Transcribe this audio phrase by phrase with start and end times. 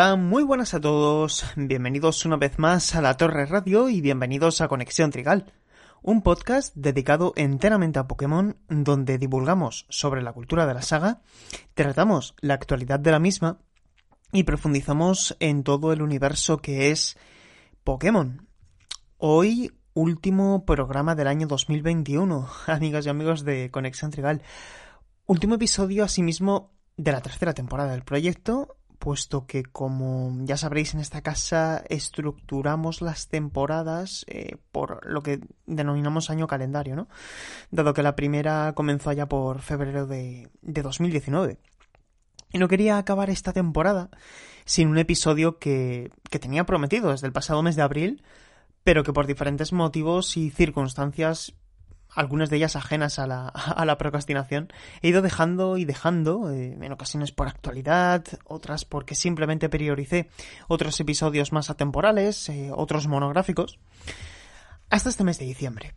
[0.00, 4.68] Muy buenas a todos, bienvenidos una vez más a la Torre Radio y bienvenidos a
[4.68, 5.52] Conexión Trigal,
[6.00, 11.20] un podcast dedicado enteramente a Pokémon donde divulgamos sobre la cultura de la saga,
[11.74, 13.58] tratamos la actualidad de la misma
[14.32, 17.18] y profundizamos en todo el universo que es
[17.84, 18.48] Pokémon.
[19.18, 24.40] Hoy, último programa del año 2021, amigas y amigos de Conexión Trigal.
[25.26, 31.00] Último episodio, asimismo, de la tercera temporada del proyecto, puesto que, como ya sabréis, en
[31.00, 37.08] esta casa estructuramos las temporadas eh, por lo que denominamos año calendario, ¿no?
[37.72, 41.58] Dado que la primera comenzó allá por febrero de, de 2019.
[42.52, 44.10] Y no quería acabar esta temporada
[44.66, 48.22] sin un episodio que, que tenía prometido desde el pasado mes de abril,
[48.84, 51.54] pero que por diferentes motivos y circunstancias
[52.14, 54.68] algunas de ellas ajenas a la, a la procrastinación,
[55.02, 60.28] he ido dejando y dejando, eh, en ocasiones por actualidad, otras porque simplemente prioricé
[60.68, 63.78] otros episodios más atemporales, eh, otros monográficos,
[64.88, 65.94] hasta este mes de diciembre.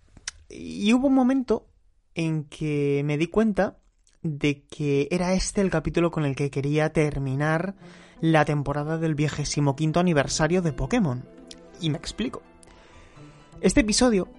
[0.50, 1.68] Y hubo un momento
[2.16, 3.78] en que me di cuenta
[4.22, 7.76] de que era este el capítulo con el que quería terminar
[8.22, 11.26] la temporada del vigésimo quinto aniversario de Pokémon.
[11.82, 12.42] Y me explico.
[13.60, 14.30] Este episodio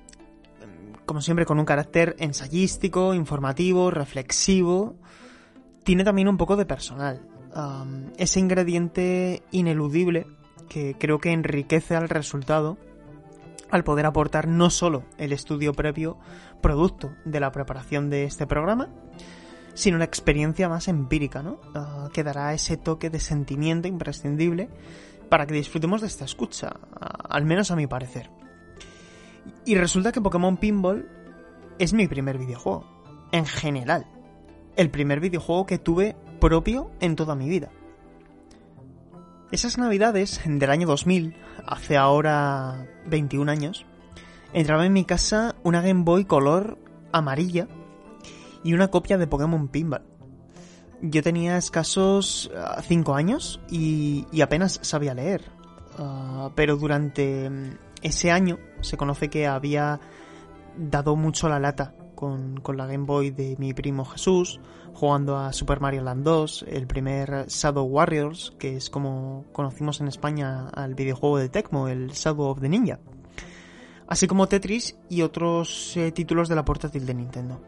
[1.07, 4.97] como siempre con un carácter ensayístico, informativo, reflexivo,
[5.85, 7.29] tiene también un poco de personal.
[8.17, 10.27] ese ingrediente ineludible
[10.69, 12.79] que creo que enriquece al resultado
[13.71, 16.19] al poder aportar no solo el estudio previo
[16.61, 18.89] producto de la preparación de este programa,
[19.75, 21.61] sino una experiencia más empírica, ¿no?
[21.75, 24.69] Ah, que dará ese toque de sentimiento imprescindible
[25.29, 26.73] para que disfrutemos de esta escucha,
[27.29, 28.31] al menos a mi parecer.
[29.65, 31.09] Y resulta que Pokémon Pinball
[31.79, 32.85] es mi primer videojuego.
[33.33, 34.07] En general.
[34.77, 37.71] El primer videojuego que tuve propio en toda mi vida.
[39.51, 43.87] Esas navidades del año 2000, hace ahora 21 años,
[44.53, 46.79] entraba en mi casa una Game Boy color
[47.13, 47.69] amarilla
[48.65, 50.03] y una copia de Pokémon Pinball.
[51.03, 52.51] Yo tenía escasos
[52.83, 55.43] 5 ah, años y, apenas sabía leer.
[55.99, 57.51] Ah, pero durante
[58.05, 59.99] ese año se conoce que había
[60.77, 64.61] dado mucho la lata con, la Game Boy de mi primo Jesús,
[64.93, 70.09] jugando a Super Mario Land 2, el primer Shadow Warriors, que es como conocimos en
[70.09, 73.01] España al videojuego de Tecmo, el Shadow of the Ninja,
[74.07, 77.61] así como Tetris y otros eh, títulos de la portátil de Nintendo.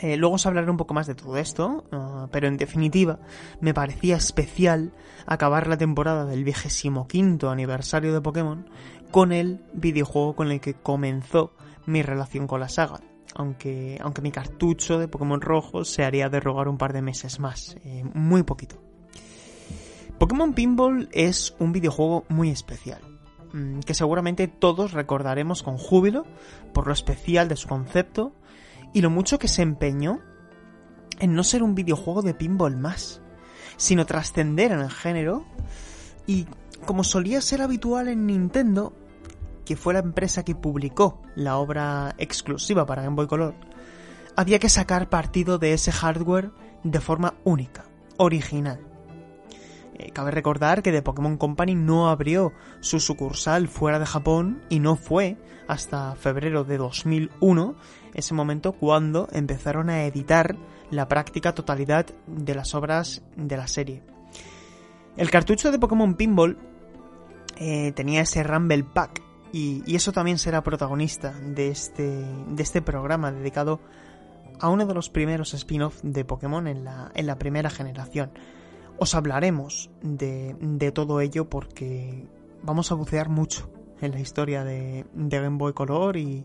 [0.00, 3.20] Eh, luego os hablaré un poco más de todo esto, ah, pero en definitiva
[3.60, 4.92] me parecía especial
[5.24, 8.68] acabar la temporada del vigésimo quinto aniversario de Pokémon
[9.14, 11.52] con el videojuego con el que comenzó
[11.86, 12.98] mi relación con la saga.
[13.36, 17.38] Aunque, aunque mi cartucho de Pokémon rojo se haría de rogar un par de meses
[17.38, 18.82] más, eh, muy poquito.
[20.18, 23.02] Pokémon Pinball es un videojuego muy especial,
[23.52, 26.24] mm, que seguramente todos recordaremos con júbilo
[26.72, 28.32] por lo especial de su concepto
[28.92, 30.18] y lo mucho que se empeñó
[31.20, 33.22] en no ser un videojuego de pinball más,
[33.76, 35.44] sino trascender en el género
[36.26, 36.48] y,
[36.84, 38.92] como solía ser habitual en Nintendo,
[39.64, 43.54] que fue la empresa que publicó la obra exclusiva para Game Boy Color,
[44.36, 46.50] había que sacar partido de ese hardware
[46.82, 48.80] de forma única, original.
[49.96, 54.80] Eh, cabe recordar que The Pokémon Company no abrió su sucursal fuera de Japón y
[54.80, 55.36] no fue
[55.68, 57.76] hasta febrero de 2001,
[58.12, 60.56] ese momento cuando empezaron a editar
[60.90, 64.02] la práctica totalidad de las obras de la serie.
[65.16, 66.58] El cartucho de Pokémon Pinball
[67.56, 69.22] eh, tenía ese Rumble Pack
[69.54, 73.78] y, eso también será protagonista de este, de este programa dedicado
[74.58, 78.32] a uno de los primeros spin-off de Pokémon en la, en la primera generación.
[78.98, 82.26] Os hablaremos de, de, todo ello porque
[82.62, 83.70] vamos a bucear mucho
[84.00, 86.44] en la historia de, de Game Boy Color y,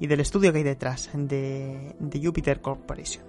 [0.00, 3.24] y, del estudio que hay detrás de, de Jupiter Corporation.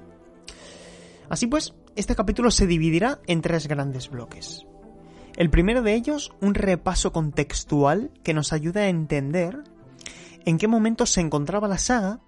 [1.28, 4.66] Así pues, este capítulo se dividirá en tres grandes bloques.
[5.36, 9.64] El primero de ellos, un repaso contextual que nos ayuda a entender
[10.46, 12.20] en qué momento se encontraba la saga,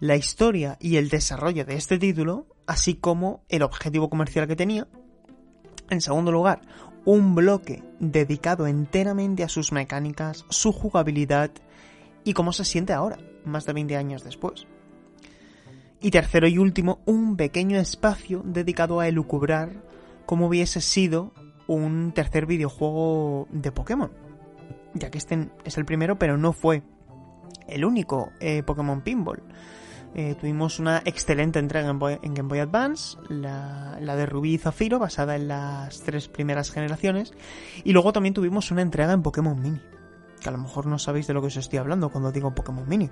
[0.00, 4.88] la historia y el desarrollo de este título, así como el objetivo comercial que tenía.
[5.90, 6.62] En segundo lugar,
[7.04, 11.50] un bloque dedicado enteramente a sus mecánicas, su jugabilidad
[12.24, 14.66] y cómo se siente ahora, más de 20 años después.
[16.00, 19.82] Y tercero y último, un pequeño espacio dedicado a elucubrar
[20.26, 21.32] cómo hubiese sido
[21.66, 24.12] un tercer videojuego de Pokémon.
[24.94, 26.82] Ya que este es el primero, pero no fue
[27.68, 29.42] el único eh, Pokémon Pinball.
[30.14, 35.34] eh, tuvimos una excelente entrega en, Game Boy Advance, la, de Rubí y Zafiro, basada
[35.34, 37.32] en las tres primeras generaciones,
[37.82, 39.80] y luego también tuvimos una entrega en Pokémon Mini,
[40.40, 42.88] que a lo mejor no sabéis de lo que os estoy hablando cuando digo Pokémon
[42.88, 43.10] Mini,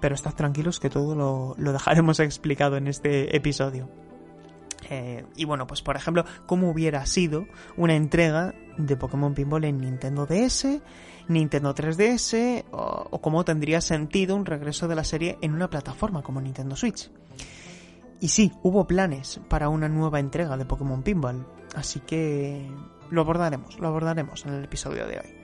[0.00, 1.14] pero estad tranquilos que todo
[1.58, 4.07] lo dejaremos explicado en este episodio.
[4.90, 7.46] Eh, y bueno, pues por ejemplo, cómo hubiera sido
[7.76, 10.80] una entrega de Pokémon Pinball en Nintendo DS,
[11.28, 16.40] Nintendo 3DS, o, cómo tendría sentido un regreso de la serie en una plataforma como
[16.40, 17.10] Nintendo Switch.
[18.20, 22.68] Y sí, hubo planes para una nueva entrega de Pokémon Pinball, así que
[23.10, 25.38] lo abordaremos, lo abordaremos en el episodio de hoy.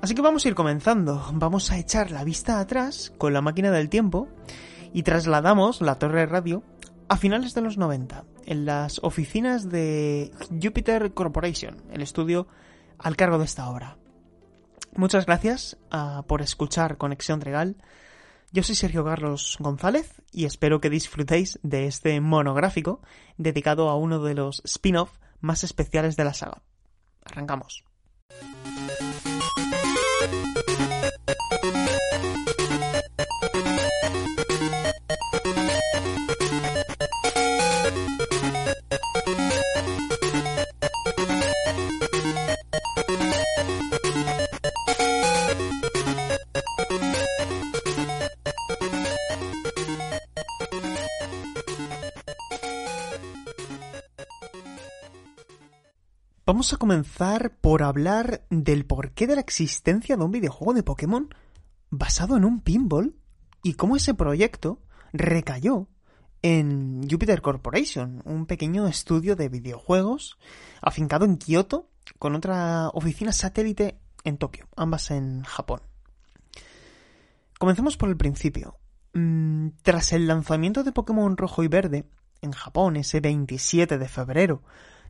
[0.00, 3.70] Así que vamos a ir comenzando, vamos a echar la vista atrás con la máquina
[3.70, 4.28] del tiempo
[4.92, 6.62] y trasladamos la torre de radio
[7.12, 10.30] a finales de los 90, en las oficinas de
[10.62, 12.48] Jupiter Corporation, el estudio
[12.96, 13.98] al cargo de esta obra.
[14.96, 17.76] Muchas gracias ah, por escuchar Conexión Regal.
[18.50, 23.02] Yo soy Sergio Carlos González y espero que disfrutéis de este monográfico
[23.36, 26.62] dedicado a uno de los spin-off más especiales de la saga.
[27.26, 27.84] Arrancamos.
[56.52, 61.34] Vamos a comenzar por hablar del porqué de la existencia de un videojuego de Pokémon
[61.88, 63.14] basado en un pinball
[63.62, 64.78] y cómo ese proyecto
[65.14, 65.88] recayó
[66.42, 70.36] en Jupiter Corporation, un pequeño estudio de videojuegos
[70.82, 71.88] afincado en Kioto
[72.18, 75.80] con otra oficina satélite en Tokio, ambas en Japón.
[77.58, 78.76] Comencemos por el principio.
[79.14, 82.04] Mm, tras el lanzamiento de Pokémon Rojo y Verde
[82.42, 84.62] en Japón ese 27 de febrero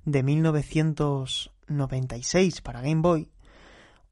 [0.04, 3.30] de 1996 para Game Boy,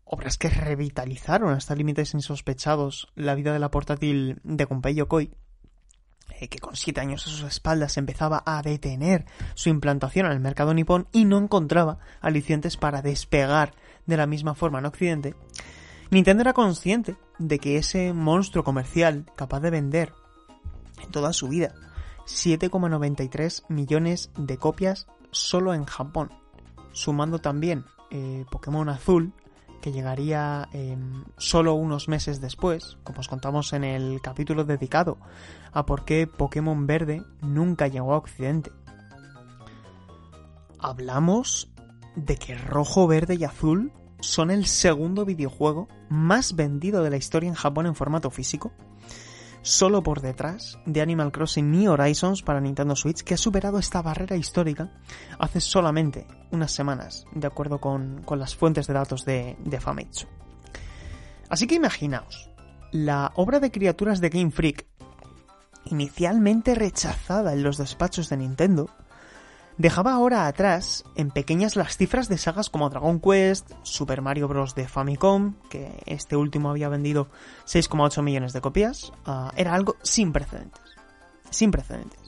[0.04, 5.32] obras que revitalizaron hasta límites insospechados la vida de la portátil de Gunpei Yokoi,
[6.40, 10.40] eh, que con siete años a sus espaldas empezaba a detener su implantación en el
[10.40, 13.74] mercado nipón y no encontraba alicientes para despegar
[14.06, 15.34] de la misma forma en Occidente,
[16.10, 20.12] Nintendo era consciente de que ese monstruo comercial capaz de vender
[21.02, 21.74] en toda su vida
[22.26, 26.30] 7,93 millones de copias solo en Japón,
[26.92, 29.32] sumando también eh, Pokémon Azul,
[29.80, 35.18] que llegaría em, solo unos meses después, como os contamos en el capítulo dedicado
[35.72, 38.72] a por qué Pokémon Verde nunca llegó a Occidente.
[40.78, 41.70] Hablamos
[42.16, 47.48] de que Rojo, Verde y Azul son el segundo videojuego más vendido de la historia
[47.48, 48.72] en Japón en formato físico,
[49.62, 54.02] solo por detrás de Animal Crossing New Horizons para Nintendo Switch, que ha superado esta
[54.02, 54.90] barrera histórica
[55.38, 60.26] hace solamente unas semanas, de acuerdo con, las fuentes de datos de, de Famitsu.
[61.48, 62.50] Así que imaginaos,
[62.92, 64.86] la obra de criaturas de Game Freak,
[65.84, 68.88] inicialmente rechazada en los despachos de Nintendo,
[69.80, 74.74] dejaba ahora atrás en pequeñas las cifras de sagas como Dragon Quest, Super Mario Bros.
[74.74, 77.30] de Famicom, que este último había vendido
[77.64, 80.82] 6,8 millones de copias, ah, era algo sin precedentes.
[81.48, 82.20] Sin precedentes.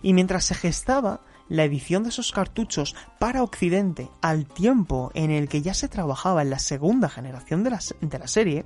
[0.00, 1.20] Y mientras se gestaba
[1.50, 6.40] la edición de esos cartuchos para Occidente al tiempo en el que ya se trabajaba
[6.40, 7.70] en la segunda generación de
[8.18, 8.64] la, serie,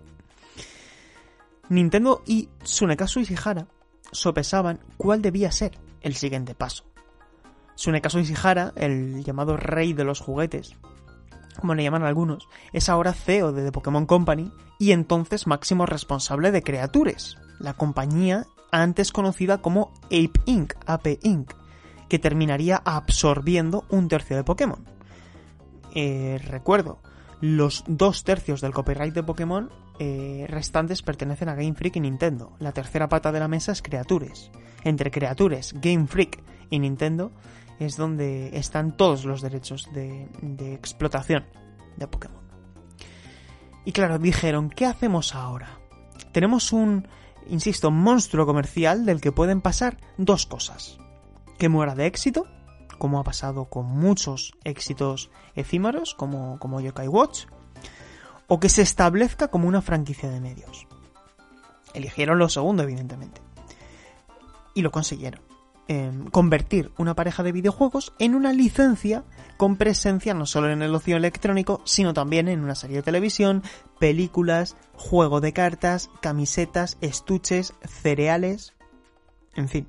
[1.69, 3.67] Nintendo y Tsunekazu Ishihara
[4.13, 6.88] sopesaban cuál debía ser el siguiente paso.
[7.79, 10.75] Tsunekazu Ishihara, el llamado rey de los juguetes,
[11.61, 16.51] como le llaman algunos, es ahora CEO de The Pokémon Company y entonces máximo responsable
[16.51, 21.53] de Creatures, la compañía antes conocida como Ape Inc., Ape Inc.,
[22.09, 24.85] que terminaría absorbiendo un tercio de Pokémon.
[25.95, 26.99] Eh, recuerdo,
[27.41, 29.71] los dos tercios del copyright de Pokémon
[30.01, 32.57] eh, restantes pertenecen a Game Freak y Nintendo.
[32.59, 34.51] La tercera pata de la mesa es Creatures.
[34.83, 37.31] Entre Creatures, Game Freak y Nintendo
[37.79, 40.29] es donde están todos los derechos de,
[40.75, 41.45] explotación
[41.97, 42.43] de Pokémon.
[43.85, 45.79] Y claro, dijeron, ¿qué hacemos ahora?
[46.33, 47.09] Tenemos un,
[47.49, 50.99] insisto, monstruo comercial del que pueden pasar dos cosas.
[51.59, 52.47] Que muera de éxito,
[52.99, 57.47] como ha pasado con muchos éxitos efímeros, como, como Yokai Watch,
[58.47, 60.87] o que se establezca como una franquicia de medios.
[61.95, 63.41] Eligieron lo segundo, evidentemente.
[64.75, 65.48] Y lo consiguieron.
[65.89, 69.25] Em, convertir una pareja de videojuegos en una licencia
[69.57, 73.63] con presencia no solo en el ocio electrónico, sino también en una serie de televisión,
[73.99, 78.75] películas, juego de cartas, camisetas, estuches, cereales,
[79.55, 79.89] en fin,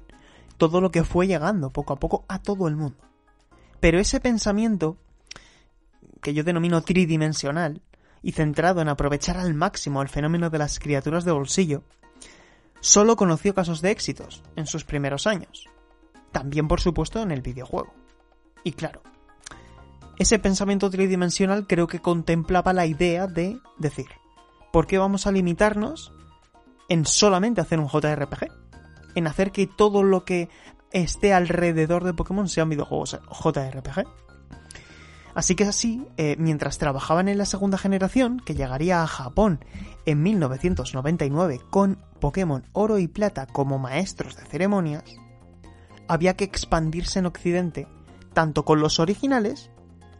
[0.57, 2.97] todo lo que fue llegando poco a poco a todo el mundo.
[3.79, 4.97] Pero ese pensamiento,
[6.21, 7.81] que yo denomino tridimensional,
[8.21, 11.83] y centrado en aprovechar al máximo el fenómeno de las criaturas de bolsillo,
[12.81, 15.67] solo conoció casos de éxitos en sus primeros años.
[16.31, 17.93] También, por supuesto, en el videojuego.
[18.63, 19.01] Y claro,
[20.17, 24.07] ese pensamiento tridimensional creo que contemplaba la idea de decir,
[24.71, 26.11] ¿por qué vamos a limitarnos
[26.89, 28.47] en solamente hacer un JRPG?
[29.15, 30.49] En hacer que todo lo que
[30.91, 34.05] esté alrededor de Pokémon sean videojuegos JRPG.
[35.35, 39.63] Así que así, eh, mientras trabajaban en la segunda generación, que llegaría a Japón
[40.05, 45.05] en 1999 con Pokémon Oro y Plata como maestros de ceremonias,
[46.09, 47.87] había que expandirse en Occidente,
[48.33, 49.71] tanto con los originales,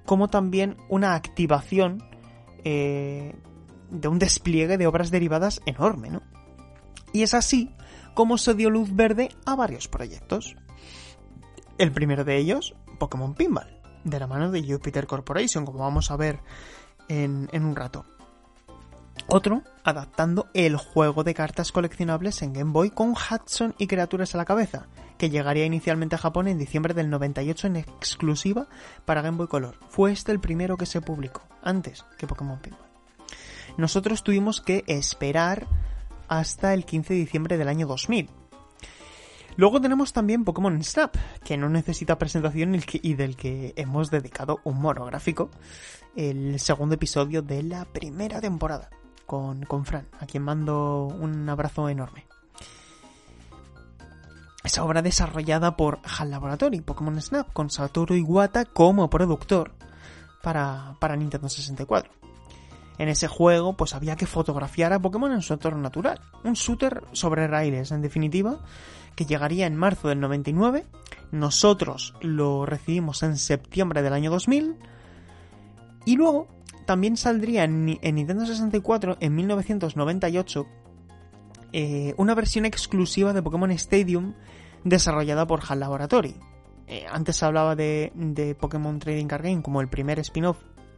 [0.05, 2.01] como también una activación
[2.63, 3.35] eh,
[3.89, 6.21] de un despliegue de obras derivadas enorme, ¿no?
[7.11, 7.71] Y es así
[8.13, 10.55] como se dio luz verde a varios proyectos.
[11.77, 16.17] El primero de ellos, Pokémon Pinball de la mano de Jupiter Corporation, como vamos a
[16.17, 16.39] ver
[17.07, 18.05] en, un rato.
[19.27, 24.37] Otro, adaptando el juego de cartas coleccionables en Game Boy con Hudson y criaturas a
[24.37, 28.67] la cabeza, que llegaría inicialmente a Japón en diciembre del 98 en exclusiva
[29.05, 29.77] para Game Boy Color.
[29.89, 32.81] Fue este el primero que se publicó, antes que Pokémon Pinball.
[33.77, 35.67] Nosotros tuvimos que esperar
[36.27, 38.29] hasta el 15 de diciembre del año 2000,
[39.59, 44.79] Luego tenemos también Pokémon Snap, que no necesita presentación y del que hemos dedicado un
[44.79, 45.49] monográfico,
[46.15, 48.89] el segundo episodio de la primera temporada,
[49.29, 52.25] con, Fran, a quien mando un abrazo enorme.
[54.63, 59.71] Esa obra desarrollada por HAL Laboratory, Pokémon Snap, con Satoru Iwata como productor
[60.41, 62.11] para, para Nintendo 64.
[62.97, 66.19] En ese juego, pues había que fotografiar a Pokémon en su entorno natural.
[66.43, 68.59] Un shooter sobre raíles, en definitiva,
[69.15, 70.87] que llegaría en marzo del 99.
[71.31, 74.75] Nosotros lo recibimos en septiembre del año 2000.
[76.05, 76.47] Y luego
[76.89, 80.65] también saldría en, Nintendo 64 en 1998
[81.71, 84.33] eh, una versión exclusiva de Pokémon Stadium
[84.83, 86.33] desarrollada por HAL Laboratory.
[86.87, 90.57] Eh, antes se hablaba de, Pokémon Trading Card Game como el primer spin-off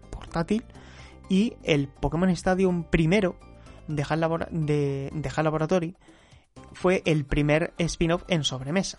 [0.10, 0.64] portátil
[1.28, 3.36] y el Pokémon Stadium primero
[3.90, 5.98] de de HAL Laboratory
[6.72, 8.98] fue el primer spin-off en sobremesa.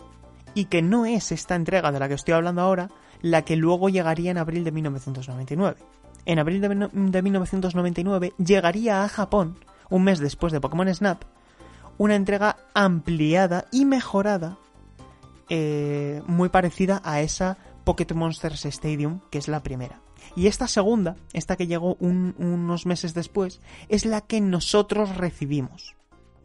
[0.54, 2.90] Y que no es esta entrega de la que estoy hablando ahora
[3.22, 5.78] la que luego llegaría en abril de 1999.
[6.24, 9.58] En abril de, 1999 llegaría a Japón,
[9.90, 11.22] un mes después de Pokémon Snap,
[11.98, 14.58] una entrega ampliada y mejorada,
[15.48, 20.00] eh, muy parecida a esa Pokémon Monsters Stadium, que es la primera.
[20.36, 25.94] Y esta segunda, esta que llegó unos meses después, es la que nosotros recibimos.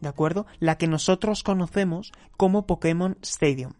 [0.00, 0.46] ¿de acuerdo?
[0.58, 3.72] La que nosotros conocemos como Pokémon Stadium.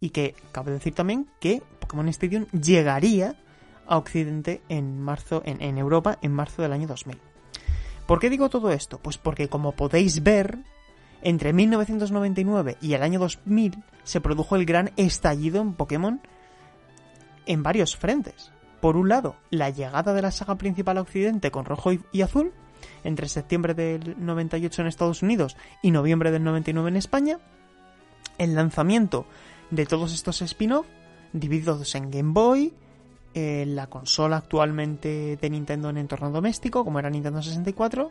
[0.00, 3.36] Y que cabe decir también que Pokémon Stadium llegaría
[3.92, 7.18] a Occidente en marzo, en, Europa, en marzo del año 2000.
[8.06, 8.98] ¿Por qué digo todo esto?
[8.98, 10.60] Pues porque como podéis ver,
[11.20, 16.22] entre 1999 y el año 2000 se produjo el gran estallido en Pokémon
[17.44, 18.50] en varios frentes.
[18.80, 22.54] Por un lado, la llegada de la saga principal a Occidente con rojo y azul,
[23.04, 27.40] entre septiembre del 98 en Estados Unidos y noviembre del 99 en España,
[28.38, 29.26] el lanzamiento
[29.70, 30.86] de todos estos spin-off
[31.34, 32.72] divididos en Game Boy,
[33.34, 38.10] eh, la consola actualmente de Nintendo en entorno doméstico, como era Nintendo 64,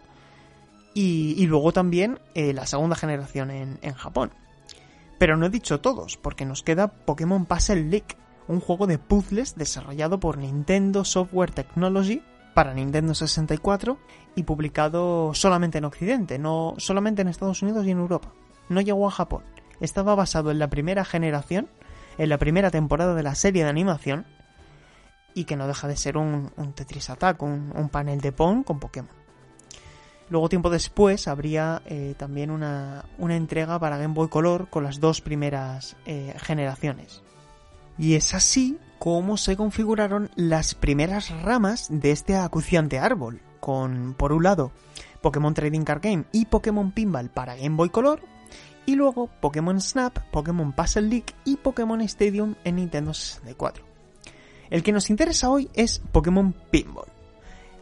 [0.94, 4.32] y, luego también eh, la segunda generación en, Japón.
[5.18, 9.56] Pero no he dicho todos, porque nos queda Pokémon Puzzle League, un juego de puzzles
[9.56, 12.22] desarrollado por Nintendo Software Technology
[12.54, 13.98] para Nintendo 64
[14.36, 18.34] y publicado solamente en Occidente, no solamente en Estados Unidos y en Europa.
[18.68, 19.44] No llegó a Japón.
[19.80, 21.70] Estaba basado en la primera generación,
[22.18, 24.26] en la primera temporada de la serie de animación,
[25.34, 29.12] y que no deja de ser un, Tetris Attack, un, panel de Pong con Pokémon.
[30.30, 35.22] Luego, tiempo después, habría eh, también una, entrega para Game Boy Color con las dos
[35.22, 37.22] primeras eh, generaciones.
[37.98, 44.32] Y es así como se configuraron las primeras ramas de este acuciante árbol, con, por
[44.32, 44.72] un lado,
[45.22, 48.22] Pokémon Trading Card Game y Pokémon Pinball para Game Boy Color,
[48.86, 53.91] y luego Pokémon Snap, Pokémon Puzzle League y Pokémon Stadium en Nintendo 64.
[54.72, 57.10] El que nos interesa hoy es Pokémon Pinball,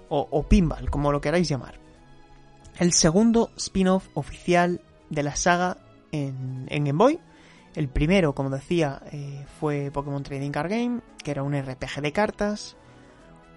[0.10, 1.80] o, Pinball, como lo queráis llamar.
[2.80, 4.82] El segundo spin-off oficial
[5.12, 5.78] de la saga
[6.12, 7.20] en, en Game Boy,
[7.76, 12.12] El primero, como decía, eh, fue Pokémon Trading Card Game, que era un RPG de
[12.12, 12.76] cartas.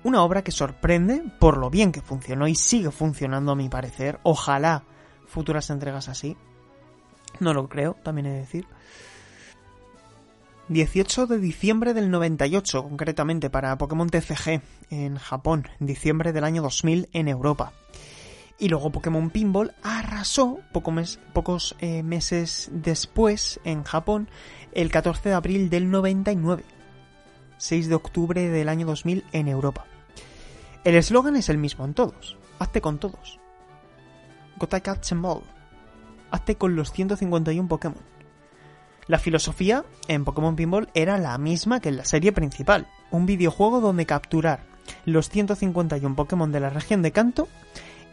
[0.04, 4.20] Una obra que sorprende por lo bien que funcionó y sigue funcionando a mi parecer.
[4.24, 4.84] Ojalá
[5.26, 6.36] futuras entregas así.
[7.40, 8.66] No lo creo, también he de decir.
[10.68, 17.08] 18 de diciembre del 98, concretamente para Pokémon TCG en Japón, diciembre del año 2000
[17.12, 17.72] en Europa.
[18.58, 24.28] Y luego Pokémon Pinball arrasó pocos eh, meses después en Japón,
[24.72, 26.64] el 14 de abril del 99.
[27.56, 29.86] 6 de octubre del año 2000 en Europa.
[30.84, 32.36] El eslogan es el mismo en todos.
[32.58, 33.40] Hazte con todos.
[34.58, 35.42] Gotai Catch Ball.
[36.30, 38.12] Hazte con los 151 Pokémon.
[39.08, 42.88] La filosofía en Pokémon Pinball era la misma que en la serie principal.
[43.10, 44.60] Un videojuego donde capturar
[45.04, 47.48] los 151 Pokémon de la región de Kanto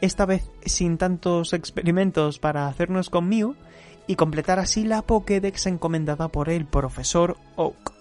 [0.02, 3.56] esta vez sin tantos experimentos para hacernos conmigo
[4.08, 7.94] y completar así la Pokédex encomendada por el profesor Oak.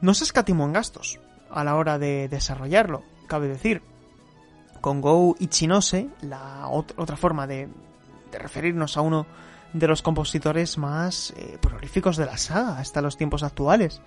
[0.00, 3.82] No se escatimó en gastos a la hora de desarrollarlo, cabe decir.
[4.80, 7.68] Con Go Ichinose, la otra forma de,
[8.32, 9.26] referirnos a uno
[9.72, 14.00] de los compositores más eh, prolíficos de la saga hasta los tiempos actuales.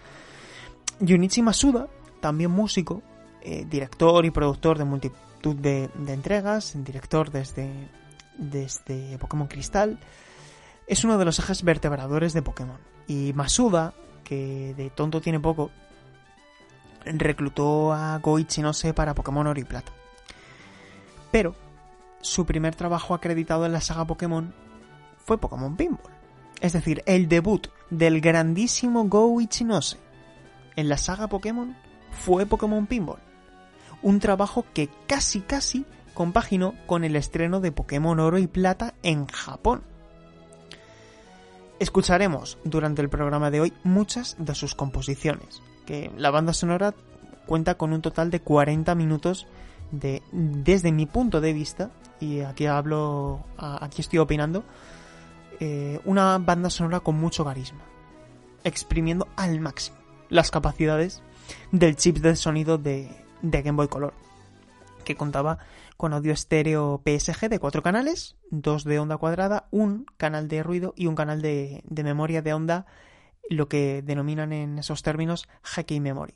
[0.99, 1.87] Junichi Masuda,
[2.19, 3.01] también músico,
[3.41, 7.89] eh, director y productor de multitud de, entregas, director desde,
[8.37, 9.99] desde Pokémon Cristal,
[10.87, 12.77] es uno de los ejes vertebradores de Pokémon.
[13.07, 15.71] Y Masuda, que de tonto tiene poco,
[17.05, 19.91] reclutó a Goichi Nose para Pokémon Oro y Plata.
[21.31, 21.55] Pero
[22.21, 24.53] su primer trabajo acreditado en la saga Pokémon
[25.25, 26.11] fue Pokémon Pinball.
[26.61, 29.97] Es decir, el debut del grandísimo Go Ichinose
[30.75, 31.75] en la saga Pokémon
[32.11, 33.19] fue Pokémon Pinball
[34.03, 39.25] un trabajo que casi casi compaginó con el estreno de Pokémon Oro y Plata en
[39.25, 39.81] Japón.
[41.79, 46.93] Escucharemos durante el programa de hoy muchas de sus composiciones, que la banda sonora
[47.47, 49.47] cuenta con un total de 40 minutos
[49.91, 54.63] de, desde mi punto de vista, y aquí hablo, aquí estoy opinando,
[55.65, 57.85] eh, una banda sonora con mucho carisma,
[58.65, 59.95] exprimiendo al máximo
[60.27, 61.23] las capacidades
[61.71, 63.09] del chip de sonido de,
[63.41, 64.13] Game Boy Color,
[65.05, 65.59] que contaba
[65.95, 70.93] con audio estéreo PSG de cuatro canales, dos de onda cuadrada, un canal de ruido
[70.97, 72.85] y un canal de, memoria de onda,
[73.49, 76.33] lo que denominan en esos términos Haki Memory.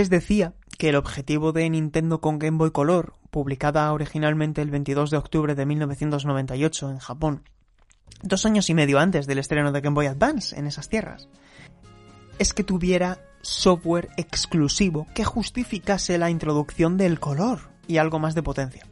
[0.00, 5.10] Antes decía que el objetivo de Nintendo con Game Boy Color, publicada originalmente el 22
[5.10, 7.42] de octubre de 1998 en Japón,
[8.22, 11.28] dos años y medio antes del estreno de Game Boy Advance en esas tierras,
[12.38, 18.42] es que tuviera software exclusivo que justificase la introducción del color y algo más de
[18.42, 18.86] potencia.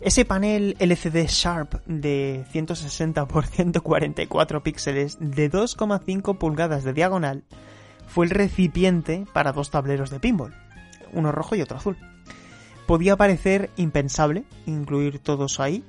[0.00, 7.44] Ese panel LCD Sharp de 160 x 144 píxeles de 2,5 pulgadas de diagonal
[8.12, 10.54] fue el recipiente para dos tableros de pinball,
[11.12, 11.96] uno rojo y otro azul.
[12.86, 15.82] Podía parecer impensable incluir todos ahí,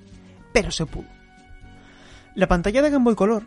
[0.53, 1.07] pero se pudo.
[2.33, 3.43] La pantalla de Game Boy Color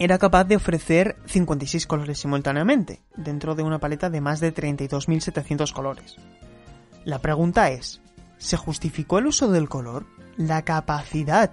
[0.00, 5.72] era capaz de ofrecer 56 colores simultáneamente, dentro de una paleta de más de 32.700
[5.72, 6.16] colores.
[7.04, 8.00] La pregunta es,
[8.38, 10.04] ¿se justificó el uso del color?
[10.36, 11.52] ¿La capacidad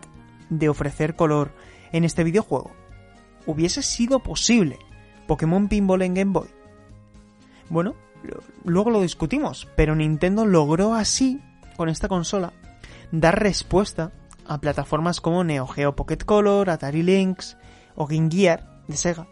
[0.50, 1.52] de ofrecer color
[1.92, 2.72] en este videojuego?
[3.46, 4.80] ¿Hubiese sido posible
[5.28, 6.48] Pokémon Pinball en Game Boy.
[7.70, 7.96] Bueno,
[8.64, 11.42] luego lo discutimos, pero Nintendo logró así,
[11.78, 12.54] con esta consola,
[13.12, 14.12] dar respuesta
[14.48, 17.58] a plataformas como Neo Geo Pocket Color, Atari Lynx
[17.96, 19.28] o Game Gear de Sega,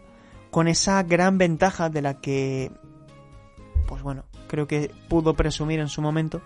[0.50, 2.72] con esa gran ventaja de la que,
[3.86, 6.42] pues bueno, creo que pudo presumir en su momento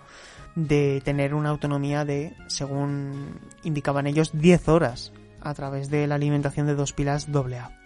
[0.55, 6.67] de tener una autonomía de, según indicaban ellos, 10 horas a través de la alimentación
[6.67, 7.78] de dos pilas AA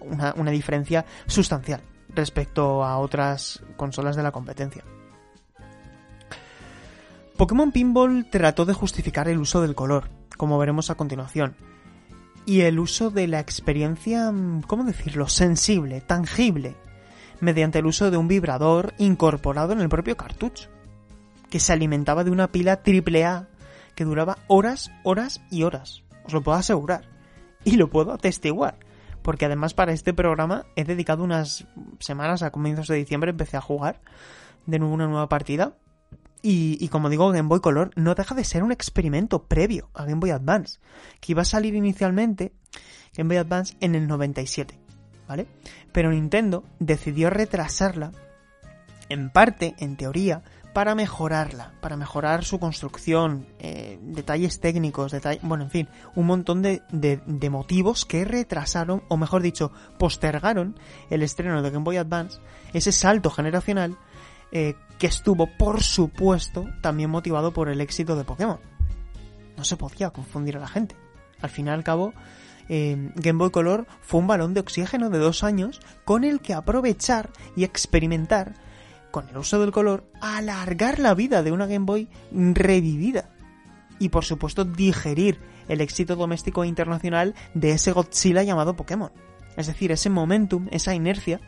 [0.00, 1.80] una, diferencia sustancial
[2.14, 4.84] respecto a otras consolas de la competencia.
[7.36, 11.54] Pokémon Pinball trató de justificar el uso del color, como veremos a continuación,
[12.44, 14.32] y el uso de la experiencia,
[14.66, 16.76] ¿cómo decirlo?, sensible, tangible,
[17.40, 20.68] mediante el uso de un vibrador incorporado en el propio cartucho,
[21.48, 23.48] que se alimentaba de una pila AAA
[23.94, 26.02] que duraba horas, horas y horas.
[26.24, 27.08] Os lo puedo asegurar.
[27.64, 28.78] Y lo puedo atestiguar
[29.22, 31.66] porque además para este programa he dedicado unas
[31.98, 34.00] semanas a comienzos de diciembre, empecé a jugar
[34.66, 35.76] de nuevo una nueva partida.
[36.42, 40.04] Y, y, como digo, Game Boy Color no deja de ser un experimento previo a
[40.04, 40.80] Game Boy Advance,
[41.20, 42.54] que iba a salir inicialmente
[43.14, 44.78] Game Boy Advance en el 97,
[45.28, 45.46] ¿vale?
[45.92, 48.12] Pero Nintendo decidió retrasarla,
[49.10, 55.64] en parte, en teoría, para mejorarla, para mejorar su construcción, eh, detalles técnicos, detalles, bueno,
[55.64, 60.78] en fin, un montón de, de, de, motivos que retrasaron, o mejor dicho, postergaron
[61.10, 62.40] el estreno de Game Boy Advance,
[62.72, 63.98] ese salto generacional
[64.52, 68.60] eh, que estuvo, por supuesto, también motivado por el éxito de Pokémon.
[69.56, 70.96] No se podía confundir a la gente.
[71.40, 72.12] Al fin y al cabo,
[72.68, 76.54] eh, Game Boy Color fue un balón de oxígeno de dos años con el que
[76.54, 78.54] aprovechar y experimentar
[79.10, 83.30] con el uso del color, alargar la vida de una Game Boy revivida.
[83.98, 89.12] Y por supuesto digerir el éxito doméstico e internacional de ese Godzilla llamado Pokémon.
[89.56, 91.40] Es decir, ese momentum, esa inercia,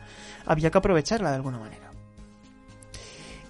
[0.45, 1.91] había que aprovecharla de alguna manera.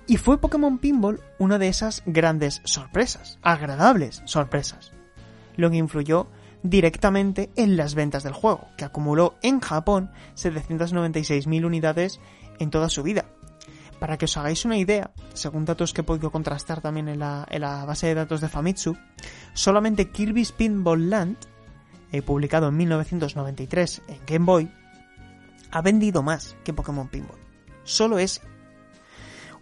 [0.05, 4.91] Y fue Pokémon Pinball una de esas grandes sorpresas, agradables sorpresas,
[5.55, 6.27] lo que influyó
[6.61, 12.19] directamente en las ventas del juego, que acumuló en Japón 796.000 unidades
[12.59, 13.25] en toda su vida,
[14.03, 17.85] para que os hagáis una idea, según datos que he podido contrastar también en la,
[17.87, 18.97] base de datos de Famitsu,
[19.53, 21.37] solamente Kirby's Pinball Land,
[22.11, 24.69] eh, publicado en 1993 en Game Boy,
[25.71, 27.39] ha vendido más que Pokémon Pinball.
[27.85, 28.41] Solo es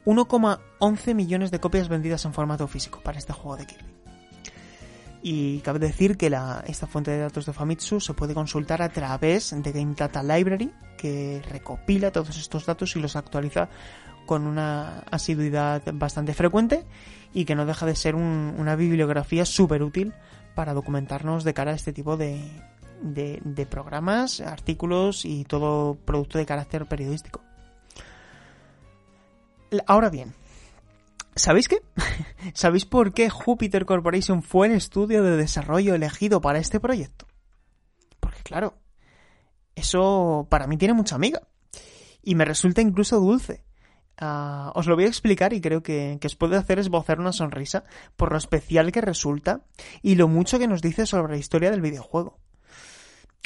[0.05, 3.91] 1,11 millones de copias vendidas en formato físico para este juego de Kirby.
[5.21, 9.51] Y cabe decir que esta fuente de datos de Famitsu se puede consultar a través
[9.55, 13.69] de Game Data Library, que recopila todos estos datos y los actualiza
[14.25, 16.85] con una asiduidad bastante frecuente
[17.33, 20.13] y que no deja de ser un, una bibliografía súper útil
[20.55, 22.41] para documentarnos de cara a este tipo de,
[23.69, 27.41] programas, artículos y todo producto de carácter periodístico.
[29.87, 30.33] Ahora bien,
[31.33, 31.81] ¿Sabéis qué?
[32.53, 37.25] ¿Sabéis por qué Jupiter Corporation fue el estudio de desarrollo elegido para este proyecto?
[38.19, 38.77] Porque claro,
[39.75, 41.41] eso para mí tiene mucha amiga.
[42.21, 43.63] Y me resulta incluso dulce.
[44.21, 47.33] Uh, os lo voy a explicar y creo que, que os puede hacer esbozar una
[47.33, 49.61] sonrisa por lo especial que resulta
[50.03, 52.37] y lo mucho que nos dice sobre la historia del videojuego.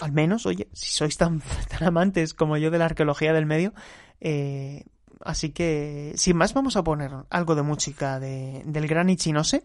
[0.01, 3.73] Al menos, oye, si sois tan, tan amantes como yo de la arqueología del medio,
[4.19, 4.83] eh,
[5.25, 9.63] Así que, sin más, vamos a poner algo de música de, del gran Ichinose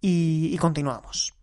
[0.00, 1.34] y, y continuamos.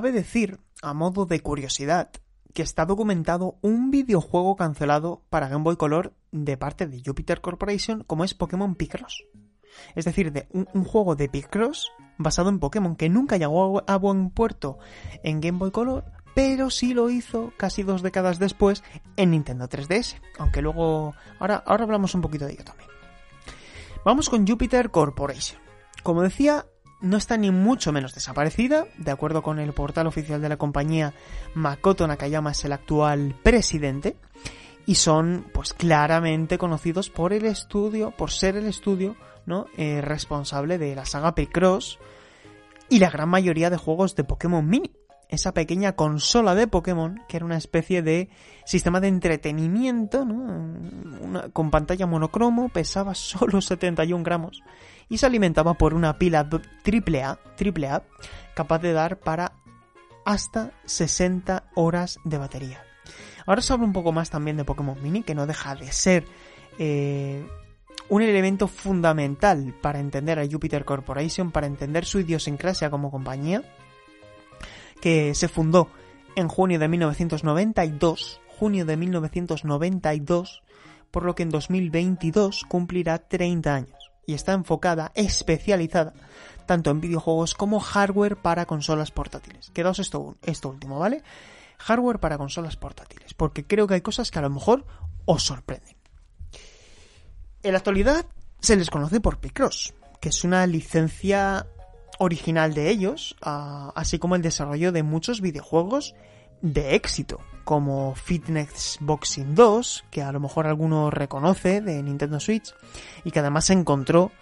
[0.00, 2.10] Cabe decir, a modo de curiosidad,
[2.54, 8.02] que está documentado un videojuego cancelado para Game Boy Color de parte de Jupiter Corporation
[8.04, 9.26] como es Pokémon Picross.
[9.94, 13.96] Es decir, de un, un, juego de Picross basado en Pokémon que nunca llegó a
[13.98, 14.78] buen puerto
[15.22, 18.82] en Game Boy Color, pero sí lo hizo casi dos décadas después
[19.18, 20.18] en Nintendo 3DS.
[20.38, 21.12] Aunque luego...
[21.38, 22.88] Ahora, ahora hablamos un poquito de ello también.
[24.02, 25.60] Vamos con Jupiter Corporation.
[26.02, 26.64] Como decía,
[27.00, 31.14] no está ni mucho menos desaparecida, de acuerdo con el portal oficial de la compañía,
[31.54, 34.16] Makoto Nakayama es el actual presidente
[34.86, 39.66] y son pues claramente conocidos por el estudio, por ser el estudio, ¿no?
[39.76, 41.98] Eh, responsable de la saga P-Cross
[42.88, 44.92] y la gran mayoría de juegos de Pokémon Mini.
[45.28, 48.30] Esa pequeña consola de Pokémon, que era una especie de
[48.64, 51.52] sistema de entretenimiento, ¿no?
[51.52, 54.60] Con pantalla monocromo, pesaba solo 71 gramos
[55.10, 58.02] y se alimentaba por una pila AAA, AAA
[58.54, 59.52] capaz de dar para
[60.24, 62.82] hasta 60 horas de batería.
[63.44, 66.24] Ahora os hablo un poco más también de Pokémon Mini, que no deja de ser
[66.78, 67.44] eh,
[68.08, 73.62] un elemento fundamental para entender a Jupiter Corporation, para entender su idiosincrasia como compañía,
[75.00, 75.88] que se fundó
[76.36, 80.62] en junio de 1992, junio de 1992,
[81.10, 83.99] por lo que en 2022 cumplirá 30 años
[84.30, 86.12] y está enfocada, especializada,
[86.66, 89.70] tanto en videojuegos como hardware para consolas portátiles.
[89.70, 91.24] Quedaos esto, último, ¿vale?
[91.78, 94.86] Hardware para consolas portátiles, porque creo que hay cosas que a lo mejor
[95.24, 95.96] os sorprenden.
[97.64, 98.24] En la actualidad
[98.60, 101.66] se les conoce por Picross, que es una licencia
[102.20, 106.14] original de ellos, así como el desarrollo de muchos videojuegos
[106.62, 107.40] de éxito,
[107.70, 112.74] como Fitness Boxing 2, que a lo mejor alguno reconoce de Nintendo Switch,
[113.22, 114.32] y que además se encontró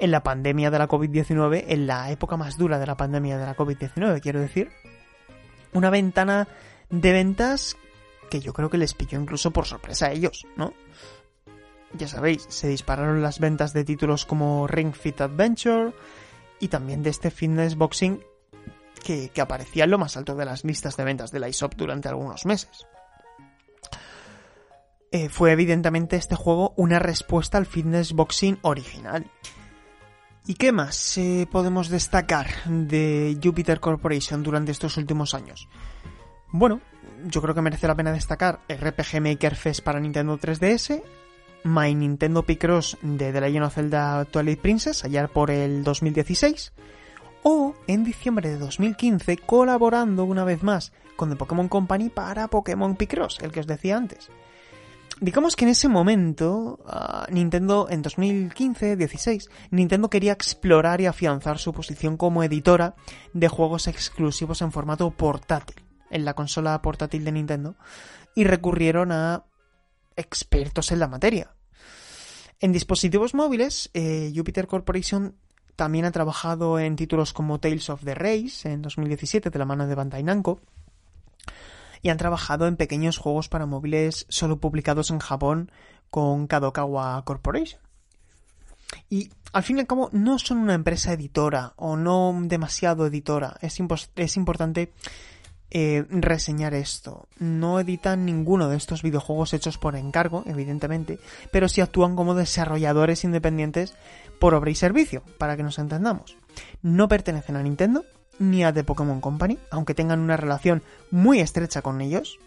[0.00, 3.46] en la pandemia de la COVID-19, en la época más dura de la pandemia de
[3.46, 4.72] la COVID-19, quiero decir,
[5.74, 6.48] una ventana
[6.90, 7.76] de ventas
[8.30, 10.72] que yo creo que les pilló incluso por sorpresa a ellos, ¿no?
[11.92, 15.92] Ya sabéis, se dispararon las ventas de títulos como Ring Fit Adventure,
[16.58, 18.24] y también de este fitness boxing
[19.06, 22.08] que, aparecía en lo más alto de las listas de ventas de la ISOP durante
[22.08, 22.86] algunos meses.
[25.12, 29.30] Eh, fue evidentemente este juego una respuesta al fitness boxing original.
[30.44, 35.68] ¿Y qué más eh, podemos destacar de Jupiter Corporation durante estos últimos años?
[36.50, 36.80] Bueno,
[37.24, 41.02] yo creo que merece la pena destacar RPG Maker Fest para Nintendo 3DS,
[41.64, 46.72] My Nintendo Picross de The Legend of Zelda Twilight Princess, allá por el 2016,
[47.48, 52.96] o en diciembre de 2015 colaborando una vez más con The Pokémon Company para Pokémon
[52.96, 54.30] Picross, el que os decía antes.
[55.20, 61.72] Digamos que en ese momento, ah, Nintendo, en 2015-16, Nintendo quería explorar y afianzar su
[61.72, 62.96] posición como editora
[63.32, 67.76] de juegos exclusivos en formato portátil, en la consola portátil de Nintendo,
[68.34, 69.44] y recurrieron a
[70.16, 71.54] expertos en la materia.
[72.58, 75.36] En dispositivos móviles, eh, Jupiter Corporation
[75.76, 79.86] también ha trabajado en títulos como Tales of the Race en 2017 de la mano
[79.86, 80.60] de Bandai Namco
[82.02, 85.70] y han trabajado en pequeños juegos para móviles solo publicados en Japón
[86.10, 87.80] con Kadokawa Corporation.
[89.10, 93.56] Y al fin y al cabo no son una empresa editora o no demasiado editora.
[93.60, 93.78] Es,
[94.16, 94.92] es importante
[95.70, 97.28] eh, reseñar esto.
[97.38, 101.18] No editan ninguno de estos videojuegos hechos por encargo, evidentemente,
[101.50, 103.94] pero sí actúan como desarrolladores independientes
[104.38, 106.36] por obra y servicio, para que nos entendamos.
[106.82, 108.04] No pertenecen a Nintendo
[108.38, 112.38] ni a The Pokémon Company, aunque tengan una relación muy estrecha con ellos.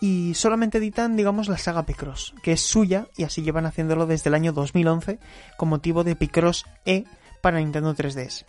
[0.00, 4.28] Y solamente editan, digamos, la saga Picross, que es suya, y así llevan haciéndolo desde
[4.28, 5.18] el año 2011
[5.56, 7.04] con motivo de Picross E
[7.40, 8.44] para Nintendo 3DS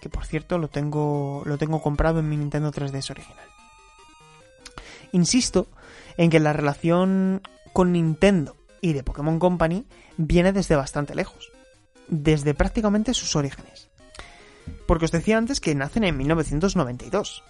[0.00, 3.46] que por cierto lo tengo, lo tengo comprado en mi Nintendo 3DS original.
[5.12, 5.68] Insisto
[6.16, 11.50] en que la relación con Nintendo y de Pokémon Company viene desde bastante lejos,
[12.08, 13.88] desde prácticamente sus orígenes.
[14.86, 17.42] Porque os decía antes que nacen en 1992,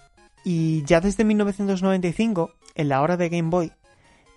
[0.43, 3.71] y ya desde 1995, en la hora de Game Boy,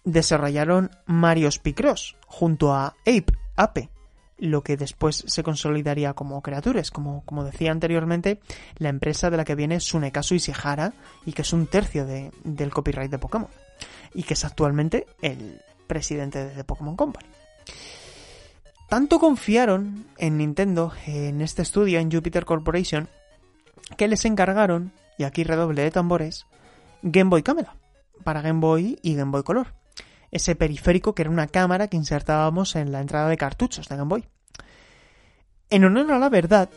[0.04, 3.90] desarrollaron Mario Picross junto a Ape, Ape,
[4.40, 8.40] lo que después se consolidaría como Creatures, como, como decía anteriormente,
[8.78, 10.94] la empresa de la que viene Sunekazu Ishihara
[11.26, 13.50] y que es un tercio del copyright de Pokémon.
[14.14, 17.28] Y que es actualmente el presidente de Pokémon Company.
[18.88, 23.08] Tanto confiaron en Nintendo, en este estudio, en Jupiter Corporation,
[23.96, 26.46] que les encargaron, y aquí redoble de tambores,
[27.02, 27.76] Game Boy Camera,
[28.24, 29.79] para Game Boy y Game Boy Color
[30.30, 34.08] ese periférico que era una cámara que insertábamos en la entrada de cartuchos de Game
[34.08, 34.28] Boy.
[35.70, 36.68] En honor a la verdad,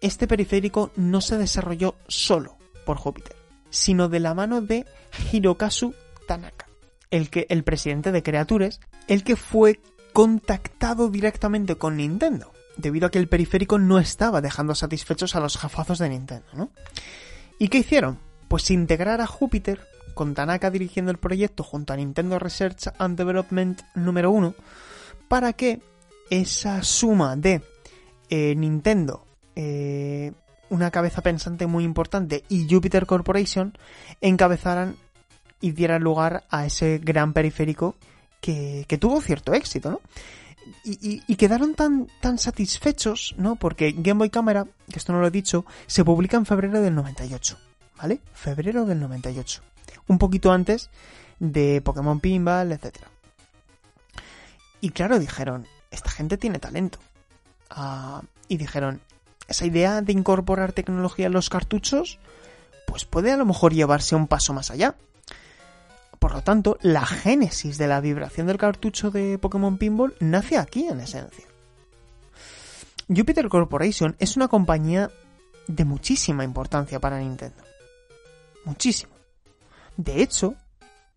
[0.00, 3.36] este periférico no se desarrolló solo por Júpiter,
[3.70, 4.84] sino de la mano de
[5.32, 5.94] Hirokazu
[6.26, 6.66] Tanaka,
[7.10, 9.80] el, que, el presidente de Creatures, el que fue
[10.12, 15.56] contactado directamente con Nintendo, debido a que el periférico no estaba dejando satisfechos a los
[15.56, 16.70] jafazos de Nintendo, ¿no?
[17.58, 18.18] ¿Y qué hicieron?
[18.48, 23.80] Pues integrar a Júpiter con Tanaka dirigiendo el proyecto junto a Nintendo Research and Development
[23.94, 24.54] número 1,
[25.28, 25.80] para que
[26.30, 27.62] esa suma de
[28.30, 30.32] eh, Nintendo, eh,
[30.70, 33.76] una cabeza pensante muy importante, y Jupiter Corporation
[34.20, 34.96] encabezaran
[35.60, 37.96] y dieran lugar a ese gran periférico
[38.40, 40.00] que, tuvo cierto éxito, ¿no?
[40.84, 43.56] Y, quedaron tan, tan satisfechos, ¿no?
[43.56, 46.94] Porque Game Boy Camera, que esto no lo he dicho, se publica en febrero del
[46.94, 47.58] 98,
[47.98, 48.20] ¿vale?
[48.32, 49.62] Febrero del 98
[50.08, 50.90] un poquito antes
[51.38, 52.96] de Pokémon Pinball, etc.
[54.80, 56.98] Y claro, dijeron, esta gente tiene talento.
[57.70, 59.00] Ah, y dijeron,
[59.48, 62.18] esa idea de incorporar tecnología en los cartuchos,
[62.86, 64.96] pues puede a lo mejor llevarse un paso más allá.
[66.18, 70.86] Por lo tanto, la génesis de la vibración del cartucho de Pokémon Pinball nace aquí
[70.86, 71.46] en esencia.
[73.08, 75.10] Jupiter Corporation es una compañía
[75.66, 77.62] de muchísima importancia para Nintendo.
[78.64, 79.11] Muchísimo.
[80.02, 80.56] De hecho,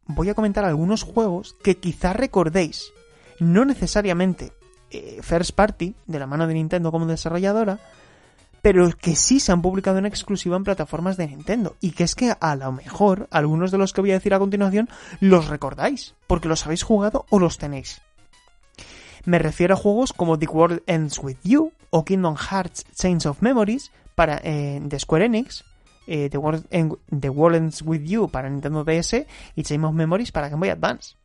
[0.06, 2.93] voy a comentar algunos juegos que quizá recordéis,
[3.39, 4.52] no necesariamente
[4.91, 7.80] eh, First Party, de la mano de Nintendo como desarrolladora,
[8.62, 11.76] pero que sí se han publicado en exclusiva en plataformas de Nintendo.
[11.82, 14.39] Y que es que a lo mejor algunos de los que voy a decir a
[14.39, 14.88] continuación
[15.19, 18.02] los recordáis, porque los habéis jugado o los tenéis.
[19.26, 23.41] Me refiero a juegos como The World Ends With You o Kingdom Hearts Chains of
[23.41, 25.63] Memories para, eh, de Square Enix,
[26.08, 26.65] eh, The, World
[27.20, 30.70] The World Ends With You para Nintendo DS y Chains of Memories para Game Boy
[30.70, 31.15] Advance.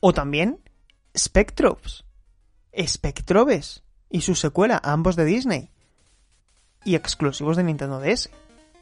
[0.00, 0.60] O también
[1.16, 2.04] Spectros,
[2.76, 5.70] Spectrobes y su secuela, ambos de Disney
[6.84, 8.30] y exclusivos de Nintendo DS.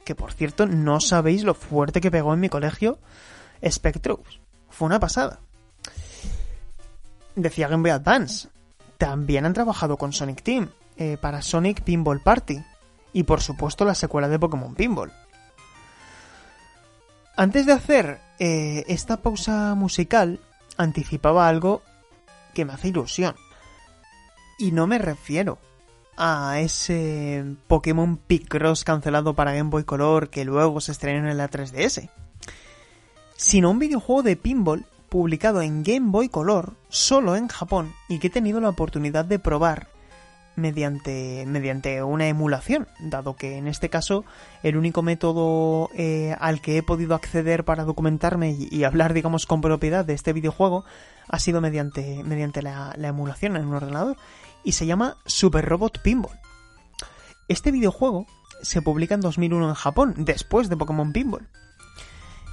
[0.05, 2.99] Que por cierto, no sabéis lo fuerte que pegó en mi colegio
[3.67, 4.41] Spectros.
[4.71, 5.41] Fue una pasada.
[7.35, 8.49] Decía Game Boy Advance.
[8.97, 12.63] También han trabajado con Sonic Team eh, para Sonic Pinball Party.
[13.13, 15.13] Y por supuesto la secuela de Pokémon Pinball.
[17.37, 20.41] Antes de hacer eh, esta pausa musical,
[20.77, 21.83] anticipaba algo
[22.55, 23.37] que me hace ilusión.
[24.59, 25.59] Y no me refiero
[26.17, 31.49] a ese Pokémon Picross cancelado para Game Boy Color que luego se estrenó en la
[31.49, 32.11] 3DS,
[33.37, 38.27] sino un videojuego de pinball publicado en Game Boy Color solo en Japón y que
[38.27, 39.87] he tenido la oportunidad de probar
[40.59, 44.25] mediante, mediante una emulación, dado que en este caso
[44.63, 49.61] el único método eh, al que he podido acceder para documentarme y, hablar, digamos, con
[49.61, 50.85] propiedad de este videojuego
[51.29, 54.17] ha sido mediante, mediante la emulación en un ordenador
[54.65, 56.39] y se llama Super Robot Pinball.
[57.49, 58.27] Este videojuego
[58.63, 61.49] se publica en 2001 en Japón, después de Pokémon Pinball.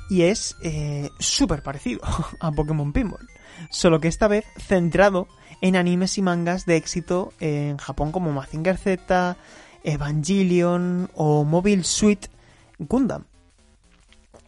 [0.10, 2.02] Y es eh, súper parecido
[2.40, 3.28] a Pokémon Pinball,
[3.70, 5.28] solo que esta vez centrado en
[5.62, 9.38] animes y mangas de éxito en Japón como Mazinger Z,
[9.84, 12.28] Evangelion o Mobile Suit
[12.80, 13.26] Gundam.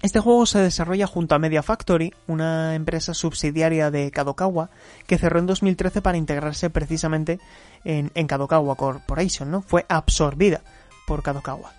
[0.04, 4.70] Este juego se desarrolla junto a Media Factory, una empresa subsidiaria de Kadokawa,
[5.08, 7.40] que cerró en 2013 para integrarse precisamente
[7.84, 9.64] en, Kadokawa Corporation, ¿no?
[9.64, 10.62] Fue absorbida
[11.08, 11.74] por Kadokawa.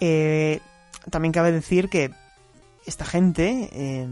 [0.00, 0.60] Eh,
[1.10, 2.10] también cabe decir que
[2.84, 4.06] esta gente,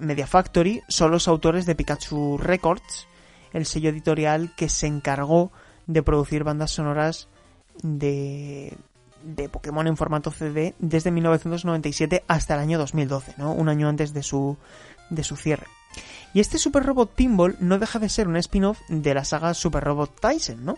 [0.00, 3.08] Media Factory, son los autores de Pikachu Records,
[3.54, 5.50] el sello editorial que se encargó
[5.86, 7.28] de producir bandas sonoras
[7.82, 8.76] de,
[9.22, 13.52] de Pokémon en formato CD desde 1997 hasta el año 2012, ¿no?
[13.52, 14.58] Un año antes de su,
[15.08, 15.66] de su cierre.
[16.34, 19.84] Y este Super Robot Pinball no deja de ser un spin-off de la saga Super
[19.84, 20.76] Robot Tyson, ¿no?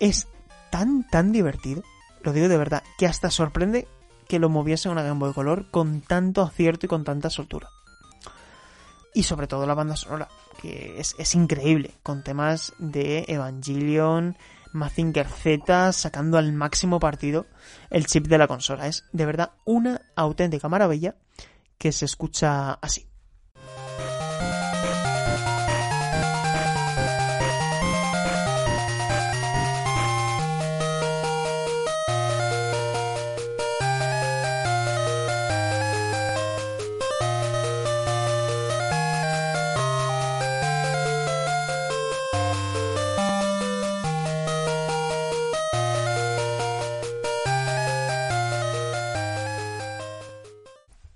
[0.00, 0.26] Es
[0.70, 1.82] tan, tan divertido,
[2.22, 3.86] lo digo de verdad, que hasta sorprende
[4.26, 7.68] que lo moviese una Game Boy Color con tanto acierto y con tanta soltura.
[9.16, 10.28] Y sobre todo la banda sonora,
[10.60, 14.36] que es, es increíble, con temas de Evangelion,
[14.74, 17.46] Mazinger Z sacando al máximo partido
[17.88, 18.88] el chip de la consola.
[18.88, 21.16] Es de verdad una auténtica maravilla
[21.78, 23.08] que se escucha así.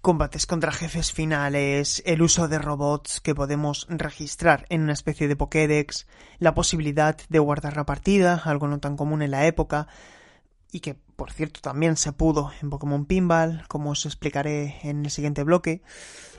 [0.01, 5.37] Combates contra jefes finales, el uso de robots que podemos registrar en una especie de
[5.37, 6.07] Pokédex,
[6.39, 9.89] la posibilidad de guardar la partida, algo no tan común en la época,
[10.73, 15.11] y que por cierto también se pudo en Pokémon Pinball, como os explicaré en el
[15.11, 15.83] siguiente bloque,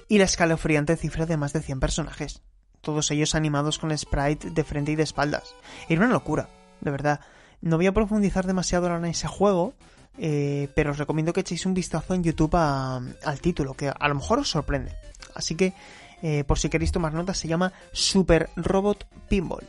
[0.08, 2.42] y la escalofriante cifra de más de 100 personajes,
[2.82, 5.54] todos ellos animados con sprite de frente y de espaldas.
[5.88, 6.50] Era una locura,
[6.82, 7.20] de verdad.
[7.62, 9.76] No voy a profundizar demasiado en ese juego,
[10.18, 14.16] eh, pero os recomiendo que echéis un vistazo en YouTube al título, que a lo
[14.16, 14.93] mejor os sorprende.
[15.36, 15.74] Así que,
[16.22, 19.68] eh, por si queréis tomar nota, se llama Super Robot Pinball.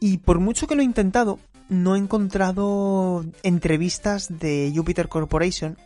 [0.00, 1.38] Y por mucho que lo he intentado,
[1.68, 5.78] no he encontrado entrevistas de Jupiter Corporation,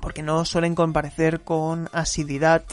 [0.00, 2.64] porque no suelen comparecer con asiduidad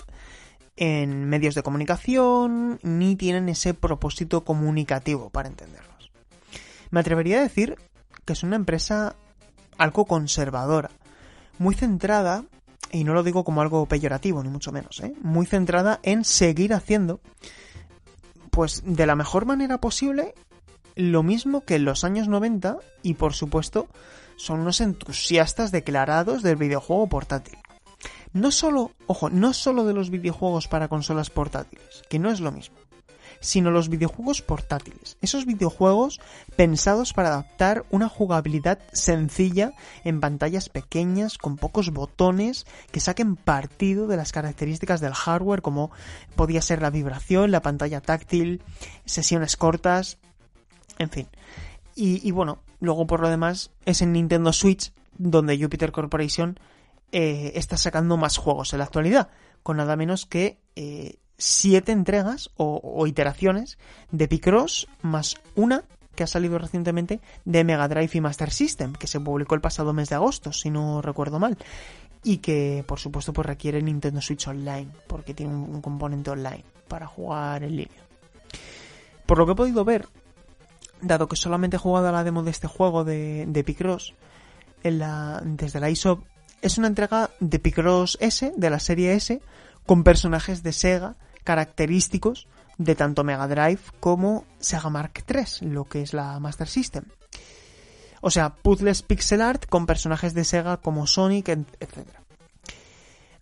[0.76, 6.12] en medios de comunicación, ni tienen ese propósito comunicativo para entenderlos.
[6.90, 7.78] Me atrevería a decir
[8.30, 9.16] que es una empresa
[9.80, 10.92] algo conservadora,
[11.58, 12.44] muy centrada,
[12.92, 15.16] y no lo digo como algo peyorativo, ni mucho menos, ¿eh?
[15.24, 17.22] muy centrada en seguir haciendo,
[18.52, 20.36] pues de la mejor manera posible,
[20.94, 23.88] lo mismo que en los años 90, y por supuesto,
[24.36, 27.58] son unos entusiastas declarados del videojuego portátil.
[28.32, 32.52] No solo, ojo, no solo de los videojuegos para consolas portátiles, que no es lo
[32.52, 32.78] mismo,
[33.40, 35.18] sino los videojuegos portátiles.
[35.22, 36.20] Esos videojuegos
[36.56, 39.74] pensados para adaptar una jugabilidad sencilla
[40.04, 45.92] en pantallas pequeñas, con pocos botones, que saquen partido de las características del hardware, como
[46.36, 48.62] podía ser la vibración, la pantalla táctil,
[49.06, 50.18] sesiones cortas,
[50.98, 51.28] en fin.
[51.96, 56.58] Y, bueno, luego por lo demás es en Nintendo Switch donde Jupiter Corporation
[57.12, 59.30] eh, está sacando más juegos en la actualidad,
[59.64, 63.80] con nada menos que eh, siete entregas o, iteraciones
[64.12, 69.08] de Picross más una que ha salido recientemente de Mega Drive y Master System, que
[69.08, 71.58] se publicó el pasado mes de agosto, si no recuerdo mal.
[72.24, 77.08] Y que, por supuesto, pues requiere Nintendo Switch Online, porque tiene un, componente online para
[77.08, 78.04] jugar en línea.
[79.26, 80.10] Por lo que he podido ver,
[81.02, 84.14] dado que solamente he jugado a la demo de este juego de, de Picross,
[84.84, 86.22] desde la ISO,
[86.62, 89.42] es una entrega de Picross S, de la serie S,
[89.86, 91.16] con personajes de Sega
[91.50, 92.48] característicos
[92.78, 97.06] de tanto Mega Drive como Sega Mark III, lo que es la Master System.
[98.22, 102.08] O sea, puzzles pixel art con personajes de Sega como Sonic, etc.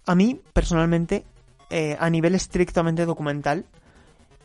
[0.05, 1.25] A mí, personalmente,
[1.69, 3.65] eh, a nivel estrictamente documental,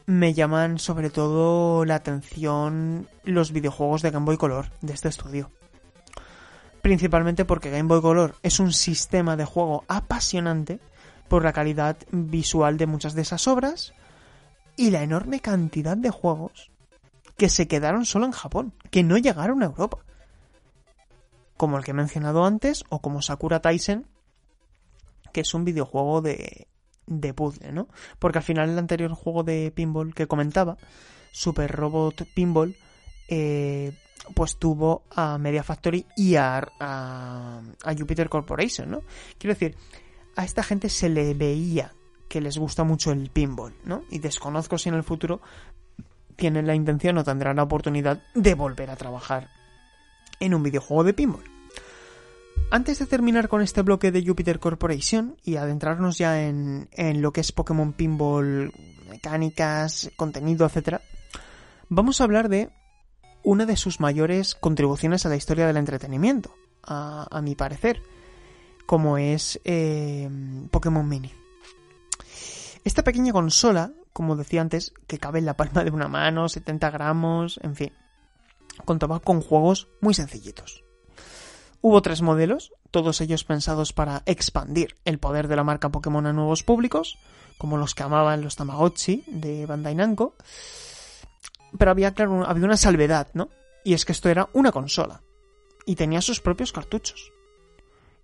[0.07, 5.53] me llaman sobre todo la atención los videojuegos de Game Boy Color de este estudio.
[6.81, 10.81] Principalmente porque Game Boy Color es un sistema de juego apasionante
[11.33, 13.95] por la calidad visual de muchas de esas obras
[14.77, 16.71] y la enorme cantidad de juegos
[17.39, 20.01] que se quedaron solo en Japón, que no llegaron a Europa.
[21.57, 24.07] Como el que he mencionado antes, o como Sakura Taisen,
[25.33, 26.69] que es un videojuego de,
[27.07, 27.89] de puzzle, ¿no?
[28.19, 30.77] Porque al final el anterior juego de pinball que comentaba,
[31.31, 32.77] Super Robot Pinball,
[33.29, 33.97] eh,
[34.35, 37.63] pues tuvo a Media Factory y a, a,
[37.99, 39.01] Jupiter Corporation, ¿no?
[39.39, 39.77] Quiero decir,
[40.37, 41.93] a esta gente se le veía
[42.29, 44.05] que les gusta mucho el pinball, ¿no?
[44.11, 45.41] Y desconozco si en el futuro
[46.37, 49.51] tienen la intención o tendrán la oportunidad de volver a trabajar
[50.41, 51.45] en un videojuego de pinball.
[52.71, 56.89] Antes de terminar con este bloque de Jupiter Corporation y adentrarnos ya en,
[57.21, 58.73] lo que es Pokémon Pinball,
[59.11, 61.01] mecánicas, contenido, etc.,
[61.89, 62.71] vamos a hablar de
[63.43, 68.03] una de sus mayores contribuciones a la historia del entretenimiento, a, mi parecer,
[68.87, 70.29] como es eh,
[70.71, 71.33] Pokémon Mini.
[72.85, 76.91] Esta pequeña consola, como decía antes, que cabe en la palma de una mano, 70
[76.91, 77.93] gramos, en fin,
[78.85, 80.85] contaba con juegos muy sencillitos.
[81.81, 86.33] Hubo tres modelos, todos ellos pensados para expandir el poder de la marca Pokémon a
[86.33, 87.19] nuevos públicos,
[87.59, 90.35] como los que amaban los Tamagotchi de Bandai Namco.
[91.79, 93.49] Pero había, claro, había una salvedad, ¿no?
[93.85, 95.23] Y es que esto era una consola.
[95.87, 97.33] Y tenía sus propios cartuchos.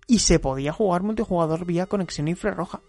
[0.09, 2.81] Y se podía jugar multijugador vía conexión infrarroja.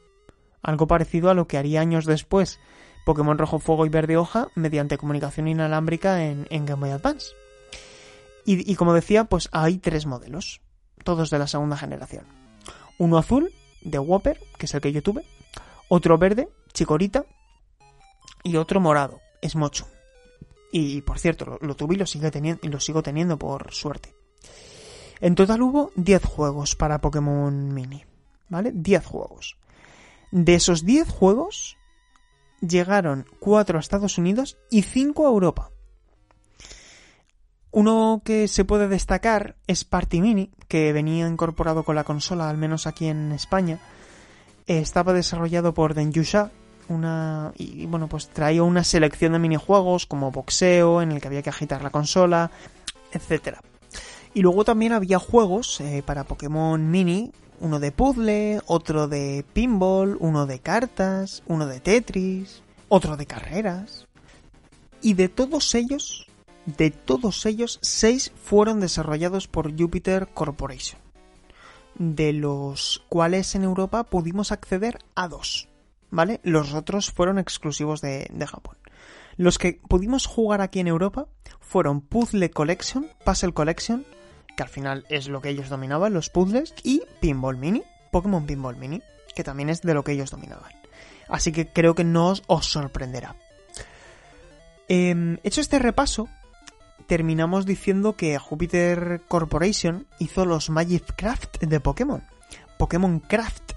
[0.62, 2.58] Algo parecido a lo que haría años después
[3.04, 7.34] Pokémon Rojo Fuego y Verde Hoja mediante comunicación inalámbrica en, Game Boy Advance.
[8.46, 10.60] Y, como decía, pues hay tres modelos,
[11.04, 12.24] todos de la segunda generación.
[12.98, 13.52] Uno azul,
[13.82, 15.24] de Whopper, que es el que yo tuve.
[15.88, 17.26] Otro verde, Chikorita.
[18.42, 19.84] Y otro morado, Smochu.
[20.72, 24.14] Y por cierto, lo, tuve y lo sigo teniendo por suerte.
[25.20, 28.04] En total hubo 10 juegos para Pokémon Mini.
[28.48, 28.72] ¿Vale?
[28.74, 29.56] 10 juegos.
[30.32, 31.76] De esos 10 juegos,
[32.60, 35.70] llegaron 4 a Estados Unidos y 5 a Europa.
[37.72, 42.56] Uno que se puede destacar es Party Mini, que venía incorporado con la consola, al
[42.56, 43.78] menos aquí en España.
[44.66, 46.50] estaba desarrollado por Denjusha,
[46.88, 51.42] una y bueno, pues traía una selección de minijuegos como boxeo, en el que había
[51.42, 52.50] que agitar la consola,
[53.12, 53.60] etcétera.
[54.35, 60.16] Y luego también había juegos eh, para Pokémon Mini, uno de puzzle, otro de pinball,
[60.20, 64.07] uno de cartas, uno de Tetris, otro de carreras.
[65.03, 66.26] Y de todos ellos
[66.76, 71.01] de todos ellos, 6 fueron desarrollados por Jupiter Corporation,
[71.97, 75.68] de los cuales en Europa pudimos acceder a dos,
[76.11, 76.41] ¿vale?
[76.43, 78.76] Los otros fueron exclusivos de, Japón.
[79.37, 81.26] Los que pudimos jugar aquí en Europa
[81.61, 84.05] fueron Puzzle Collection, Puzzle Collection,
[84.61, 88.76] que al final es lo que ellos dominaban, los puzzles, y Pinball Mini, Pokémon Pinball
[88.76, 89.00] Mini,
[89.34, 90.70] que también es de lo que ellos dominaban.
[91.30, 93.36] Así que creo que no os, sorprenderá.
[94.86, 96.28] Em, hecho este repaso,
[97.06, 102.22] terminamos diciendo que Jupiter Corporation hizo los Magic Craft de Pokémon.
[102.76, 103.72] Pokémon Craft.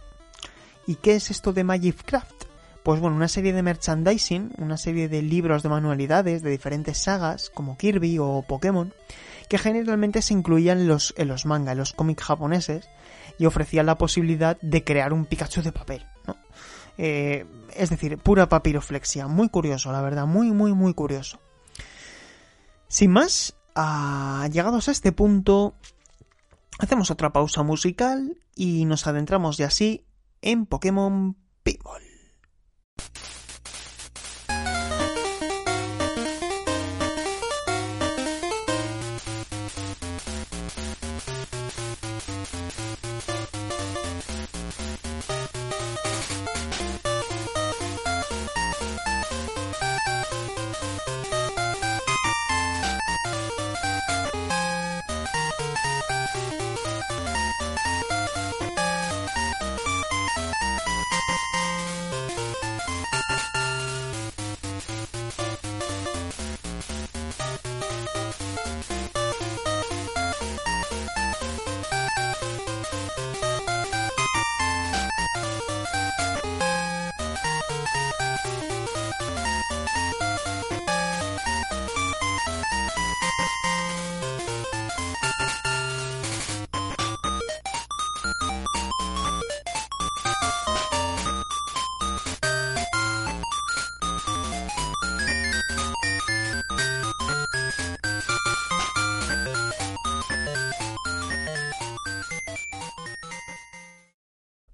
[0.85, 2.43] ¿Y qué es esto de Magic Craft?
[2.83, 7.49] Pues bueno, una serie de merchandising, una serie de libros de manualidades de diferentes sagas,
[7.49, 8.93] como Kirby o Pokémon,
[9.47, 12.89] que generalmente se incluían en los, en los manga, en los cómics japoneses,
[13.37, 16.35] y ofrecían la posibilidad de crear un Pikachu de papel, ¿no?
[16.97, 19.27] Eh, es decir, pura papiroflexia.
[19.27, 21.39] Muy curioso, la verdad, muy, muy, muy curioso.
[22.87, 23.55] Sin más,
[24.51, 25.73] llegados a este punto,
[26.77, 30.05] hacemos otra pausa musical y nos adentramos ya así
[30.41, 32.03] en Pokémon Pinball.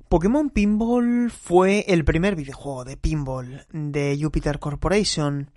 [0.09, 5.51] Pokémon Pinball fue el primer videojuego de pinball de Jupiter Corporation,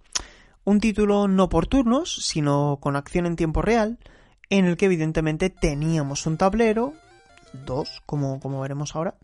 [0.65, 3.99] un título no por turnos, sino con acción en tiempo real,
[4.51, 6.93] en el que evidentemente teníamos un tablero,
[7.65, 9.15] dos, como, como veremos ahora,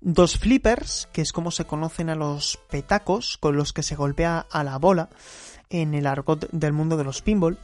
[0.00, 4.44] dos flippers, que es como se conocen a los petacos con los que se golpea
[4.50, 5.08] a la bola
[5.70, 7.60] en el argot del mundo de los pinball.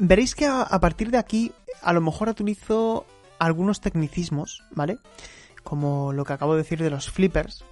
[0.00, 1.52] Veréis que a, partir de aquí
[1.82, 3.04] a lo mejor utilizo
[3.38, 4.96] algunos tecnicismos, ¿vale?
[5.64, 7.64] Como lo que acabo de decir de los flippers,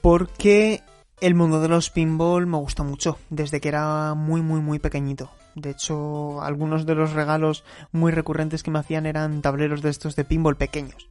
[0.00, 0.82] porque
[1.20, 5.30] el mundo de los pinball me gusta mucho, desde que era muy, muy, muy pequeñito.
[5.54, 10.16] De hecho, algunos de los regalos muy recurrentes que me hacían eran tableros de estos
[10.16, 11.08] de pinball pequeños.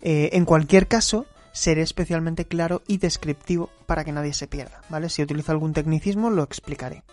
[0.00, 5.08] Eh, en cualquier caso, seré especialmente claro y descriptivo para que nadie se pierda, ¿vale?
[5.08, 7.04] Si utilizo algún tecnicismo, lo explicaré.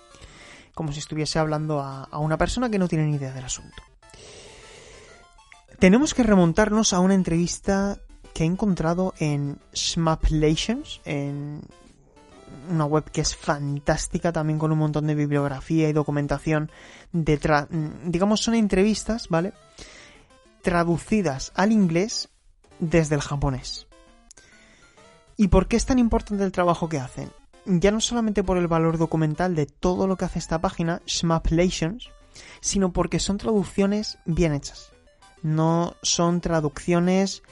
[0.73, 3.81] Como si estuviese hablando a, a una persona que no tiene ni idea del asunto.
[5.79, 7.99] Tenemos que remontarnos a una entrevista
[8.35, 11.61] que he encontrado en Smaplations, en
[12.69, 16.69] una web que es fantástica también con un montón de bibliografía y documentación
[17.13, 17.67] detrás.
[18.03, 19.53] Digamos, son entrevistas, ¿vale?
[20.61, 22.27] Traducidas al inglés
[22.79, 23.87] desde el japonés.
[25.37, 27.31] ¿Y por qué es tan importante el trabajo que hacen?
[27.65, 32.09] Ya no solamente por el valor documental de todo lo que hace esta página, Smaplations,
[32.59, 34.91] sino porque son traducciones bien hechas.
[35.41, 37.43] No son traducciones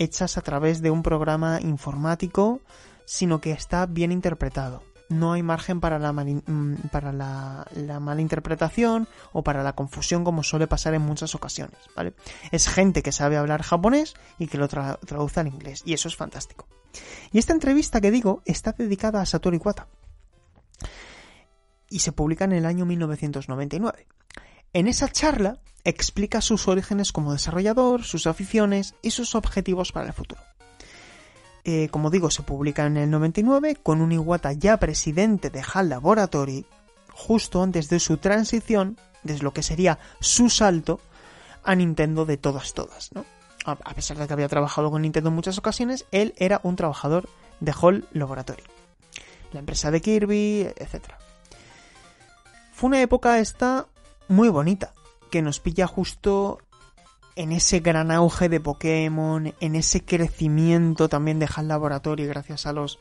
[0.00, 2.60] hechas a través de un programa informático,
[3.04, 4.82] sino que está bien interpretado.
[5.10, 7.66] No hay margen para la, mm, para la,
[8.00, 12.14] mala interpretación o para la confusión como suele pasar en muchas ocasiones, ¿vale?
[12.50, 16.16] Es gente que sabe hablar japonés y que lo traduce al inglés, y eso es
[16.16, 16.66] fantástico.
[17.32, 19.88] Y esta entrevista que digo está dedicada a Satoru Iwata
[21.90, 24.06] y se publica en el año 1999.
[24.72, 30.12] En esa charla explica sus orígenes como desarrollador, sus aficiones y sus objetivos para el
[30.12, 30.42] futuro.
[31.64, 35.90] Eh, como digo, se publica en el 99 con un Iwata ya presidente de HAL
[35.90, 36.66] Laboratory,
[37.12, 41.00] justo antes de su transición, desde lo que sería su salto
[41.62, 43.10] a Nintendo de todas todas.
[43.64, 47.28] A pesar de que había trabajado con Nintendo en muchas ocasiones, él era un trabajador
[47.60, 48.62] de HAL Laboratory,
[49.52, 51.12] la empresa de Kirby, etc.
[52.72, 53.86] Fue una época esta
[54.28, 54.94] muy bonita,
[55.30, 56.58] que nos pilla justo
[57.36, 62.72] en ese gran auge de Pokémon, en ese crecimiento también de HAL Laboratory gracias a
[62.72, 62.98] los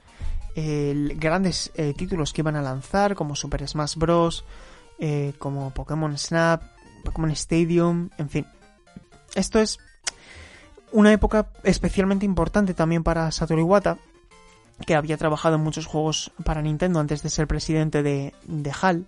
[0.56, 4.44] grandes eh, títulos que iban a lanzar, como Super Smash Bros.,
[5.00, 6.64] eh, como Pokémon Snap,
[7.04, 8.46] Pokémon Stadium, en fin.
[9.36, 9.80] Esto es
[10.92, 13.98] una época especialmente importante también para Satoru Iwata,
[14.86, 19.06] que había trabajado en muchos juegos para Nintendo antes de ser presidente de, de HAL.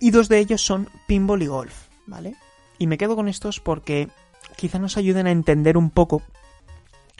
[0.00, 1.91] Y dos de ellos son Pinball y Golf.
[2.06, 2.36] ¿Vale?
[2.78, 4.08] Y me quedo con estos porque
[4.56, 6.22] quizá nos ayuden a entender un poco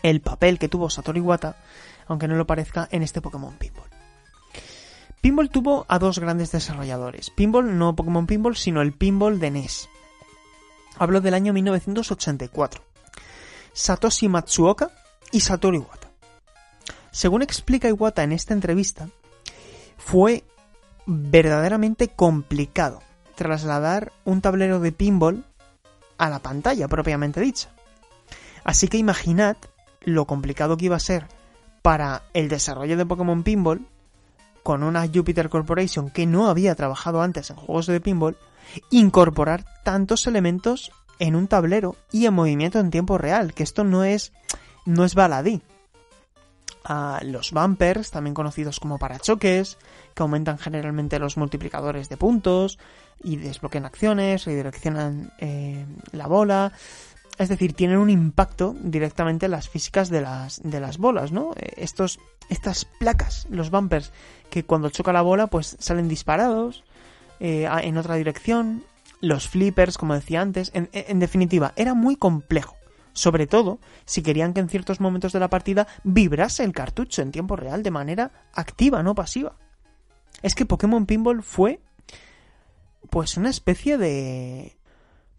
[0.03, 1.57] el papel que tuvo Satoru Iwata,
[2.07, 3.89] aunque no lo parezca, en este Pokémon Pinball.
[5.21, 7.31] Pinball tuvo a dos grandes desarrolladores.
[7.31, 9.89] Pinball, no Pokémon Pinball, sino el Pinball de NES.
[10.99, 12.83] Hablo del año 1984.
[13.73, 14.91] Satoshi Matsuoka
[15.31, 16.11] y Satoru Iwata.
[17.13, 19.09] Según explica Iwata en esta entrevista,
[19.97, 20.45] fue
[21.07, 23.01] verdaderamente complicado
[23.43, 25.45] trasladar un tablero de pinball
[26.17, 27.71] a la pantalla propiamente dicha.
[28.63, 29.57] Así que imaginad
[30.01, 31.27] lo complicado que iba a ser
[31.83, 33.85] para el desarrollo de Pokémon Pinball,
[34.63, 38.37] con una Jupiter Corporation que no había trabajado antes en juegos de pinball,
[38.91, 44.05] incorporar tantos elementos en un tablero y en movimiento en tiempo real, que esto no
[44.05, 44.33] es
[44.87, 45.63] no es baladí.
[46.85, 49.79] Ah, los bumpers, también conocidos como parachoques,
[50.15, 52.79] que aumentan generalmente los multiplicadores de puntos
[53.23, 56.73] y desbloquean acciones, redireccionan eh, la bola.
[57.39, 61.53] Es decir, tienen un impacto directamente en las físicas de las, de las bolas, ¿no?
[61.57, 62.19] Eh, estos,
[62.49, 64.13] estas placas, los bumpers,
[64.51, 66.83] que cuando choca la bola, pues salen disparados
[67.39, 68.85] eh, en otra dirección.
[69.21, 70.73] Los flippers, como decía antes.
[70.75, 72.77] en definitiva, era muy complejo
[73.13, 77.33] sobre todo si querían que en ciertos momentos de la partida vibrase el cartucho en
[77.33, 79.57] tiempo real de manera activa, no pasiva.
[80.43, 81.81] Es que Pokémon Pinball fue
[83.11, 84.77] pues una especie de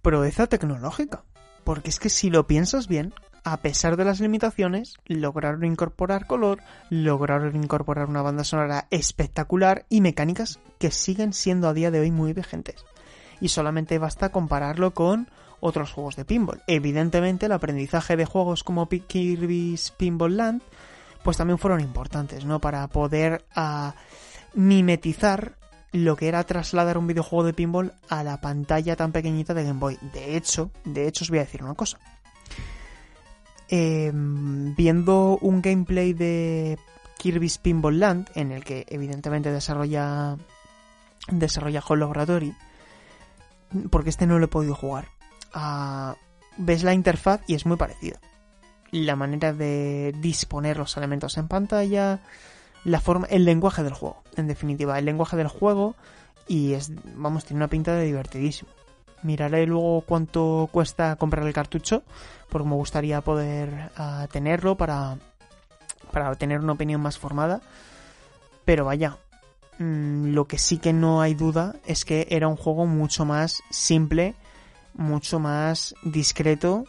[0.03, 1.23] proeza tecnológica.
[1.63, 3.13] Porque es que si lo piensas bien,
[3.43, 6.59] a pesar de las limitaciones, lograron incorporar color,
[6.89, 12.11] lograron incorporar una banda sonora espectacular y mecánicas que siguen siendo a día de hoy
[12.11, 12.85] muy vigentes.
[13.41, 15.29] Y solamente basta compararlo con
[15.63, 16.61] otros juegos de pinball.
[16.67, 20.61] Evidentemente, el aprendizaje de juegos como Kirby's Pinball Land,
[21.23, 22.59] pues también fueron importantes, ¿no?
[22.59, 23.95] Para poder ah,
[24.53, 25.55] mimetizar
[25.93, 29.79] lo que era trasladar un videojuego de pinball a la pantalla tan pequeñita de Game
[29.79, 29.97] Boy.
[30.13, 31.97] De hecho, de hecho os voy a decir una cosa.
[33.69, 36.77] Em, viendo un gameplay de
[37.17, 40.35] Kirby's Pinball Land, en el que evidentemente desarrolla
[41.29, 42.53] desarrolla Hologratory,
[43.89, 45.12] porque este no lo he podido jugar
[46.57, 48.19] ves la interfaz y es muy parecida.
[48.91, 52.19] La manera de disponer los elementos en pantalla,
[52.83, 55.95] la forma, el lenguaje del juego, en definitiva, el lenguaje del juego
[56.47, 58.69] y es, vamos, tiene una pinta de divertidísimo.
[59.23, 62.03] Miraré luego cuánto cuesta comprar el cartucho,
[62.49, 65.17] porque me gustaría poder ah, tenerlo para,
[66.11, 67.61] para tener una opinión más formada.
[68.65, 69.17] Pero vaya,
[69.79, 73.63] mm, lo que sí que no hay duda es que era un juego mucho más
[73.69, 74.35] simple
[74.93, 76.85] mucho más discreto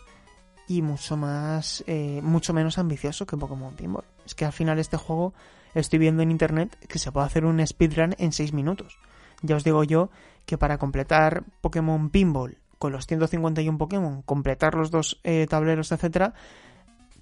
[0.66, 4.04] y mucho más eh, mucho menos ambicioso que Pokémon Pinball.
[4.24, 5.34] Es que al final este juego
[5.74, 8.98] estoy viendo en internet que se puede hacer un speedrun en 6 minutos.
[9.42, 10.10] Ya os digo yo
[10.46, 16.34] que para completar Pokémon Pinball con los 151 Pokémon, completar los dos eh, tableros, etcétera,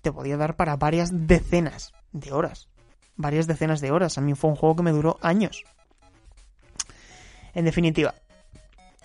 [0.01, 2.69] te podía dar para varias decenas de horas.
[3.17, 4.19] Varias decenas de horas.
[4.19, 5.65] A mí fue un juego que me duró años.
[7.55, 8.15] En definitiva,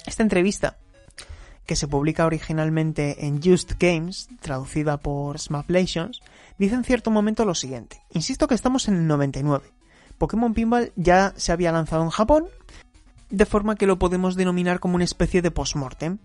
[0.05, 0.77] esta entrevista
[1.67, 6.21] que se publica originalmente en Just Games, traducida por Smaplations,
[6.57, 8.01] dice en cierto momento lo siguiente.
[8.11, 9.71] Insisto que estamos en el 99.
[10.17, 12.45] Pokémon Pinball ya se había lanzado en Japón,
[13.29, 16.17] de forma que lo podemos denominar como una especie de postmortem.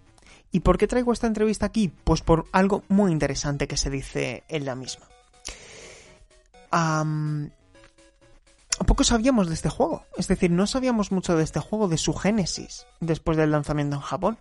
[0.52, 1.92] ¿Y por qué traigo esta entrevista aquí?
[2.04, 5.06] Pues por algo muy interesante que se dice en la misma.
[8.86, 12.14] poco sabíamos de este juego, es decir, no sabíamos mucho de este juego, de su
[12.14, 14.38] génesis, después del lanzamiento en Japón.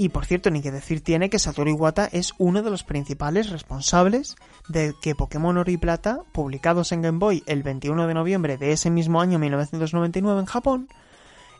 [0.00, 3.50] Y por cierto, ni que decir tiene que Satoru Iwata es uno de los principales
[3.50, 4.36] responsables
[4.68, 8.70] de que Pokémon Oro y Plata, publicados en Game Boy el 21 de noviembre de
[8.70, 10.88] ese mismo año 1999 en Japón,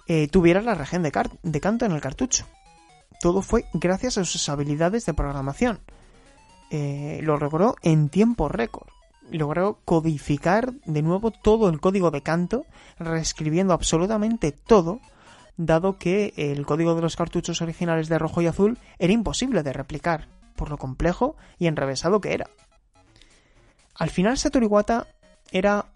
[0.06, 2.46] eh, tuviera la región de, canto en el cartucho.
[3.20, 5.80] Todo fue gracias a sus habilidades de programación.
[6.70, 8.86] Eh, lo logró en tiempo récord.
[9.32, 12.66] Logró codificar de nuevo todo el código de canto,
[13.00, 15.00] reescribiendo absolutamente todo
[15.58, 19.74] dado que el código de los cartuchos originales de rojo y azul era imposible de
[19.74, 22.48] replicar, por lo complejo y enrevesado que era.
[23.94, 25.08] Al final Satoru Iwata
[25.50, 25.86] era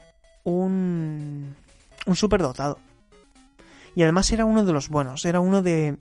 [0.45, 1.55] un,
[2.05, 2.79] un superdotado.
[3.95, 5.99] Y además era uno de los buenos, era uno de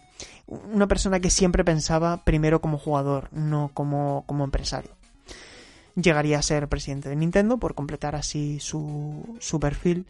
[0.48, 4.92] una persona que siempre pensaba primero como jugador, no como, como empresario.
[5.96, 10.08] Llegaría a ser presidente de Nintendo por completar así su, su perfil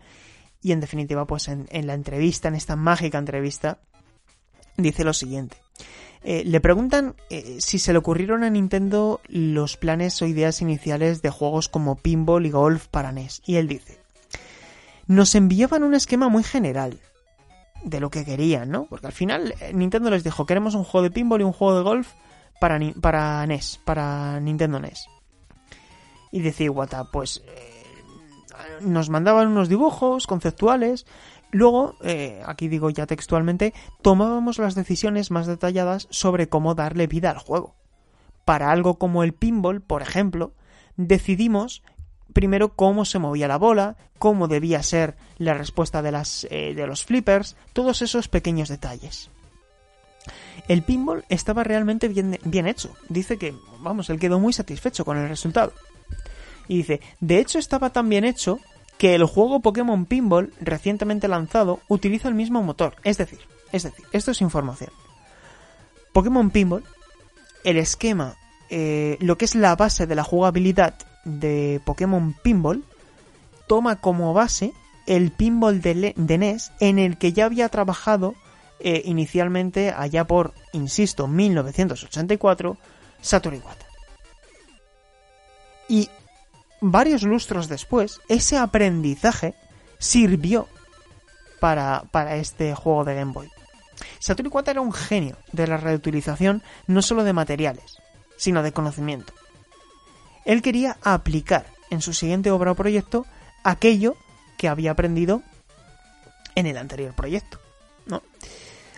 [0.61, 3.79] y en definitiva, pues en, la entrevista, en esta mágica entrevista,
[4.77, 5.57] dice lo siguiente.
[6.23, 11.23] Eh, le preguntan eh, si se le ocurrieron a Nintendo los planes o ideas iniciales
[11.23, 13.41] de juegos como Pinball y Golf para NES.
[13.45, 13.99] Y él dice,
[15.07, 16.99] nos enviaban un esquema muy general
[17.83, 18.85] de lo que querían, ¿no?
[18.85, 21.75] Porque al final eh, Nintendo les dijo, queremos un juego de Pinball y un juego
[21.75, 22.13] de Golf
[22.59, 25.07] para, para NES, para Nintendo NES.
[26.31, 27.41] Y dice Iwata, pues
[28.81, 31.05] nos mandaban unos dibujos conceptuales.
[31.51, 37.29] Luego, eh, aquí digo ya textualmente, tomábamos las decisiones más detalladas sobre cómo darle vida
[37.29, 37.75] al juego.
[38.45, 40.53] Para algo como el pinball, por ejemplo,
[40.97, 41.83] decidimos
[42.33, 46.87] primero cómo se movía la bola, cómo debía ser la respuesta de, las, eh, de
[46.87, 49.29] los flippers, todos esos pequeños detalles.
[50.67, 52.95] El pinball estaba realmente bien, bien hecho.
[53.09, 55.73] Dice que, vamos, él quedó muy satisfecho con el resultado.
[56.71, 58.61] Y dice, de hecho estaba tan bien hecho
[58.97, 62.95] que el juego Pokémon Pinball recientemente lanzado utiliza el mismo motor.
[63.03, 63.39] Es decir,
[63.73, 64.89] es decir, esto es información.
[66.13, 66.85] Pokémon Pinball,
[67.65, 68.37] el esquema,
[68.69, 70.95] eh, lo que es la base de la jugabilidad
[71.25, 72.85] de Pokémon Pinball,
[73.67, 74.71] toma como base
[75.07, 78.33] el pinball de, NES en el que ya había trabajado
[78.79, 82.77] eh, inicialmente allá por, insisto, 1984,
[83.19, 83.85] Satoru Iwata.
[85.89, 86.09] Y
[86.81, 89.53] varios lustros después, ese aprendizaje
[89.99, 90.67] sirvió
[91.59, 93.49] para, para este juego de Game Boy.
[94.19, 97.97] Satoru Iwata era un genio de la reutilización no solo de materiales,
[98.35, 99.33] sino de conocimiento.
[100.43, 103.25] Él quería aplicar en su siguiente obra o proyecto
[103.63, 104.15] aquello
[104.57, 105.43] que había aprendido
[106.55, 107.59] en el anterior proyecto.
[108.07, 108.23] ¿no?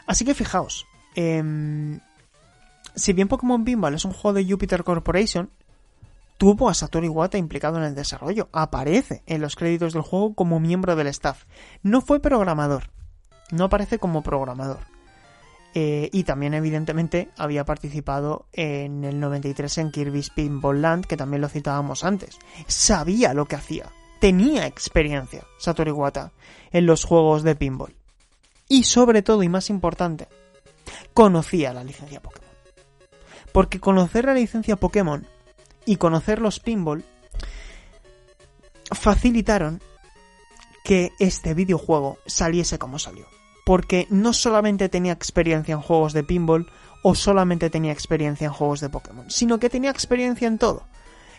[0.06, 2.00] Así que fijaos, em,
[2.96, 5.50] si bien Pokémon Pinball es un juego de Jupiter Corporation,
[6.38, 8.50] tuvo a Satoru Iwata implicado en el desarrollo.
[8.52, 11.46] Aparece en los créditos del juego como miembro del staff.
[11.82, 12.90] No fue programador.
[13.52, 14.80] No aparece como programador.
[15.76, 21.42] Eh, y también, evidentemente, había participado en el 93 en Kirby's Pinball Land, que también
[21.42, 22.38] lo citábamos antes.
[22.68, 23.92] Sabía lo que hacía
[24.24, 26.32] tenía experiencia Satoru Iwata
[26.72, 27.94] en los juegos de pinball.
[28.70, 30.30] Y sobre todo, y más importante,
[31.14, 32.48] conocía la licencia Pokémon.
[33.52, 35.28] Porque conocer la licencia Pokémon
[35.86, 37.04] y conocer los pinball
[38.92, 39.82] facilitaron
[40.84, 43.26] que este videojuego saliese como salió.
[43.66, 46.70] Porque no solamente tenía experiencia en juegos de pinball
[47.02, 50.84] o solamente tenía experiencia en juegos de Pokémon, sino que tenía experiencia en todo.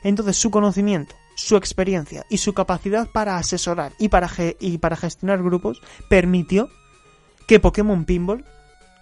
[0.02, 6.68] Entonces su conocimiento su experiencia y su capacidad para asesorar y para, gestionar grupos permitió
[7.46, 8.44] que Pokémon Pinball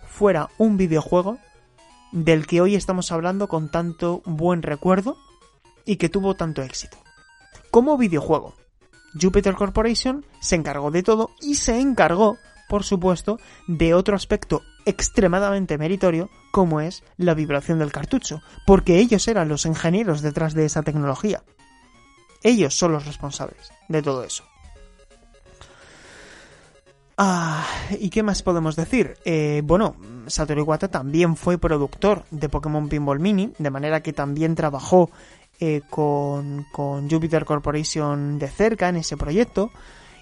[0.07, 1.39] fuera un videojuego
[2.11, 5.17] del que hoy estamos hablando con tanto buen recuerdo
[5.85, 6.99] y que tuvo tanto éxito.
[7.71, 8.55] Como videojuego,
[9.21, 15.79] Jupiter Corporation se encargó de todo y se encargó, por supuesto, de otro aspecto extremadamente
[15.79, 20.83] meritorio como es la vibración del cartucho, porque ellos eran los ingenieros detrás de esa
[20.83, 21.43] tecnología.
[22.43, 24.45] Ellos son los responsables de todo eso.
[27.17, 27.65] Ah,
[28.01, 29.17] ¿y qué más podemos decir?
[29.25, 34.55] Eh, bueno, Satoru Iwata también fue productor de Pokémon Pinball Mini, de manera que también
[34.55, 35.11] trabajó
[35.61, 36.67] eh, con,
[37.09, 39.71] Jupiter Corporation de cerca en ese proyecto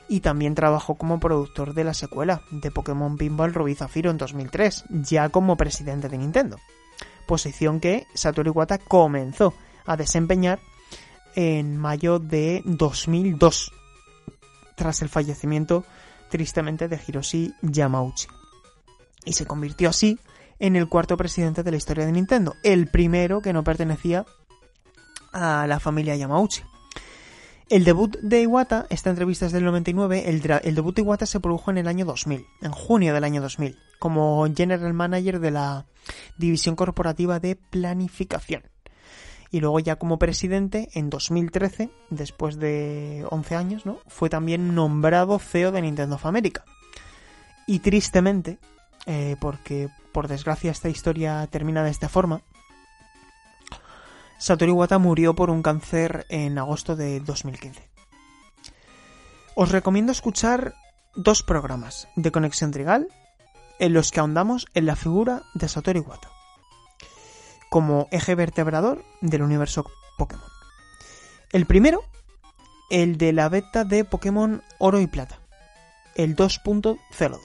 [0.08, 4.84] y también trabajó como productor de la secuela de Pokémon Pinball Rubí Zafiro en 2003,
[4.90, 6.58] ya como presidente de Nintendo.
[7.26, 9.54] Posición que Satoru Iwata comenzó
[9.86, 10.58] a desempeñar
[11.36, 13.72] en mayo de 2002,
[14.74, 15.84] tras el fallecimiento
[16.28, 18.26] tristemente de Hiroshi Yamauchi.
[19.24, 20.18] Y se convirtió así
[20.58, 24.26] en el cuarto presidente de la historia de Nintendo, el primero que no pertenecía
[25.32, 26.62] a la familia Yamauchi.
[27.68, 31.38] El debut de Iwata, esta entrevista es del 99, el, el, debut de Iwata se
[31.38, 35.86] produjo en el año 2000, en junio del año 2000, como General Manager de la
[36.36, 38.64] División Corporativa de Planificación
[39.50, 43.98] y luego ya como presidente en 2013, después de 11 años, ¿no?
[44.06, 46.64] Fue también nombrado CEO de Nintendo of America.
[47.66, 48.58] Y tristemente,
[49.06, 52.42] eh, porque por desgracia esta historia termina de esta forma,
[54.40, 57.90] Satoru Iwata murió por un cáncer en agosto de 2015.
[59.54, 60.74] Os recomiendo escuchar
[61.14, 63.08] dos programas de Conexión Trigal
[63.78, 66.30] en los que ahondamos en la figura de Satoru Iwata
[67.68, 69.84] como eje vertebrador del universo
[70.16, 70.48] Pokémon.
[71.52, 72.02] El primero,
[72.88, 75.38] el de la beta de Pokémon Oro y Plata,
[76.14, 77.38] el 2.02.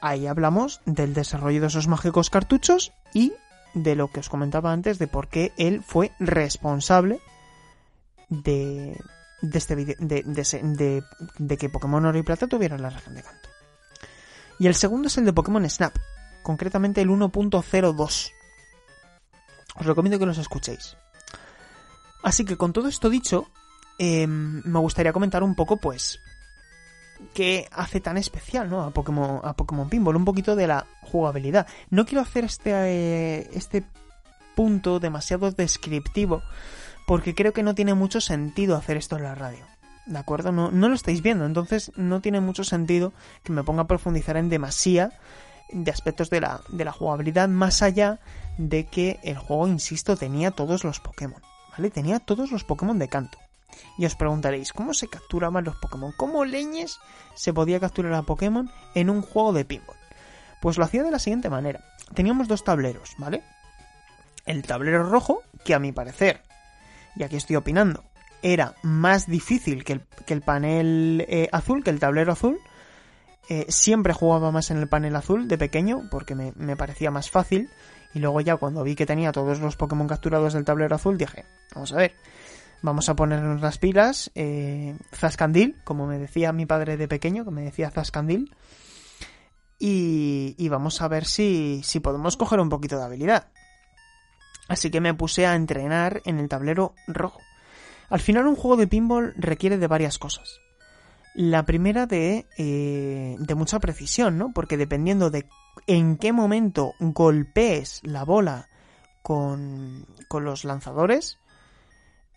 [0.00, 3.32] Ahí hablamos del desarrollo de esos mágicos cartuchos y
[3.74, 7.20] de lo que os comentaba antes de por qué él fue responsable
[8.28, 8.98] de,
[9.40, 11.02] de, este de,
[11.38, 13.48] de que Pokémon Oro y Plata tuvieran la región de canto.
[14.58, 15.96] Y el segundo es el de Pokémon Snap,
[16.42, 18.32] concretamente el 1.02.
[19.74, 20.96] Os recomiendo que los escuchéis.
[22.22, 23.48] Así que con todo esto dicho,
[23.98, 26.20] em, me gustaría comentar un poco, pues,
[27.34, 28.82] qué hace tan especial, ¿no?
[28.82, 31.66] A Pokémon, a Pokémon Pinball, un poquito de la jugabilidad.
[31.90, 33.84] No quiero hacer este, eh, este
[34.54, 36.42] punto demasiado descriptivo,
[37.06, 39.64] porque creo que no tiene mucho sentido hacer esto en la radio.
[40.06, 40.50] ¿De acuerdo?
[40.52, 43.12] No, no lo estáis viendo, entonces no tiene mucho sentido
[43.44, 45.12] que me ponga a profundizar en demasía
[45.72, 48.20] de aspectos de la, de la jugabilidad más allá
[48.58, 51.90] de que el juego, insisto, tenía todos los Pokémon, ¿vale?
[51.90, 53.38] Tenía todos los Pokémon de canto.
[53.98, 56.12] Y os preguntaréis, ¿cómo se capturaban los Pokémon?
[56.16, 56.98] ¿Cómo leñes
[57.34, 59.96] se podía capturar a Pokémon en un juego de pinball?
[60.60, 61.84] Pues lo hacía de la siguiente manera.
[62.14, 63.42] Teníamos dos tableros, ¿vale?
[64.46, 66.42] El tablero rojo, que a mi parecer
[67.16, 68.04] y aquí estoy opinando,
[68.42, 72.58] era más difícil que el, panel eh, azul, que el tablero azul.
[73.48, 77.30] Eh, siempre jugaba más en el panel azul de pequeño porque me, me, parecía más
[77.30, 77.70] fácil.
[78.14, 81.44] Y luego ya cuando vi que tenía todos los Pokémon capturados del tablero azul dije,
[81.74, 82.14] vamos a ver,
[82.82, 84.30] vamos a ponernos las pilas.
[84.34, 88.54] Eh, Zascandil, como me decía mi padre de pequeño, que me decía Zascandil.
[89.78, 93.48] Y, y vamos a ver si, si podemos coger un poquito de habilidad.
[94.68, 97.40] Así que me puse a entrenar en el tablero rojo.
[98.08, 100.60] Al final un juego de pinball requiere de varias cosas.
[101.34, 104.52] La primera de, eh, de mucha precisión, ¿no?
[104.52, 105.48] Porque dependiendo de
[105.86, 108.68] en qué momento golpees la bola
[109.22, 111.38] con, con los lanzadores,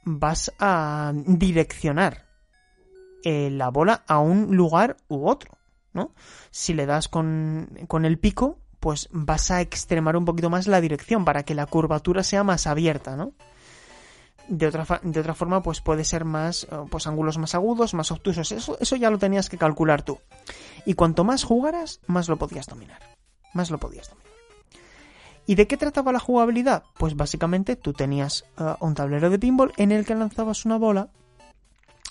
[0.06, 2.26] vas a direccionar
[3.24, 5.58] eh, la bola a un lugar u otro,
[5.93, 6.14] ¿no?
[6.51, 10.80] Si le das con, con el pico, pues vas a extremar un poquito más la
[10.80, 13.34] dirección para que la curvatura sea más abierta, ¿no?
[14.47, 18.12] De otra, de otra forma, pues puede ser más, eh, pues ángulos más agudos, más
[18.12, 18.51] obtusos.
[18.51, 20.20] Eso, eso ya lo tenías que calcular tú.
[20.86, 22.99] Y cuanto más jugaras, más lo podías dominar.
[23.56, 24.35] Más lo podías dominar.
[25.46, 26.84] ¿Y de qué trataba la jugabilidad?
[26.98, 31.10] Pues básicamente tú tenías eh, un tablero de pinball en el que lanzabas una bola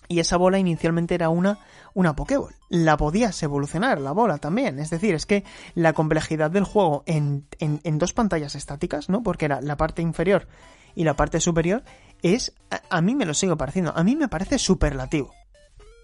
[0.09, 1.59] y esa bola inicialmente era una,
[1.95, 2.55] una Pokéball.
[2.69, 4.79] La podías evolucionar, la bola también.
[4.79, 9.23] Es decir, es que la complejidad del juego en, en, dos pantallas estáticas, ¿no?
[9.23, 10.47] Porque era la parte inferior
[10.95, 11.83] y la parte superior,
[12.23, 12.53] es.
[12.71, 13.93] A, a mí me lo sigo pareciendo.
[13.97, 15.33] A mí me parece superlativo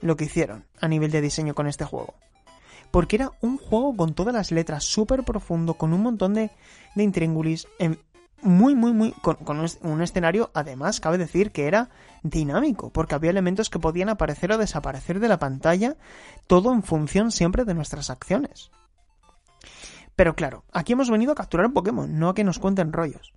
[0.01, 2.15] lo que hicieron a nivel de diseño con este juego.
[2.91, 6.51] Porque era un juego con todas las letras, súper profundo, con un montón de,
[6.95, 7.67] de intríngulis.
[7.79, 7.99] En,
[8.43, 9.13] muy, muy, muy.
[9.13, 11.91] Con, un escenario, además, cabe decir que era
[12.23, 15.97] dinámico, porque había elementos que podían aparecer o desaparecer de la pantalla,
[16.47, 18.71] todo en función siempre de nuestras acciones.
[20.17, 23.33] Pero claro, aquí hemos venido a capturar Pokémon, no a que nos cuenten rollos.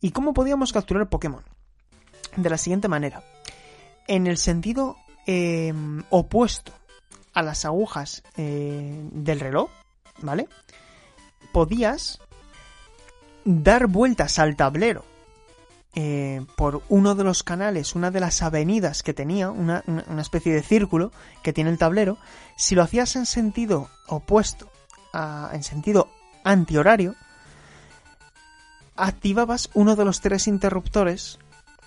[0.00, 1.44] ¿Y cómo podíamos capturar Pokémon?
[2.36, 3.22] De la siguiente manera.
[4.06, 4.96] En el sentido
[5.26, 6.72] em, opuesto
[7.32, 9.70] a las agujas eh, del reloj,
[10.22, 10.48] ¿vale?
[11.52, 12.20] Podías
[13.46, 15.04] dar vueltas al tablero
[15.94, 19.82] eh, por uno de los canales, una de las avenidas que tenía, una,
[20.18, 22.18] especie de círculo que tiene el tablero,
[22.56, 24.68] si lo hacías en sentido opuesto,
[25.52, 26.10] en sentido
[26.44, 27.14] antihorario,
[28.96, 31.38] activabas uno de los tres interruptores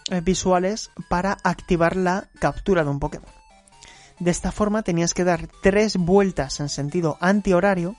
[0.10, 3.30] eh, visuales para activar la captura de un Pokémon.
[4.20, 7.96] De esta forma tenías que dar tres vueltas en sentido antihorario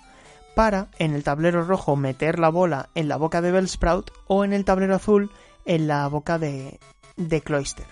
[0.61, 4.53] para en el tablero rojo meter la bola en la boca de Bellsprout o en
[4.53, 5.31] el tablero azul
[5.65, 6.79] en la boca de,
[7.17, 7.87] de Cloyster.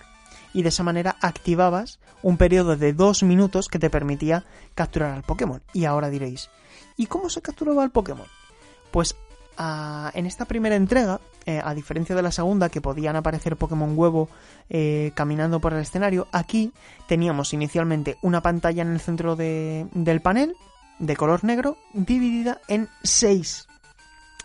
[0.53, 4.45] Y de esa manera activabas un periodo de dos minutos que te permitía
[4.75, 5.63] capturar al Pokémon.
[5.73, 6.51] Y ahora diréis,
[6.95, 8.27] ¿y cómo se capturaba al Pokémon?
[8.91, 9.15] Pues
[10.13, 14.29] en esta primera entrega, eh, a diferencia de la segunda, que podían aparecer Pokémon huevo
[14.69, 16.71] eh, caminando por el escenario, aquí
[17.07, 20.55] teníamos inicialmente una pantalla en el centro del panel
[20.99, 23.67] de color negro dividida en seis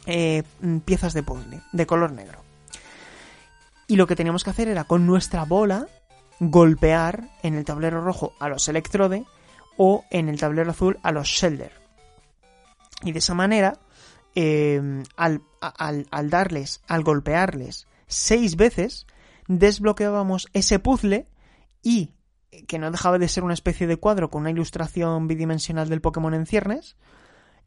[0.07, 0.43] eh,
[0.85, 2.43] piezas de puzzle de color negro.
[3.87, 5.87] Y lo que teníamos que hacer era con nuestra bola
[6.41, 9.25] golpear en el tablero rojo a los Electrode
[9.77, 11.73] o en el tablero azul a los Shelder.
[13.03, 13.79] Y de esa manera,
[14.35, 19.07] em, al, al darles, al golpearles seis veces,
[19.47, 21.27] desbloqueábamos ese puzzle
[21.83, 22.11] y
[22.67, 26.35] que no dejaba de ser una especie de cuadro con una ilustración bidimensional del Pokémon
[26.35, 26.97] en ciernes,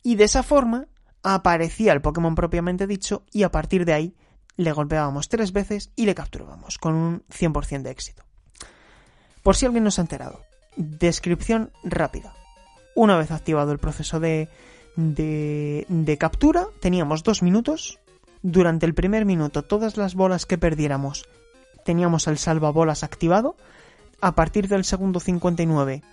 [0.04, 0.88] y de esa forma
[1.24, 4.16] aparecía el Pokémon propiamente dicho y a partir de ahí
[4.56, 8.24] le golpeábamos tres veces y le capturábamos con un 100% de éxito.
[9.44, 10.42] Por si alguien no se ha enterado,
[10.76, 12.34] descripción rápida.
[12.96, 14.50] Una vez activado el proceso de,
[14.96, 18.00] de, de captura, teníamos dos minutos.
[18.42, 21.28] Durante el primer minuto, todas las bolas que perdiéramos
[21.88, 23.56] teníamos el salvabolas activado
[24.22, 26.04] a partir del segundo 59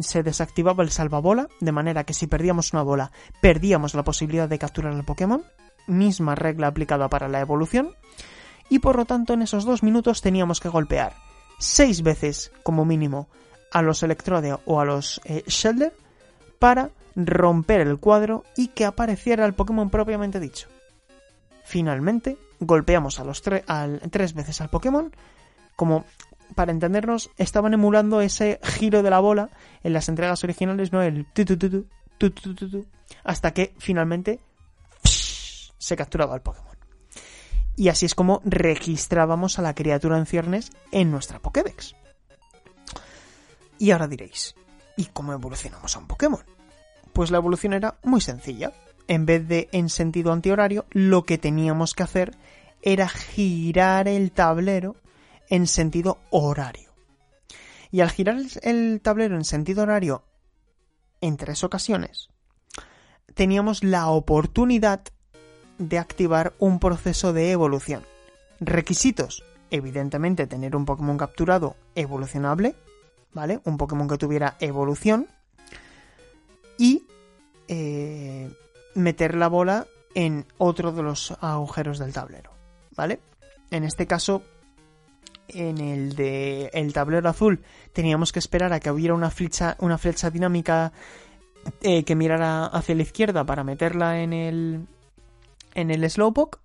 [0.00, 3.10] se desactivaba el salvabola, de manera que si perdíamos una bola,
[3.40, 5.42] perdíamos la posibilidad de capturar al Pokémon,
[5.86, 7.94] misma regla aplicada para la evolución,
[8.68, 11.14] y por lo tanto en esos dos minutos teníamos que golpear
[11.58, 13.28] seis veces como mínimo
[13.72, 15.94] a los Electrode o a los eh, Shelder
[16.58, 20.68] para romper el cuadro y que apareciera el Pokémon propiamente dicho.
[21.64, 25.12] Finalmente, golpeamos a los tres veces al Pokémon,
[25.76, 26.04] como
[26.54, 29.50] para entendernos, estaban emulando ese giro de la bola
[29.82, 31.02] en las entregas originales, ¿no?
[31.02, 32.86] El tu, tu, tu, tu
[33.24, 34.40] hasta que finalmente
[35.02, 36.70] se capturaba el Pokémon.
[37.76, 41.94] Y así es como registrábamos a la criatura en ciernes en nuestra Pokédex.
[43.78, 44.54] Y ahora diréis,
[44.96, 46.44] ¿y cómo evolucionamos a un Pokémon?
[47.14, 48.72] Pues la evolución era muy sencilla.
[49.08, 52.36] En vez de en sentido antihorario, lo que teníamos que hacer
[52.82, 54.96] era girar el tablero
[55.50, 56.90] en sentido horario.
[57.90, 60.24] Y al girar el tablero en sentido horario
[61.20, 62.30] en tres ocasiones,
[63.34, 65.02] teníamos la oportunidad
[65.78, 68.04] de activar un proceso de evolución.
[68.60, 69.44] Requisitos.
[69.72, 72.74] Evidentemente tener un Pokémon capturado evolucionable,
[73.32, 73.60] ¿vale?
[73.64, 75.28] Un Pokémon que tuviera evolución.
[76.76, 77.06] Y
[77.68, 78.52] eh,
[78.94, 82.50] meter la bola en otro de los agujeros del tablero,
[82.96, 83.20] ¿vale?
[83.70, 84.42] En este caso,
[85.54, 89.98] en el de el tablero azul teníamos que esperar a que hubiera una flecha, una
[89.98, 90.92] flecha dinámica
[91.82, 94.86] eh, que mirara hacia la izquierda para meterla en el
[95.74, 96.58] en el slowpoke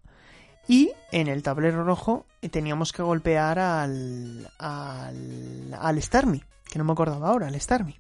[0.68, 6.94] y en el tablero rojo teníamos que golpear al al, al Starmie, que no me
[6.94, 8.00] acordaba ahora, al Starmie.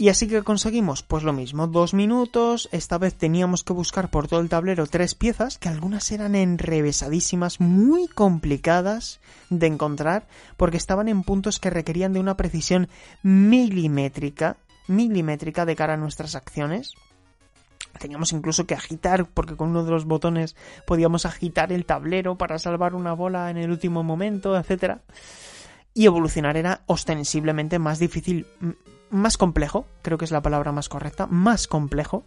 [0.00, 4.28] Y así que conseguimos, pues lo mismo, dos minutos, esta vez teníamos que buscar por
[4.28, 9.20] todo el tablero tres piezas, que algunas eran enrevesadísimas, muy complicadas
[9.50, 10.26] de encontrar,
[10.56, 12.88] porque estaban en puntos que requerían de una precisión
[13.22, 14.56] milimétrica,
[14.88, 16.94] milimétrica de cara a nuestras acciones.
[17.98, 22.58] Teníamos incluso que agitar, porque con uno de los botones podíamos agitar el tablero para
[22.58, 25.00] salvar una bola en el último momento, etc.
[25.92, 28.46] Y evolucionar era ostensiblemente más difícil,
[29.10, 32.24] más complejo, creo que es la palabra más correcta, más complejo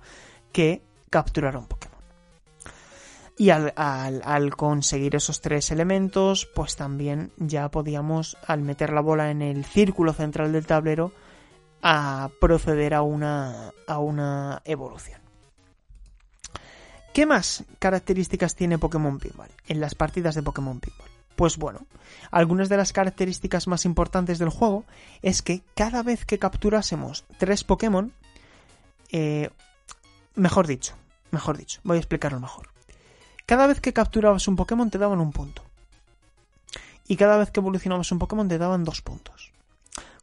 [0.52, 1.94] que capturar un Pokémon.
[3.38, 9.32] Y al, al, conseguir esos tres elementos, pues también ya podíamos, al meter la bola
[9.32, 11.14] en el círculo central del tablero,
[11.82, 15.20] a proceder a una, a una evolución.
[17.14, 21.12] ¿Qué más características tiene Pokémon Pinball en las partidas de Pokémon Pinball?
[21.36, 21.88] Pues bueno,
[22.32, 24.86] algunas de las características más importantes del juego
[25.22, 28.14] es que cada vez que capturásemos tres Pokémon,
[29.12, 29.50] eh,
[30.36, 30.96] mejor dicho,
[31.32, 32.70] mejor dicho, voy a explicarlo mejor.
[33.46, 35.64] Cada vez que capturabas un Pokémon te daban un punto.
[37.08, 39.52] Y cada vez que evolucionabas un Pokémon te daban dos puntos.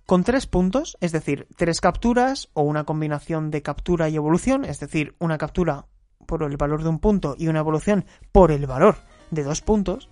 [0.07, 4.81] Con tres puntos, es decir, tres capturas o una combinación de captura y evolución, es
[4.81, 5.87] decir, una captura
[6.27, 8.97] por el valor de un punto y una evolución por el valor
[9.31, 10.09] de dos puntos,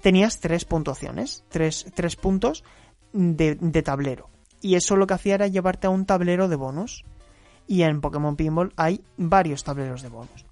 [0.00, 2.64] tenías tres puntuaciones, tres, tres puntos
[3.12, 4.28] de, de, tablero.
[4.60, 7.04] Y eso lo que hacía era llevarte a un tablero de bonus.
[7.66, 10.44] Y en Pokémon Pinball hay varios tableros de bonus.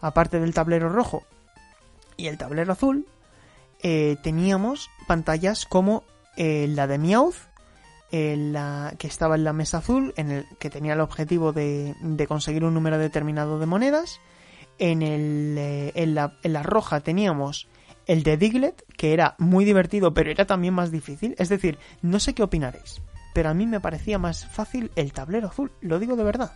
[0.00, 1.24] Aparte del tablero rojo
[2.16, 3.06] y el tablero azul,
[3.82, 6.04] eh, teníamos pantallas como
[6.36, 7.36] eh, la de Meowth,
[8.12, 11.94] eh, la, que estaba en la mesa azul, en el que tenía el objetivo de,
[12.00, 14.20] de conseguir un número determinado de monedas.
[14.78, 15.56] En, el,
[15.94, 17.68] en, la, en la roja teníamos
[18.06, 21.34] el de Diglett, que era muy divertido, pero era también más difícil.
[21.38, 23.00] Es decir, no sé qué opinaréis,
[23.34, 26.52] pero a mí me parecía más fácil el tablero azul, lo digo de verdad.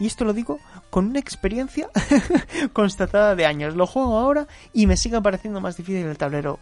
[0.00, 1.90] Y esto lo digo con una experiencia
[2.72, 3.76] constatada de años.
[3.76, 6.58] Lo juego ahora y me sigue pareciendo más difícil el tablero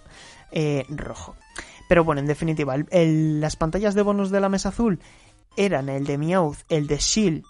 [0.51, 1.37] eh, rojo.
[1.89, 4.99] Pero bueno, en definitiva, las pantallas de bonos de la mesa azul
[5.57, 7.45] eran el de Meowth, el de Shield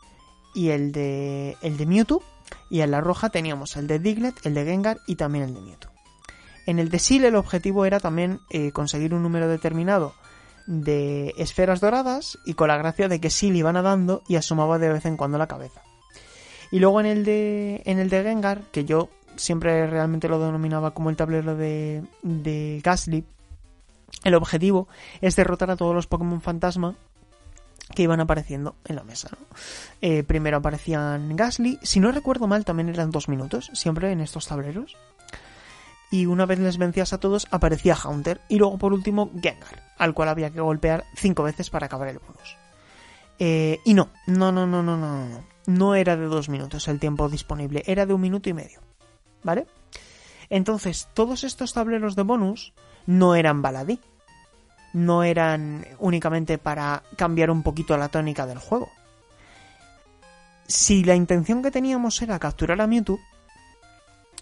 [0.55, 2.23] y el de, el de Mewtwo.
[2.71, 5.61] Y en la roja teníamos el de Diglett, el de Gengar y también el de
[5.63, 5.98] Mewtwo.
[6.69, 10.13] En el de Sil el objetivo era también eh, conseguir un número determinado
[10.67, 14.91] de esferas doradas y con la gracia de que Sil iba nadando y asomaba de
[14.91, 15.81] vez en cuando la cabeza.
[16.71, 20.91] Y luego en el de, en el de Gengar, que yo siempre realmente lo denominaba
[20.93, 23.25] como el tablero de, de Gasly,
[24.25, 24.89] el objetivo
[25.23, 26.97] es derrotar a todos los Pokémon fantasma
[27.95, 29.31] que iban apareciendo en la mesa.
[30.03, 34.47] Eh, primero aparecían Gasly, si no recuerdo mal también eran dos minutos, siempre en estos
[34.47, 34.99] tableros
[36.11, 40.15] y una vez les vencías a todos aparecía Haunter y luego por último Gengar, al
[40.15, 42.57] cual había que golpear cinco veces para acabar el bonus.
[43.39, 46.99] Eh, y no, no, no, no, no, no, no, no era de dos minutos el
[46.99, 48.81] tiempo disponible, era de un minuto y medio,
[49.43, 49.67] ¿vale?
[50.51, 52.73] Entonces, todos estos tableros de bonus
[53.07, 54.01] no eran baladí,
[54.93, 58.91] no eran únicamente para cambiar un poquito la tónica del juego.
[60.67, 63.19] Si la intención que teníamos era capturar a Mewtwo,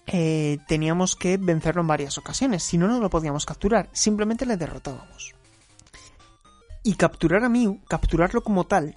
[0.07, 4.57] eh, teníamos que vencerlo en varias ocasiones, si no, no lo podíamos capturar, simplemente le
[4.57, 5.35] derrotábamos.
[6.83, 8.95] Y capturar a Mew, capturarlo como tal,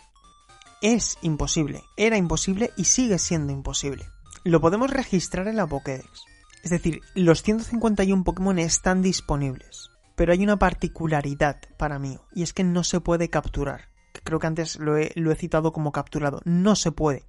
[0.80, 4.06] es imposible, era imposible y sigue siendo imposible.
[4.44, 6.24] Lo podemos registrar en la Pokédex.
[6.62, 12.52] Es decir, los 151 Pokémon están disponibles, pero hay una particularidad para Mew, y es
[12.52, 13.88] que no se puede capturar.
[14.22, 16.40] Creo que antes lo he, lo he citado como capturado.
[16.44, 17.24] No se puede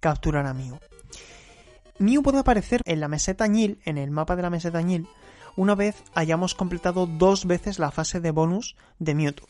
[0.00, 0.78] capturar a Mew.
[2.02, 5.08] Mew puede aparecer en la meseta Ñil, en el mapa de la meseta Ñil,
[5.56, 9.48] una vez hayamos completado dos veces la fase de bonus de Mewtwo.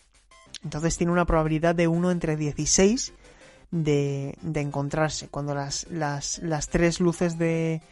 [0.65, 3.13] Entonces tiene una probabilidad de 1 entre 16
[3.71, 5.29] de, de encontrarse.
[5.29, 7.83] Cuando las, las, las tres luces de,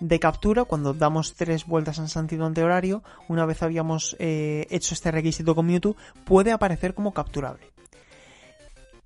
[0.00, 5.10] de captura cuando damos tres vueltas en sentido antihorario, una vez habíamos eh, hecho este
[5.10, 7.66] requisito con Mewtwo, puede aparecer como capturable.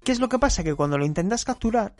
[0.03, 0.65] ¿Qué es lo que pasa?
[0.65, 1.93] Que cuando lo intentas capturar,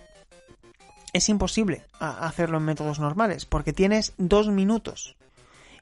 [1.13, 5.17] es imposible hacerlo en métodos normales, porque tienes dos minutos.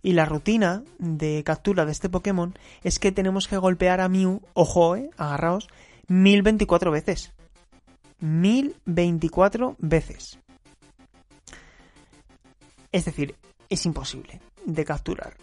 [0.02, 4.40] Y la rutina de captura de este Pokémon es que tenemos que golpear a Mew,
[4.54, 5.68] ojo, eh, agarraos,
[6.06, 7.32] 1024 veces.
[8.20, 10.38] 1024 veces.
[12.92, 13.34] Es decir,
[13.68, 15.36] es imposible de capturar.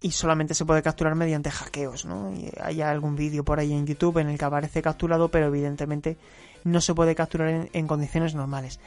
[0.00, 2.32] Y solamente se puede capturar mediante hackeos, ¿no?
[2.60, 6.16] hay algún vídeo por ahí en YouTube en el que aparece capturado, pero evidentemente
[6.64, 8.80] no se puede capturar en, condiciones normales.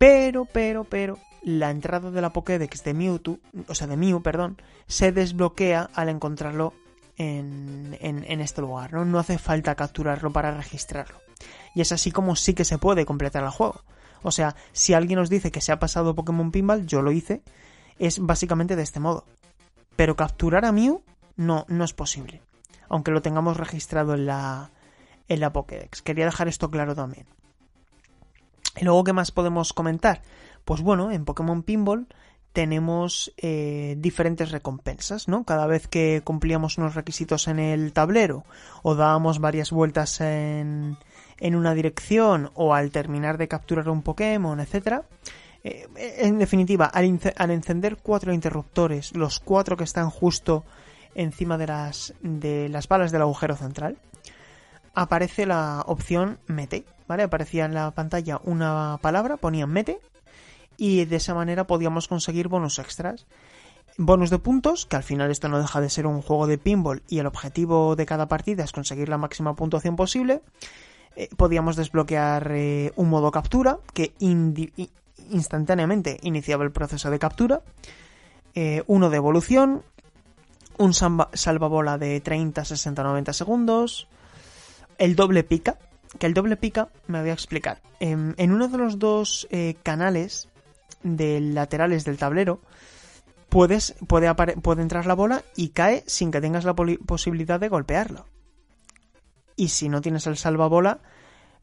[0.00, 3.38] Pero, pero, pero, la entrada de la Pokédex de Mewtwo,
[3.68, 6.72] o sea, de Mew, perdón, se desbloquea al encontrarlo
[7.18, 9.04] en, en, este lugar, ¿no?
[9.04, 11.18] No hace falta capturarlo para registrarlo.
[11.74, 13.84] Y es así como sí que se puede completar el juego.
[14.22, 17.42] O sea, si alguien os dice que se ha pasado Pokémon Pinball, yo lo hice,
[17.98, 19.26] es básicamente de este modo.
[19.96, 21.02] Pero capturar a Mew
[21.36, 22.40] no, no es posible.
[22.88, 24.70] Aunque lo tengamos registrado en la,
[25.28, 26.00] en la Pokédex.
[26.00, 27.26] Quería dejar esto claro también.
[28.80, 30.22] Y luego, ¿qué más podemos comentar?
[30.64, 32.06] Pues bueno, en Pokémon Pinball
[32.54, 35.44] tenemos eh, diferentes recompensas, ¿no?
[35.44, 38.44] Cada vez que cumplíamos unos requisitos en el tablero
[38.82, 40.96] o dábamos varias vueltas en,
[41.38, 45.02] en una dirección o al terminar de capturar un Pokémon, etc.
[45.62, 47.04] Eh, en definitiva, al,
[47.50, 50.64] encender cuatro interruptores, los cuatro que están justo
[51.14, 53.98] encima de las, de las balas del agujero central,
[54.94, 60.00] aparece la opción mete, Aparecía en la pantalla una palabra, ponían mete,
[60.76, 63.26] y de esa manera podíamos conseguir bonus extras.
[63.98, 67.02] Bonus de puntos, que al final esto no deja de ser un juego de pinball
[67.08, 70.40] y el objetivo de cada partida es conseguir la máxima puntuación posible.
[71.16, 77.62] Eh, podíamos desbloquear eh, un modo captura que instantáneamente iniciaba el proceso de captura.
[78.54, 79.82] Eh, uno de evolución,
[80.78, 84.08] un salvabola de 30, 60, 90 segundos,
[84.98, 85.78] el doble pica,
[86.18, 87.80] que el doble pica me voy a explicar.
[88.00, 90.48] En, uno de los dos eh, canales
[91.02, 92.60] de laterales del tablero
[93.48, 98.26] puedes, puede, puede entrar la bola y cae sin que tengas la posibilidad de golpearlo.
[99.56, 101.00] Y si no tienes el salvabola,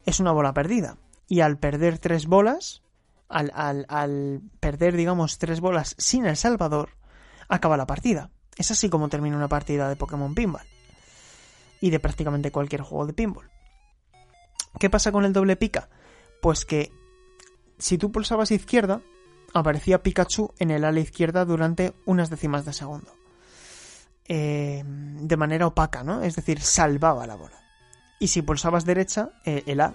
[0.06, 0.96] es una bola perdida.
[1.26, 2.82] Y al perder tres bolas,
[3.28, 6.90] al, al, al perder, digamos, tres bolas sin el salvador,
[7.48, 8.30] acaba la partida.
[8.56, 10.66] Es así como termina una partida de Pokémon Pinball
[11.80, 13.50] y de prácticamente cualquier juego de pinball.
[14.78, 15.88] ¿Qué pasa con el doble pica?
[16.40, 16.92] Pues que
[17.78, 19.00] si tú pulsabas izquierda,
[19.54, 23.12] aparecía Pikachu en el ala izquierda durante unas décimas de segundo.
[24.26, 26.22] Eh, de manera opaca, ¿no?
[26.22, 27.58] Es decir, salvaba la bola.
[28.18, 29.94] Y si pulsabas derecha, eh, el A,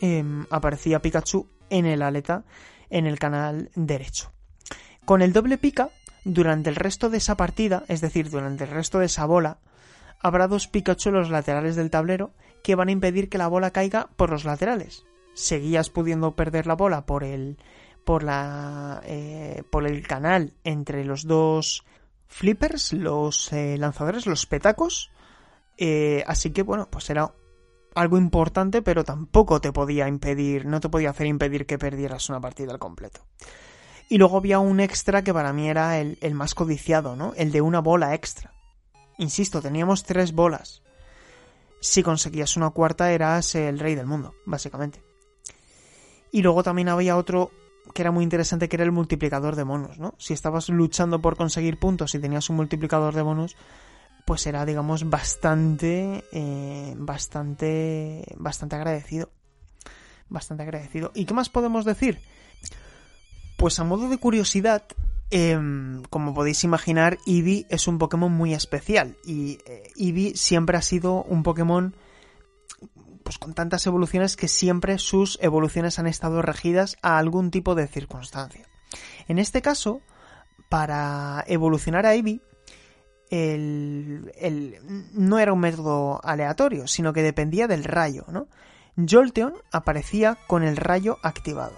[0.00, 2.44] em, aparecía Pikachu en el aleta,
[2.90, 4.32] en el canal derecho.
[5.04, 5.90] Con el doble pica,
[6.24, 9.58] durante el resto de esa partida, es decir, durante el resto de esa bola,
[10.18, 13.70] habrá dos Pikachu en los laterales del tablero que van a impedir que la bola
[13.70, 15.04] caiga por los laterales.
[15.34, 17.58] Seguías pudiendo perder la bola por el
[18.04, 21.84] por la eh, por el canal entre los dos
[22.26, 25.10] flippers, los eh, lanzadores, los petacos.
[25.76, 27.32] Eh, así que bueno, pues era
[27.94, 32.40] algo importante, pero tampoco te podía impedir, no te podía hacer impedir que perdieras una
[32.40, 33.20] partida al completo.
[34.08, 37.32] Y luego había un extra que para mí era el, el más codiciado, ¿no?
[37.36, 38.52] El de una bola extra.
[39.18, 40.82] Insisto, teníamos tres bolas.
[41.80, 45.02] Si conseguías una cuarta eras el rey del mundo, básicamente.
[46.32, 47.50] Y luego también había otro
[47.94, 50.14] que era muy interesante, que era el multiplicador de monos, ¿no?
[50.18, 53.56] Si estabas luchando por conseguir puntos y tenías un multiplicador de bonus,
[54.26, 59.30] pues era, digamos, bastante, eh, bastante, bastante agradecido.
[60.28, 61.10] Bastante agradecido.
[61.14, 62.20] ¿Y qué más podemos decir?
[63.56, 64.84] Pues a modo de curiosidad,
[65.30, 70.82] Em, como podéis imaginar, Eevee es un Pokémon muy especial y eh, Eevee siempre ha
[70.82, 71.94] sido un Pokémon
[73.22, 77.86] pues con tantas evoluciones que siempre sus evoluciones han estado regidas a algún tipo de
[77.86, 78.66] circunstancia.
[79.28, 80.00] En este caso,
[80.68, 82.40] para evolucionar a Eevee,
[85.14, 88.48] no era un método aleatorio, sino que dependía del rayo, ¿no?
[89.08, 91.76] Jolteon aparecía con el rayo activado.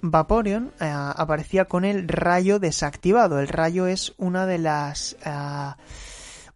[0.00, 3.40] Vaporeon eh, aparecía con el rayo desactivado.
[3.40, 5.72] El rayo es una de las eh,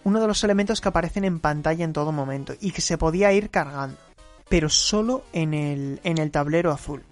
[0.05, 3.33] uno de los elementos que aparecen en pantalla en todo momento y que se podía
[3.33, 3.97] ir cargando,
[4.49, 7.05] pero solo en el, en el tablero azul.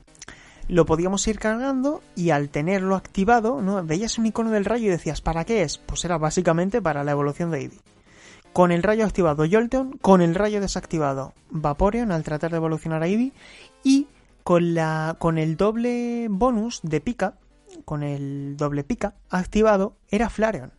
[0.68, 3.82] Lo podíamos ir cargando y al tenerlo activado, ¿no?
[3.84, 5.78] veías un icono del rayo y decías, ¿para qué es?
[5.78, 7.80] Pues era básicamente para la evolución de Eevee.
[8.52, 13.06] Con el rayo activado Jolteon, con el rayo desactivado Vaporeon al tratar de evolucionar a
[13.06, 13.32] Eevee
[13.82, 14.06] y
[14.50, 17.34] con, la, con el doble bonus de pica,
[17.84, 20.72] con el doble pica activado era Flareon.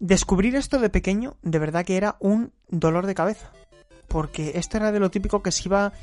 [0.00, 3.52] Descubrir esto de pequeño de verdad que era un dolor de cabeza.
[4.06, 5.94] Porque esto era de lo típico que se iba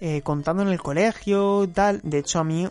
[0.00, 2.00] eh, contando en el colegio, tal.
[2.04, 2.68] De hecho, a mí,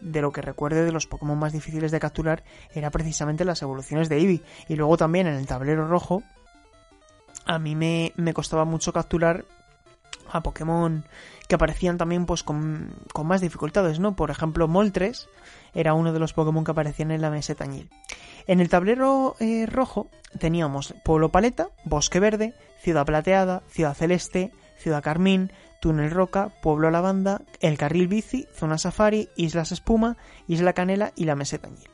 [0.00, 4.08] de lo que recuerde de los Pokémon más difíciles de capturar, era precisamente las evoluciones
[4.08, 4.42] de Eevee.
[4.68, 6.22] Y luego también en el tablero rojo,
[7.44, 9.44] a mí me, me costaba mucho capturar
[10.30, 11.04] a Pokémon
[11.48, 14.16] que aparecían también pues con, con, más dificultades, ¿no?
[14.16, 15.28] Por ejemplo, Moltres
[15.74, 17.88] era uno de los Pokémon que aparecían en la meseta Añil.
[18.46, 20.08] En el tablero eh, rojo
[20.38, 25.50] teníamos Pueblo Paleta, Bosque Verde, Ciudad Plateada, Ciudad Celeste, Ciudad Carmín,
[25.80, 30.16] Túnel Roca, Pueblo Lavanda, El Carril Bici, Zona Safari, Islas Espuma,
[30.48, 31.88] Isla Canela y la meseta Añil.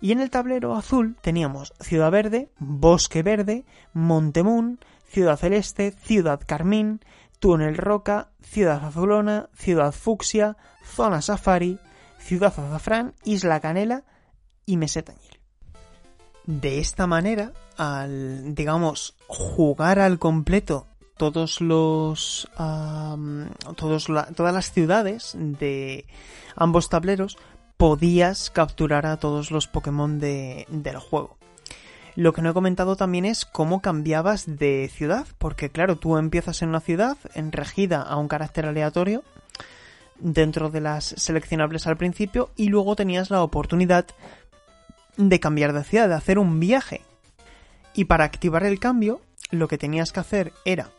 [0.00, 3.64] Y en el tablero azul teníamos Ciudad Verde, Bosque Verde,
[3.94, 7.00] Montemoon, Ciudad Celeste, Ciudad Carmín,
[7.38, 11.78] Túnel Roca, Ciudad Azulona, Ciudad Fucsia, Zona Safari,
[12.18, 14.04] Ciudad Azafrán, Isla Canela
[14.66, 15.40] y Meseta Añil.
[16.44, 20.86] De esta manera, al, digamos, jugar al completo
[21.16, 22.48] todos los
[23.76, 26.06] todos todas las ciudades de
[26.54, 27.36] ambos tableros
[27.76, 31.37] podías capturar a todos los Pokémon de, del juego.
[32.18, 36.62] Lo que no he comentado también es cómo cambiabas de ciudad, porque claro, tú empiezas
[36.62, 39.22] en una ciudad en regida a un carácter aleatorio
[40.18, 44.04] dentro de las seleccionables al principio y luego tenías la oportunidad
[45.16, 47.02] de cambiar de ciudad, de hacer un viaje.
[47.94, 49.20] Y para activar el cambio,
[49.52, 50.90] lo que tenías que hacer era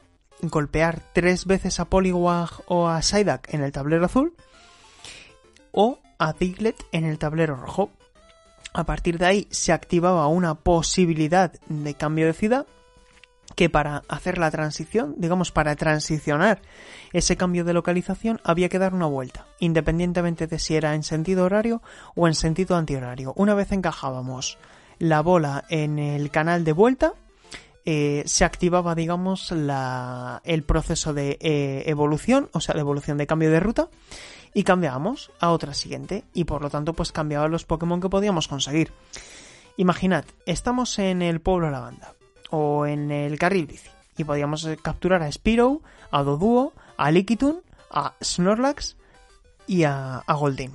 [0.41, 4.33] golpear tres veces a Poliwag o a Psyduck en el tablero azul
[5.73, 7.91] o a Piglet en el tablero rojo.
[8.73, 12.67] A partir de ahí se activaba una posibilidad de cambio de ciudad
[13.55, 16.61] que para hacer la transición, digamos para transicionar
[17.11, 21.45] ese cambio de localización había que dar una vuelta, independientemente de si era en sentido
[21.45, 21.81] horario
[22.15, 23.33] o en sentido antihorario.
[23.35, 24.57] Una vez encajábamos
[24.99, 27.13] la bola en el canal de vuelta,
[27.85, 33.49] eh, se activaba, digamos, el proceso de eh, evolución, o sea, de evolución de cambio
[33.49, 33.89] de ruta,
[34.53, 38.47] y cambiábamos a otra siguiente y por lo tanto pues cambiaba los Pokémon que podíamos
[38.47, 38.91] conseguir.
[39.77, 42.13] Imaginad, estamos en el pueblo Lavanda
[42.49, 43.79] o en el carril
[44.17, 45.81] y podíamos eh, capturar a Spiro,
[46.11, 48.97] a Doduo, a Lickitung, a Snorlax
[49.67, 50.73] y a, a Goldeen.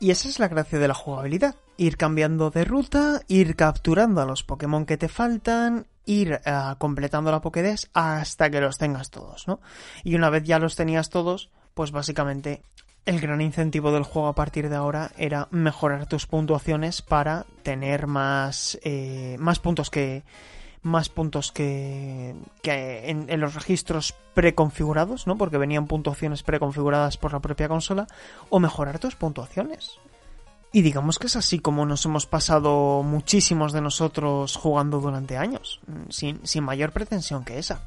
[0.00, 1.54] Y esa es la gracia de la jugabilidad.
[1.76, 7.30] Ir cambiando de ruta, ir capturando a los Pokémon que te faltan, ir uh, completando
[7.30, 9.60] la Pokédex hasta que los tengas todos, ¿no?
[10.02, 12.62] Y una vez ya los tenías todos, pues básicamente
[13.06, 18.06] el gran incentivo del juego a partir de ahora era mejorar tus puntuaciones para tener
[18.06, 20.22] más, eh, más puntos que
[20.82, 25.36] más puntos que, que en, en, los registros preconfigurados, ¿no?
[25.36, 28.06] Porque venían puntuaciones preconfiguradas por la propia consola,
[28.48, 29.98] o mejorar tus puntuaciones.
[30.72, 35.80] Y digamos que es así como nos hemos pasado muchísimos de nosotros jugando durante años,
[36.08, 37.82] sin, sin mayor pretensión que esa.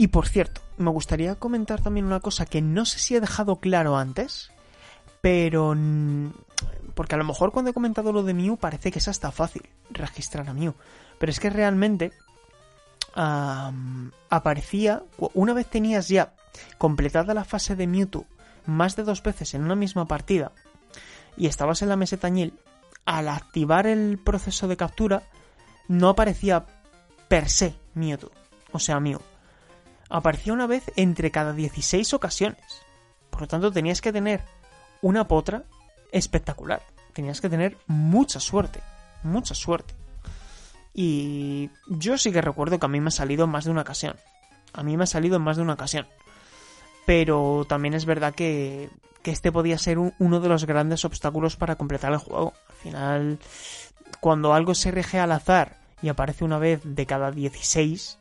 [0.00, 3.56] Y por cierto, me gustaría comentar también una cosa que no sé si he dejado
[3.56, 4.50] claro antes,
[5.20, 5.76] pero...
[6.94, 9.68] Porque a lo mejor cuando he comentado lo de Mew parece que es hasta fácil
[9.90, 10.72] registrar a Mew.
[11.18, 12.12] Pero es que realmente
[13.14, 15.02] aparecía...
[15.34, 16.32] Una vez tenías ya
[16.78, 18.24] completada la fase de Mewtwo
[18.64, 20.52] más de dos veces en una misma partida
[21.36, 22.54] y estabas en la meseta Añil,
[23.04, 25.24] al activar el proceso de captura
[25.88, 26.64] no aparecía
[27.28, 28.30] per se Mewtwo,
[28.72, 29.20] o sea Mew
[30.10, 32.60] aparecía una vez entre cada 16 ocasiones.
[33.30, 34.42] Por lo tanto, tenías que tener
[35.00, 35.62] una potra
[36.12, 36.82] espectacular.
[37.14, 38.80] Tenías que tener mucha suerte.
[39.22, 39.94] Mucha suerte.
[40.92, 43.82] Y yo sí que recuerdo que a mí me ha salido en más de una
[43.82, 44.16] ocasión.
[44.72, 46.06] A mí me ha salido en más de una ocasión.
[47.06, 48.90] Pero también es verdad que,
[49.22, 52.52] que este podía ser un, uno de los grandes obstáculos para completar el juego.
[52.68, 53.38] Al final,
[54.20, 58.18] cuando algo se rige al azar y aparece una vez de cada 16,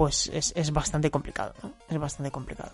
[0.00, 1.74] pues es, es bastante complicado, ¿no?
[1.90, 2.72] Es bastante complicado.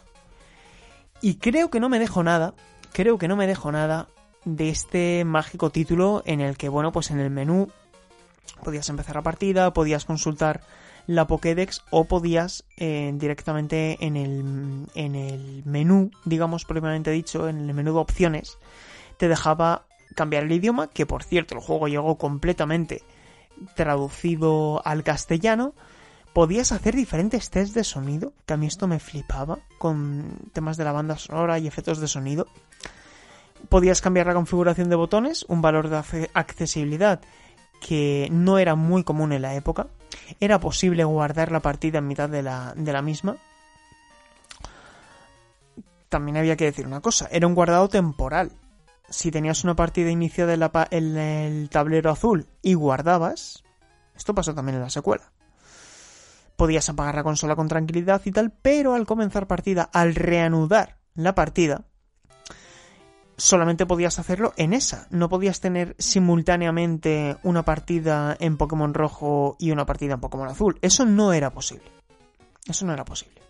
[1.21, 2.55] Y creo que no me dejo nada,
[2.93, 4.07] creo que no me dejo nada
[4.45, 7.69] de este mágico título en el que, bueno, pues en el menú
[8.63, 10.61] podías empezar la partida, podías consultar
[11.09, 17.59] la Pokédex o podías eh, directamente en el, en el menú, digamos propiamente dicho, en
[17.59, 18.57] el menú de opciones,
[19.17, 23.03] te dejaba cambiar el idioma, que por cierto el juego llegó completamente
[23.75, 25.75] traducido al castellano,
[26.37, 30.85] podías hacer diferentes tests de sonido, que a mí esto me flipaba, con temas de
[30.85, 32.47] la banda sonora y efectos de sonido.
[33.71, 37.23] Podías cambiar la configuración de botones, un valor de accesibilidad
[37.81, 39.87] que no era muy común en la época.
[40.39, 43.39] Era posible guardar la partida en mitad de la, de la misma.
[46.11, 48.53] También había que decir una cosa, era un guardado temporal.
[49.09, 53.65] si tenías una partida iniciada en, en el tablero azul y guardabas,
[54.15, 55.33] esto pasó también en la secuela.
[56.57, 61.35] Podías apagar la consola con tranquilidad y tal, pero al comenzar partida, al reanudar la
[61.35, 61.85] partida,
[63.37, 65.07] solamente podías hacerlo en esa.
[65.11, 70.79] No podías tener simultáneamente una partida en Pokémon rojo y una partida en Pokémon azul.
[70.83, 71.91] Eso no era posible.
[72.67, 73.43] Eso no era posible.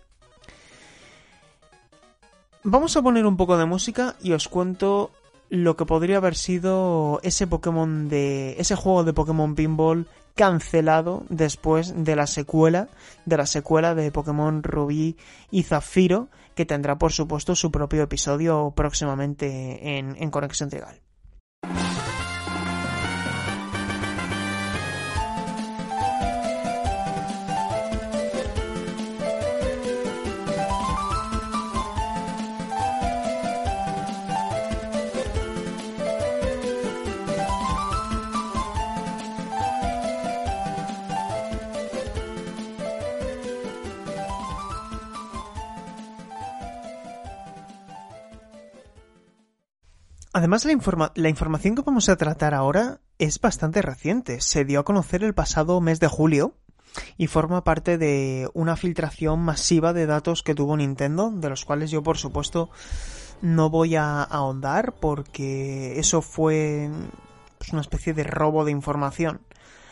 [2.63, 5.11] Vamos a poner un poco de música y os cuento
[5.49, 8.55] lo que podría haber sido ese Pokémon de.
[8.59, 10.07] ese juego de Pokémon Pinball
[10.37, 12.87] cancelado después de la secuela,
[13.25, 15.17] de la secuela de Pokémon Rubí
[15.51, 21.01] y Zafiro, que tendrá por supuesto su propio episodio próximamente en, en Conexión Trigal.
[50.37, 54.39] Además, la, información que vamos a tratar ahora es bastante reciente.
[54.39, 56.53] Se dio a conocer el pasado mes de julio
[57.17, 61.89] y forma parte de una filtración masiva de datos que tuvo Nintendo, de los cuales
[61.89, 62.69] yo, por supuesto,
[63.41, 66.91] no voy a ahondar porque eso fue
[67.57, 69.41] pues, una especie de robo de información.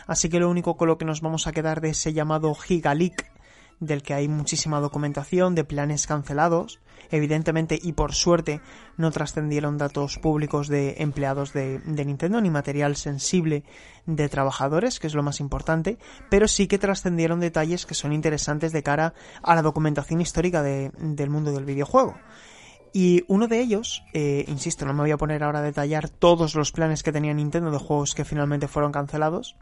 [0.06, 3.32] Así que lo único con lo que nos vamos a quedar de ese llamado Gigaleak
[3.80, 6.82] del que hay muchísima documentación de planes cancelados.
[7.12, 8.62] Evidentemente y por suerte
[8.98, 13.64] no trascendieron datos públicos de empleados de, Nintendo ni material sensible
[14.06, 15.98] de trabajadores, que es lo más importante,
[16.30, 21.30] pero sí que trascendieron detalles que son interesantes de cara a la documentación histórica del
[21.30, 22.16] mundo del videojuego.
[22.94, 26.56] Y uno de ellos, eh, insisto, no me voy a poner ahora a detallar todos
[26.56, 29.58] los planes que tenía Nintendo de juegos que finalmente fueron cancelados,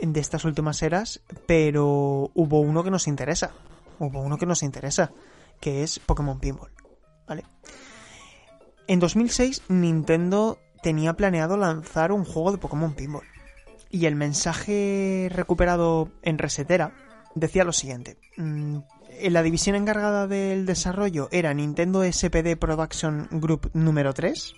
[0.00, 3.50] de estas últimas eras, pero hubo uno que nos interesa.
[3.98, 5.12] Hubo uno que nos interesa,
[5.60, 6.70] que es Pokémon Pinball.
[7.26, 7.44] ¿Vale?
[8.86, 13.26] En 2006 Nintendo tenía planeado lanzar un juego de Pokémon Pinball.
[13.90, 16.92] Y el mensaje recuperado en Resetera
[17.34, 18.16] decía lo siguiente.
[18.36, 18.78] Mm,
[19.28, 24.54] la división encargada del desarrollo era Nintendo SPD Production Group número 3,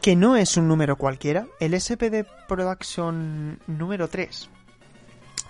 [0.00, 1.46] que no es un número cualquiera.
[1.60, 4.50] El SPD Production número 3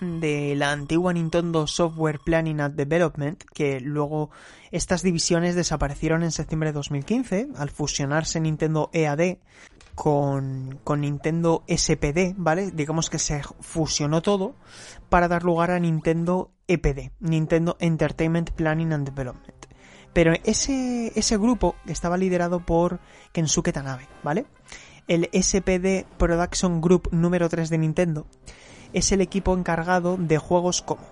[0.00, 4.30] de la antigua Nintendo Software Planning and Development, que luego
[4.70, 9.38] estas divisiones desaparecieron en septiembre de 2015 al fusionarse Nintendo EAD
[9.94, 12.70] con, con, Nintendo SPD, ¿vale?
[12.70, 14.54] Digamos que se fusionó todo
[15.08, 19.66] para dar lugar a Nintendo EPD, Nintendo Entertainment Planning and Development.
[20.12, 23.00] Pero ese, ese grupo estaba liderado por
[23.32, 24.46] Kensuke Tanabe, ¿vale?
[25.06, 28.26] El SPD Production Group número 3 de Nintendo
[28.92, 31.02] es el equipo encargado de juegos como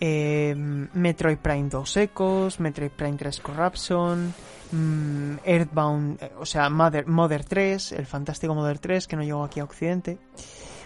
[0.00, 4.34] eh, Metroid Prime 2 Ecos, Metroid Prime 3 Corruption,
[4.72, 9.44] mm, Earthbound, eh, o sea, Mother, Mother 3, el fantástico Mother 3 que no llegó
[9.44, 10.18] aquí a Occidente,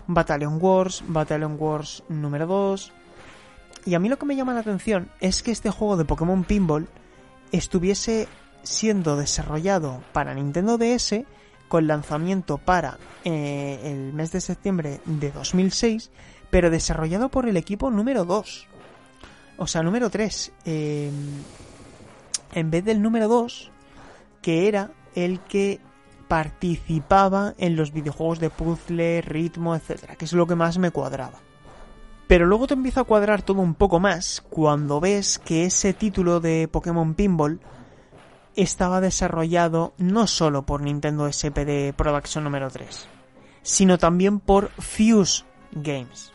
[0.09, 2.93] Battalion Wars, Battalion Wars número 2.
[3.87, 6.43] Y a mí lo que me llama la atención es que este juego de Pokémon
[6.45, 6.89] Pinball
[7.53, 8.27] estuviese
[8.62, 11.25] siendo desarrollado para Nintendo DS
[11.75, 16.13] con lanzamiento para eh, el mes de septiembre de 2006,
[16.49, 18.69] pero desarrollado por el equipo número 2.
[19.57, 20.53] O sea, número 3.
[20.67, 21.13] Em,
[22.55, 23.73] en vez del número 2,
[24.41, 25.81] que era el que
[26.29, 31.41] participaba en los videojuegos de puzzle, ritmo, etcétera, que es lo que más me cuadraba.
[32.29, 36.39] Pero luego te empieza a cuadrar todo un poco más cuando ves que ese título
[36.39, 37.59] de Pokémon Pinball
[38.56, 43.09] estaba desarrollado no solo por Nintendo SPD Production número 3,
[43.62, 46.32] sino también por Fuse Games.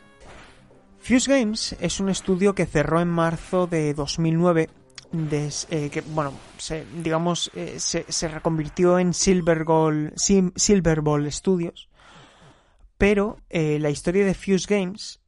[1.00, 4.70] Fuse Games es un estudio que cerró en marzo de 2009,
[5.32, 10.12] eh, que bueno, se, digamos, eh, se, reconvirtió en Silver, Ball
[11.32, 11.90] Studios,
[12.98, 15.22] pero eh, la historia de Fuse Games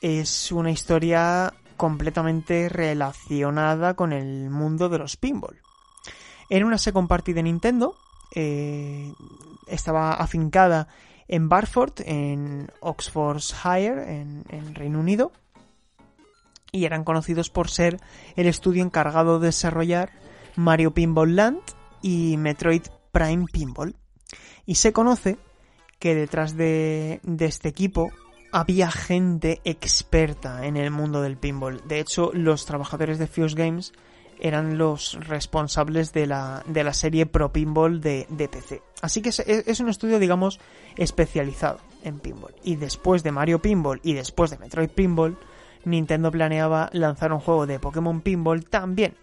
[0.00, 5.60] es una historia completamente relacionada con el mundo de los pinball.
[6.50, 7.96] Era una second party de Nintendo,
[8.34, 9.12] eh,
[9.66, 10.88] estaba afincada
[11.28, 15.32] en Barford, en Oxfordshire, en, en Reino Unido,
[16.72, 18.00] y eran conocidos por ser
[18.36, 20.10] el estudio encargado de desarrollar
[20.56, 21.60] Mario Pinball Land
[22.02, 23.94] y Metroid Prime Pinball.
[24.66, 25.38] Y se conoce
[25.98, 28.10] que detrás de, de este equipo
[28.52, 31.82] había gente experta en el mundo del pinball.
[31.86, 33.92] De hecho, los trabajadores de Fuse Games
[34.40, 38.82] eran los responsables de la, de la serie Pro Pinball de, de PC.
[39.00, 40.60] Así que es, un estudio, digamos,
[40.96, 42.54] especializado en pinball.
[42.64, 45.36] Y después de Mario Pinball y después de Metroid Pinball,
[45.84, 49.14] Nintendo planeaba lanzar un juego de Pokémon Pinball también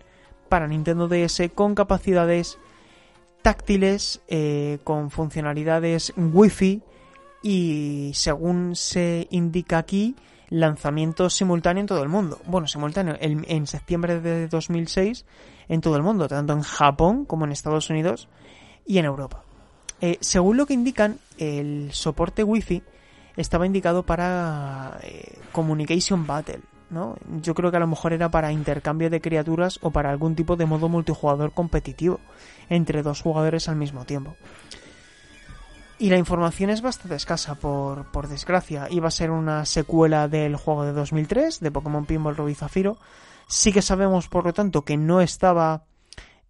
[0.50, 2.58] para Nintendo DS con capacidades
[3.42, 6.82] táctiles, eh, con funcionalidades Wi-Fi
[7.44, 10.16] y según se indica aquí,
[10.50, 12.40] lanzamiento simultáneo en todo el mundo.
[12.46, 15.26] Bueno, simultáneo en, septiembre de 2006
[15.68, 18.28] en todo el mundo, tanto en Japón como en Estados Unidos
[18.86, 19.44] y en Europa.
[20.02, 22.84] Eh, según lo que indican, el soporte Wi-Fi
[23.38, 27.16] estaba indicado para eh, Communication Battle, ¿no?
[27.42, 30.56] Yo creo que a lo mejor era para intercambio de criaturas o para algún tipo
[30.56, 32.20] de modo multijugador competitivo
[32.70, 34.36] entre dos jugadores al mismo tiempo.
[35.98, 38.88] Y la información es bastante escasa, por, por desgracia.
[38.90, 42.98] Iba a ser una secuela del juego de 2003, de Pokémon Pinball Ruby Zafiro.
[43.48, 45.86] Sí que sabemos, por lo tanto, que no estaba.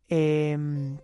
[0.07, 0.97] Em,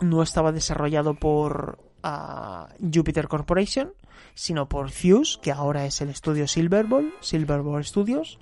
[0.00, 3.92] no estaba desarrollado por uh, Jupiter Corporation,
[4.34, 8.38] sino por Fuse, que ahora es el estudio Silverball, Silverball Studios.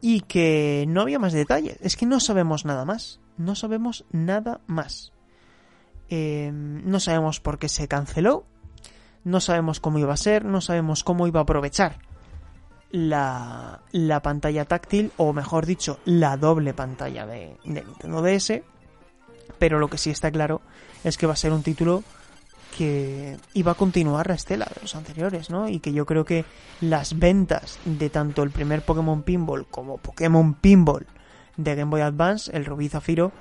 [0.00, 1.78] Y que no había más detalles.
[1.80, 3.20] Es que no sabemos nada más.
[3.36, 5.11] No sabemos nada más.
[6.14, 8.44] Em, no sabemos por qué se canceló,
[9.24, 12.00] no sabemos cómo iba a ser, no sabemos cómo iba a aprovechar
[12.90, 18.60] la, la pantalla táctil, o mejor dicho, la doble pantalla de, de Nintendo DS.
[19.58, 20.60] Pero lo que sí está claro
[21.02, 22.04] es que va a ser un título
[22.76, 25.66] que iba a continuar la estela de los anteriores, ¿no?
[25.66, 26.44] Y que yo creo que
[26.82, 31.06] las ventas de tanto el primer Pokémon Pinball como Pokémon Pinball
[31.56, 33.32] de Game Boy Advance, el Rubí Zafiro,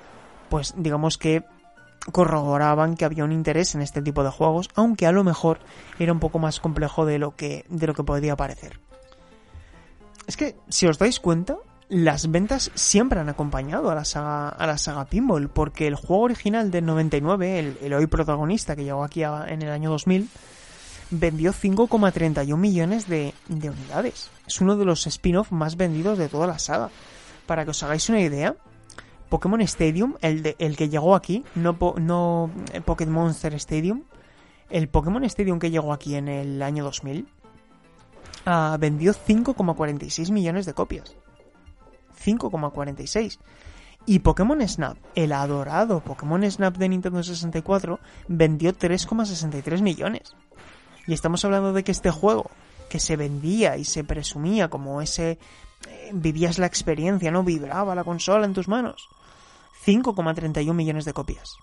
[0.50, 1.44] pues digamos que
[2.12, 5.60] corroboraban que había un interés en este tipo de juegos, aunque a lo mejor
[6.00, 8.80] era un poco más complejo de lo que, de lo que podría parecer.
[10.28, 11.58] Es que, si os dais cuenta,
[11.90, 16.24] las ventas siempre han acompañado a la saga, a la saga Pinball, porque el juego
[16.24, 20.30] original del 99, el, hoy protagonista que llegó aquí en el año 2000,
[21.12, 24.30] vendió 5,31 millones de, de unidades.
[24.48, 26.90] Es uno de los spin-off más vendidos de toda la saga.
[27.46, 28.56] Para que os hagáis una idea,
[29.32, 34.04] Pokémon Stadium, el, el que llegó aquí, no, no eh, Pokémon Stadium,
[34.70, 37.26] el Pokémon Stadium que llegó aquí en el año 2000,
[38.46, 41.16] ah, vendió 5,46 millones de copias.
[42.26, 43.40] 5,46.
[44.06, 50.36] Y Pokémon Snap, el adorado Pokémon Snap de Nintendo 64, vendió 3,63 millones.
[51.08, 52.52] Y estamos hablando de que este juego,
[52.90, 55.40] que se vendía y se presumía como ese...
[55.88, 57.44] Eh, vivías la experiencia, ¿no?
[57.44, 59.08] Vibraba la consola en tus manos
[59.86, 61.56] 5,31 millones de copias.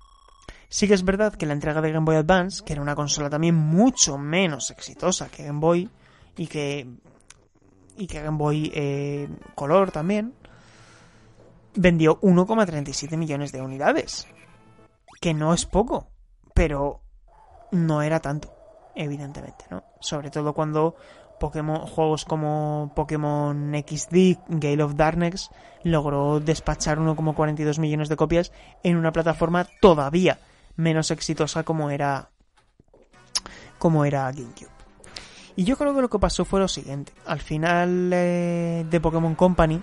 [0.69, 3.31] Sí que es verdad que la entrega de Game Boy Advance, que era una consola
[3.31, 5.89] también mucho menos exitosa que Game Boy
[6.37, 6.87] y que
[7.97, 10.35] Game Boy eh, Color también,
[11.75, 14.27] vendió 1,37 millones de unidades.
[15.21, 16.11] Que no es poco,
[16.55, 17.01] pero
[17.73, 18.55] no era tanto,
[18.95, 19.85] evidentemente, ¿no?
[20.01, 20.97] Sobre todo cuando
[21.39, 25.51] Pokémon, juegos como Pokémon XD, Gale of Darkness,
[25.83, 28.53] logró despachar 1,42 millones de copias
[28.83, 30.39] en una plataforma todavía
[30.77, 32.31] menos exitosa como era
[33.79, 34.71] como era GameCube.
[35.57, 37.13] Y yo creo que lo que pasó fue lo siguiente.
[37.27, 39.83] Al final eh, de Pokémon Company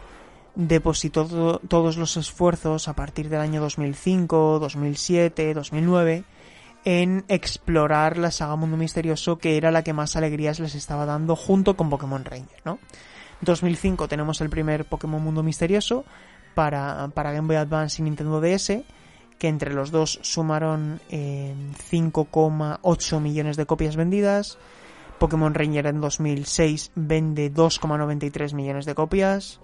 [0.55, 6.23] depositó todos los esfuerzos a partir del año 2005, 2007, 2009
[6.85, 11.35] en explorar la saga Mundo Misterioso, que era la que más alegrías les estaba dando
[11.35, 12.79] junto con Pokémon Ranger, ¿no?
[13.41, 16.05] 2005 tenemos el primer Pokémon Mundo Misterioso
[16.53, 18.83] para, para Game Boy Advance y Nintendo DS,
[19.37, 24.57] que entre los dos sumaron 5,8 millones de copias vendidas.
[25.19, 29.59] Pokémon Ranger en 2006 vende 2,93 millones de copias.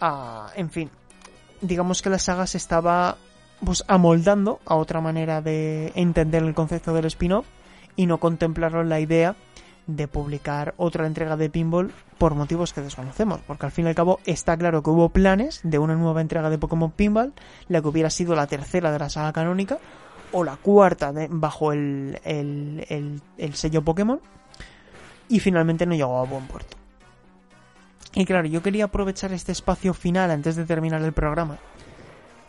[0.00, 0.90] Ah, en fin,
[1.60, 3.16] digamos que la saga se estaba
[3.64, 7.46] pues amoldando a otra manera de entender el concepto del spin-off
[7.96, 9.34] y no contemplarlo en la idea
[9.86, 13.94] de publicar otra entrega de Pinball por motivos que desconocemos, porque al fin y al
[13.94, 17.32] cabo está claro que hubo planes de una nueva entrega de Pokémon Pinball,
[17.68, 19.78] la que hubiera sido la tercera de la saga canónica,
[20.30, 24.20] o la cuarta bajo el, el, el sello Pokémon,
[25.28, 26.76] y finalmente no llegó a buen puerto.
[28.14, 31.58] Y claro, yo quería aprovechar este espacio final antes de terminar el programa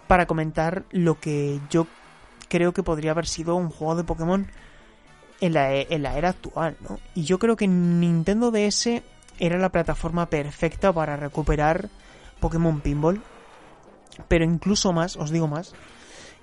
[0.09, 1.85] para comentar lo que yo
[2.47, 4.47] creo que podría haber sido un juego de Pokémon
[5.39, 6.97] en la, en la era actual, ¿no?
[7.13, 9.03] Y yo creo que Nintendo DS
[9.37, 11.89] era la plataforma perfecta para recuperar
[12.39, 13.21] Pokémon Pinball.
[14.27, 15.73] Pero incluso más, os digo más,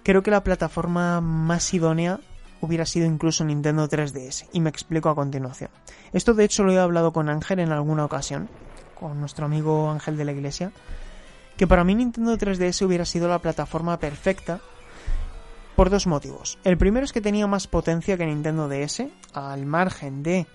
[0.05, 2.21] creo que la plataforma más idónea
[2.61, 4.47] hubiera sido incluso Nintendo 3DS.
[4.53, 5.71] Y me explico a continuación.
[6.13, 8.49] Esto de hecho lo he hablado con Ángel en alguna ocasión,
[8.95, 10.71] con nuestro amigo Ángel de la Iglesia
[11.57, 14.61] que para mí Nintendo 3DS hubiera sido la plataforma perfecta
[15.75, 16.59] por dos motivos.
[16.65, 19.05] El primero es que tenía más potencia que Nintendo DS,
[19.35, 20.47] al margen de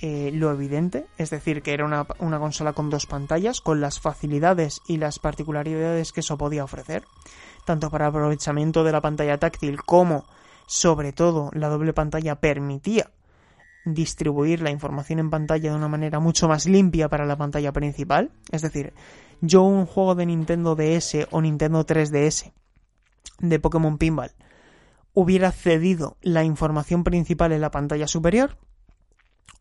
[0.00, 4.00] eh, lo evidente, es decir, que era una, una, consola con dos pantallas, con las
[4.00, 7.04] facilidades y las particularidades que eso podía ofrecer,
[7.64, 10.24] tanto para aprovechamiento de la pantalla táctil como,
[10.66, 13.10] sobre todo, la doble pantalla permitía
[13.84, 18.30] distribuir la información en pantalla de una manera mucho más limpia para la pantalla principal.
[18.52, 18.92] Es decir,
[19.40, 22.52] yo un juego de Nintendo DS o Nintendo 3DS
[23.38, 24.32] de Pokémon Pinball
[25.14, 28.58] hubiera cedido la información principal en la pantalla superior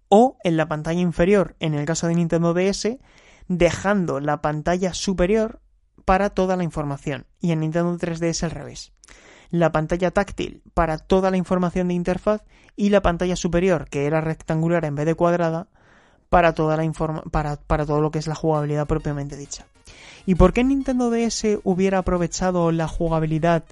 [0.10, 2.98] o en la pantalla inferior en el caso de Nintendo DS
[3.48, 5.62] dejando la pantalla superior
[6.06, 8.92] para toda la información y en Nintendo 3DS al revés
[9.52, 12.44] la pantalla táctil para toda la información de interfaz
[12.76, 15.68] y la pantalla superior, que era rectangular en vez de cuadrada,
[16.30, 16.92] para, toda la
[17.32, 19.66] para, para todo lo que es la jugabilidad propiamente dicha.
[20.26, 23.64] ¿Y por qué Nintendo DS hubiera aprovechado la jugabilidad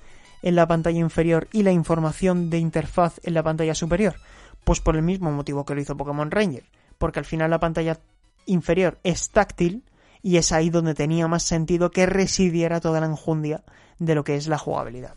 [0.42, 4.16] en la pantalla inferior y la información de interfaz en la pantalla superior?
[4.64, 6.64] Pues por el mismo motivo que lo hizo Pokémon Ranger,
[6.98, 8.00] porque al final la pantalla
[8.48, 9.84] inferior es táctil
[10.24, 13.64] y es ahí donde tenía más sentido que residiera toda la enjundia
[14.00, 15.16] de lo que es la jugabilidad.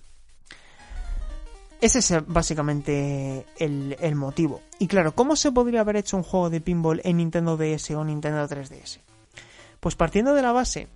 [1.80, 4.60] Ese es básicamente el, motivo.
[4.78, 8.04] Y claro, ¿cómo se podría haber hecho un juego de pinball en Nintendo DS o
[8.04, 8.98] Nintendo 3DS?
[9.80, 10.88] Pues partiendo de la base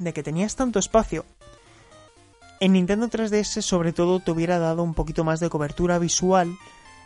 [0.00, 1.24] de que tenías tanto espacio,
[2.58, 6.56] en Nintendo 3DS sobre todo te hubiera dado un poquito más de cobertura visual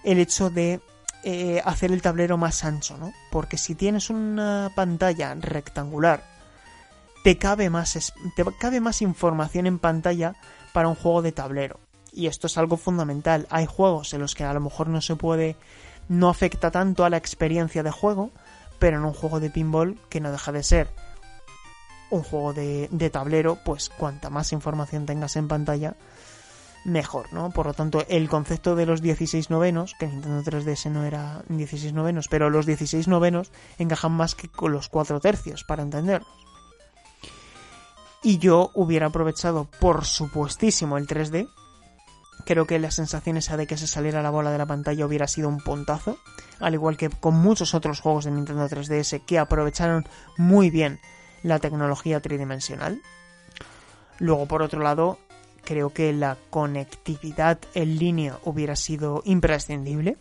[0.03, 0.81] el hecho de
[1.23, 3.13] eh, hacer el tablero más ancho, ¿no?
[3.31, 6.25] Porque si tienes una pantalla rectangular,
[7.25, 10.35] te cabe más, te cabe más información en pantalla
[10.73, 11.79] para un juego de tablero
[12.13, 13.47] y esto es algo fundamental.
[13.51, 15.57] Hay juegos en los que a lo mejor no se puede,
[16.09, 18.31] no afecta tanto a la experiencia de juego,
[18.79, 20.89] pero en un juego de pinball que no deja de ser
[22.11, 25.95] un juego de, de tablero, pues cuanta más información tengas en pantalla,
[26.85, 27.51] mejor, ¿no?
[27.51, 31.93] Por lo tanto, el concepto de los 16 novenos, que Nintendo 3DS no era 16
[31.93, 36.29] novenos, pero los 16 novenos encajan más que con los 4 tercios, para entendernos.
[38.23, 41.49] Y yo hubiera aprovechado, por supuestísimo, el 3D,
[42.45, 45.27] Creo que la sensación esa de que se saliera la bola de la pantalla hubiera
[45.27, 46.19] sido un puntazo,
[46.61, 50.07] al igual que con muchos otros juegos de Nintendo 3DS que aprovecharon
[50.37, 51.01] muy bien
[51.43, 53.01] la tecnología tridimensional.
[54.19, 55.19] Luego, por otro lado,
[55.65, 60.17] creo que la conectividad en línea hubiera sido imprescindible.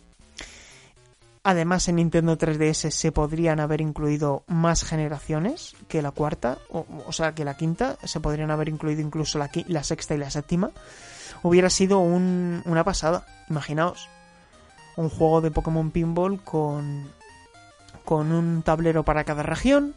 [1.42, 7.34] Además, en Nintendo 3DS se podrían haber incluido más generaciones que la cuarta, o, sea,
[7.34, 10.70] que la quinta, se podrían haber incluido incluso la sexta y la séptima
[11.42, 13.26] hubiera sido una pasada.
[13.48, 14.08] Imaginaos,
[14.96, 17.10] un juego de Pokémon Pinball con,
[18.04, 19.94] con un tablero para cada región,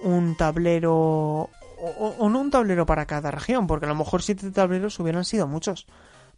[0.00, 1.50] un tablero...
[1.82, 5.46] O, no un tablero para cada región, porque a lo mejor siete tableros hubieran sido
[5.46, 5.86] muchos.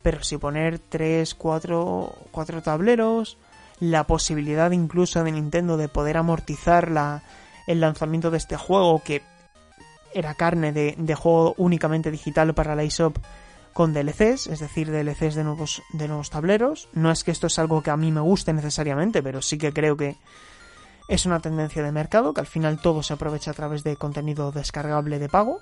[0.00, 3.38] Pero si poner tres, cuatro, cuatro tableros,
[3.80, 7.24] la posibilidad incluso de Nintendo de poder amortizar la,
[7.66, 9.22] el lanzamiento de este juego, que
[10.14, 13.16] era carne de, de juego únicamente digital para la eShop
[13.72, 16.88] con DLCs, es decir, DLCs de nuevos, de nuevos tableros.
[16.92, 19.72] No es que esto es algo que a mí me guste necesariamente, pero sí que
[19.72, 20.16] creo que
[21.08, 24.52] es una tendencia de mercado, que al final todo se aprovecha a través de contenido
[24.52, 25.60] descargable de pago.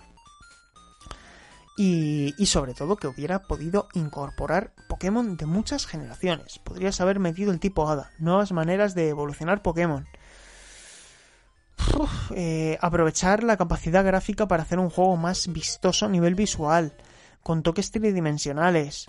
[1.76, 6.58] Y, y, sobre todo que hubiera podido incorporar Pokémon de muchas generaciones.
[6.58, 10.06] Podrías haber metido el tipo Hada, nuevas maneras de evolucionar Pokémon.
[12.34, 16.92] Eh, aprovechar la capacidad gráfica para hacer un juego más vistoso a nivel visual
[17.42, 19.08] con toques tridimensionales.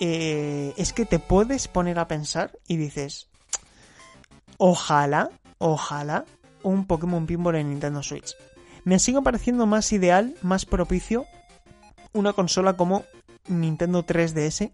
[0.00, 3.28] Eh, es que te puedes poner a pensar y dices,
[4.56, 6.24] ojalá, ojalá
[6.62, 8.34] un Pokémon Pinball en Nintendo Switch.
[8.84, 11.26] Me sigue pareciendo más ideal, más propicio
[12.12, 13.04] una consola como
[13.46, 14.72] Nintendo 3DS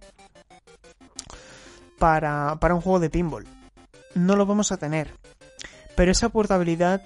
[1.99, 3.47] para, para un juego de pinball.
[4.15, 5.13] No lo vamos a tener.
[5.95, 7.03] Pero esa portabilidad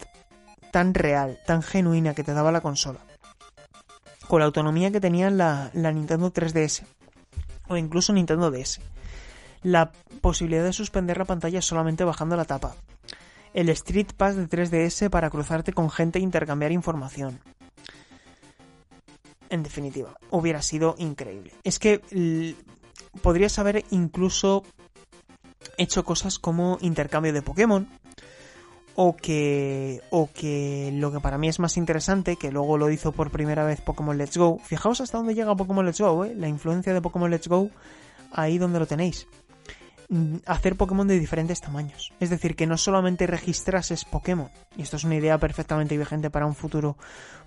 [0.71, 3.01] tan real, tan genuina que te daba la consola,
[4.31, 6.85] con la autonomía que tenía la, Nintendo 3DS
[7.67, 8.81] o incluso Nintendo DS.
[9.65, 9.91] La
[10.21, 12.77] posibilidad de suspender la pantalla solamente bajando la tapa.
[13.55, 17.41] El Street Pass de 3DS para cruzarte con gente e intercambiar información.
[19.49, 21.53] En definitiva, hubiera sido increíble.
[21.65, 22.55] Es que
[23.23, 24.63] podrías haber incluso
[25.77, 27.89] hecho cosas como intercambio de Pokémon,
[28.97, 33.13] o que, o que lo que para mí es más interesante, que luego lo hizo
[33.13, 34.59] por primera vez Pokémon Let's Go.
[34.59, 36.35] Fijaos hasta dónde llega Pokémon Let's Go, ¿eh?
[36.35, 37.71] la influencia de Pokémon Let's Go,
[38.33, 39.27] ahí donde lo tenéis.
[40.09, 42.13] mm, hacer Pokémon de diferentes tamaños.
[42.19, 46.47] Es decir, que no solamente registrases Pokémon, y esto es una idea perfectamente vigente para
[46.47, 46.97] un futuro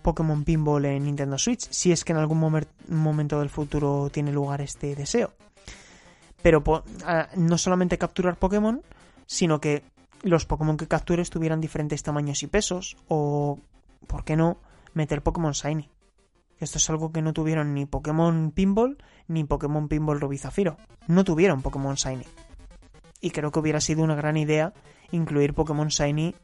[0.02, 2.40] Pokémon Pinball en Nintendo Switch, si es que en algún
[2.88, 5.34] momento del futuro tiene lugar este deseo.
[6.42, 6.64] Pero
[7.36, 8.82] no solamente capturar Pokémon,
[9.26, 9.84] sino que
[10.24, 13.60] los Pokémon que captures tuvieran diferentes tamaños y pesos, o,
[14.08, 14.58] ¿por qué no?,
[14.94, 15.90] meter Pokémon Shiny.
[16.60, 18.98] Esto es algo que no tuvieron ni Pokémon Pinball
[19.28, 20.78] ni Pokémon Pinball Ruby Zafiro.
[21.08, 22.26] No tuvieron Pokémon Shiny.
[23.20, 24.74] Y creo que hubiera sido una gran idea
[25.12, 26.36] incluir Pokémon Shiny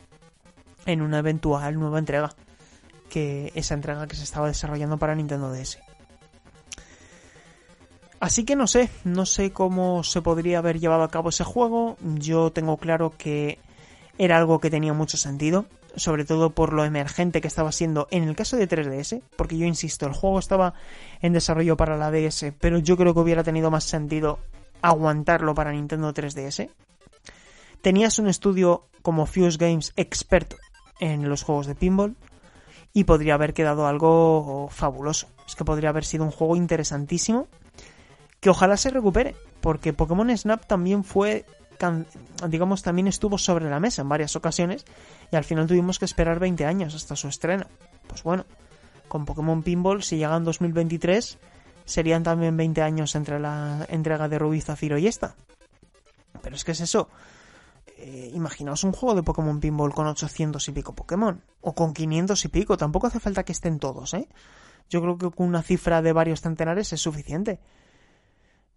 [0.86, 2.36] en una eventual nueva entrega.
[3.10, 5.80] Que esa entrega que se estaba desarrollando para Nintendo DS.
[8.20, 11.96] Así que no sé, no sé cómo se podría haber llevado a cabo ese juego.
[12.02, 13.58] Yo tengo claro que
[14.20, 15.66] era algo que tenía mucho sentido
[15.96, 19.66] sobre todo por lo emergente que estaba siendo en el caso de 3DS, porque yo
[19.66, 20.74] insisto, el juego estaba
[21.22, 24.40] en desarrollo para la DS, pero yo creo que hubiera tenido más sentido
[24.82, 26.70] aguantarlo para Nintendo 3DS.
[27.82, 30.58] Tenías un estudio como Fuse Games experto
[31.00, 32.16] en los juegos de pinball
[32.94, 35.28] y podría haber quedado algo fabuloso.
[35.48, 37.48] Es que podría haber sido un juego interesantísimo
[38.40, 41.46] que ojalá se recupere, porque Pokémon Snap también fue
[42.48, 44.86] digamos, también estuvo sobre la mesa en varias ocasiones
[45.32, 47.66] y al final tuvimos que esperar 20 años hasta su estreno.
[48.08, 48.46] Pues bueno,
[49.08, 51.38] con Pokémon Pinball, si llega en 2023,
[51.86, 55.36] serían también 20 años entre la entrega de Rubí, Zafiro y esta.
[56.42, 57.10] Pero es que es eso.
[57.98, 61.44] Eh, imaginaos un juego de Pokémon Pinball con 800 y pico Pokémon.
[61.62, 62.78] O con 500 y pico.
[62.78, 64.28] Tampoco hace falta que estén todos, ¿eh?
[64.90, 67.60] Yo creo que con una cifra de varios centenares es suficiente.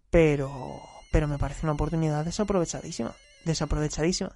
[0.09, 0.81] Pero
[1.13, 3.13] pero me parece una oportunidad desaprovechadísima.
[3.45, 4.31] Desaprovechadísima.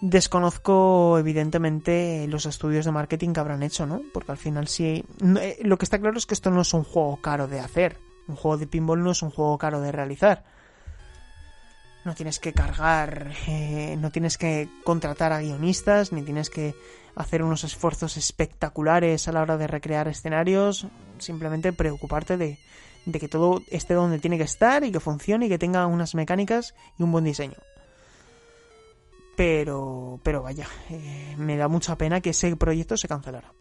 [0.00, 4.00] Desconozco, evidentemente, los estudios de marketing que habrán hecho, ¿no?
[4.14, 5.04] Porque al final sí.
[5.40, 7.98] Eh, lo que está claro es que esto no es un juego caro de hacer.
[8.28, 10.44] Un juego de pinball no es un juego caro de realizar.
[12.04, 16.76] No tienes que cargar, eh, no tienes que contratar a guionistas, ni tienes que
[17.16, 20.86] hacer unos esfuerzos espectaculares a la hora de recrear escenarios.
[21.18, 22.60] Simplemente preocuparte de,
[23.06, 26.14] de que todo esté donde tiene que estar y que funcione y que tenga unas
[26.14, 27.56] mecánicas y un buen diseño.
[29.36, 33.52] Pero, pero vaya, eh, me da mucha pena que ese proyecto se cancelara.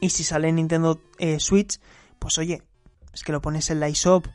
[0.00, 1.80] Y si sale en Nintendo eh, Switch,
[2.18, 2.62] pues oye,
[3.12, 4.26] es que lo pones en la eShop,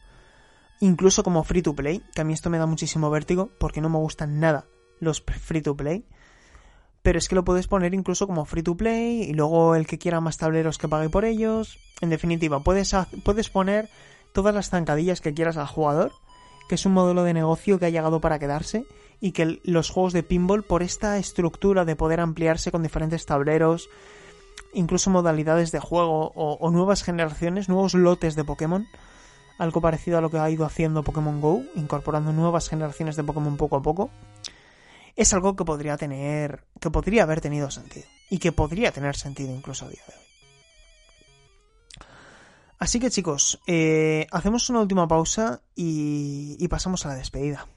[0.80, 3.90] incluso como free to play, que a mí esto me da muchísimo vértigo porque no
[3.90, 4.66] me gustan nada
[5.00, 6.06] los free to play
[7.02, 9.98] pero es que lo puedes poner incluso como free to play y luego el que
[9.98, 11.80] quiera más tableros que pague por ellos.
[12.00, 13.90] En definitiva, puedes, puedes poner
[14.34, 16.12] todas las zancadillas que quieras al jugador,
[16.70, 18.86] que es un modelo de negocio que ha llegado para quedarse
[19.20, 23.90] y que los juegos de pinball, por esta estructura de poder ampliarse con diferentes tableros,
[24.74, 28.88] incluso modalidades de juego o, o nuevas generaciones, nuevos lotes de Pokémon,
[29.58, 33.58] algo parecido a lo que ha ido haciendo Pokémon Go, incorporando nuevas generaciones de Pokémon
[33.58, 34.10] poco a poco
[35.16, 39.54] es algo que podría tener, que podría haber tenido sentido y que podría tener sentido
[39.54, 40.22] incluso a día de hoy.
[42.80, 47.68] Así que chicos, eh, hacemos una última pausa y pasamos a la despedida.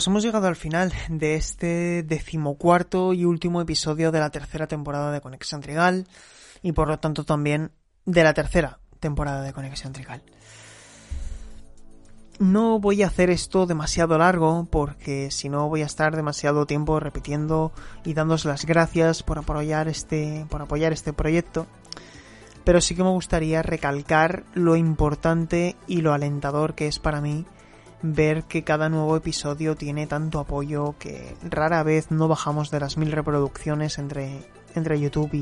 [0.00, 5.12] Pues hemos llegado al final de este decimocuarto y último episodio de la tercera temporada
[5.12, 6.08] de Conexión Trigal
[6.62, 7.72] y por lo tanto también
[8.06, 10.22] de la tercera temporada de Conexión Trigal.
[12.38, 16.98] No voy a hacer esto demasiado largo porque si no voy a estar demasiado tiempo
[16.98, 17.70] repitiendo
[18.02, 21.66] y dándos las gracias por apoyar este por apoyar este proyecto.
[22.64, 27.44] Pero sí que me gustaría recalcar lo importante y lo alentador que es para mí
[28.02, 32.96] ver que cada nuevo episodio tiene tanto apoyo que rara vez no bajamos de las
[32.96, 34.42] mil reproducciones entre,
[34.74, 35.34] entre YouTube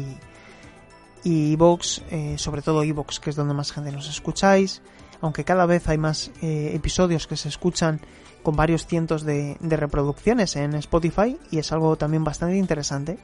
[1.24, 4.82] y, Evox, eh, sobre todo Evox, que es donde más gente nos escucháis,
[5.20, 8.01] aunque cada vez hay más eh, episodios que se escuchan
[8.43, 13.18] con varios cientos de, de reproducciones en Spotify y es algo también bastante interesante.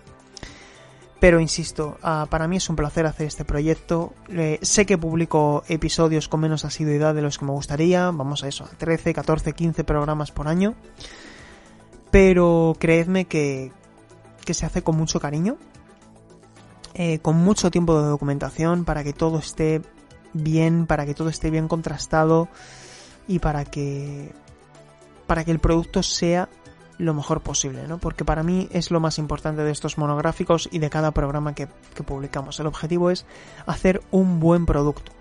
[1.21, 4.13] Pero insisto, ah, para mí es un placer hacer este proyecto.
[4.63, 8.11] sé que publico episodios con menos asiduidad de los que me gustaría.
[8.11, 10.75] Vamos a eso, a 13, 14, 15 programas por año.
[12.11, 13.73] Pero creedme que,
[14.45, 15.57] que se hace con mucho cariño.
[16.95, 19.83] eh, con mucho tiempo de documentación para que todo esté
[20.33, 22.49] bien, para que todo esté bien contrastado
[23.27, 24.33] y para que
[25.27, 26.49] para que el producto sea
[26.99, 27.99] lo mejor posible, ¿no?
[27.99, 31.69] Porque para mí es lo más importante de estos monográficos y de cada programa que,
[31.95, 32.61] que publicamos.
[32.61, 33.27] El objetivo es
[33.67, 35.13] hacer un buen producto.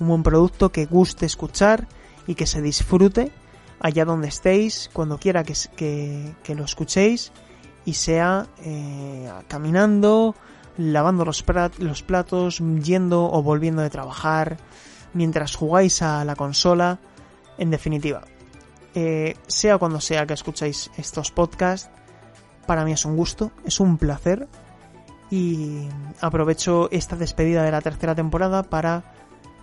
[0.00, 1.86] Un buen producto que guste escuchar
[2.26, 3.32] y que se disfrute
[3.80, 5.54] allá donde estéis, cuando quiera que,
[6.42, 7.32] que, lo escuchéis
[7.84, 10.34] y sea eh, caminando,
[10.76, 11.44] lavando los,
[11.78, 14.58] los platos, yendo o volviendo de trabajar,
[15.14, 16.98] mientras jugáis a la consola,
[17.56, 18.22] en definitiva.
[19.00, 21.88] Eh, sea cuando sea que escucháis estos podcasts,
[22.66, 24.48] para mí es un gusto, es un placer
[25.30, 25.86] y
[26.20, 29.04] aprovecho esta despedida de la tercera temporada para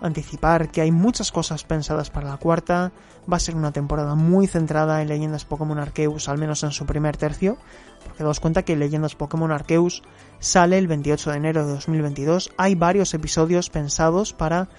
[0.00, 2.92] anticipar que hay muchas cosas pensadas para la cuarta.
[3.30, 6.86] Va a ser una temporada muy centrada en leyendas Pokémon Arceus, al menos en su
[6.86, 7.58] primer tercio,
[8.06, 10.02] porque daos cuenta que Leyendas Pokémon Arceus
[10.38, 12.52] sale el 28 de enero de 2022.
[12.56, 14.70] Hay varios episodios pensados para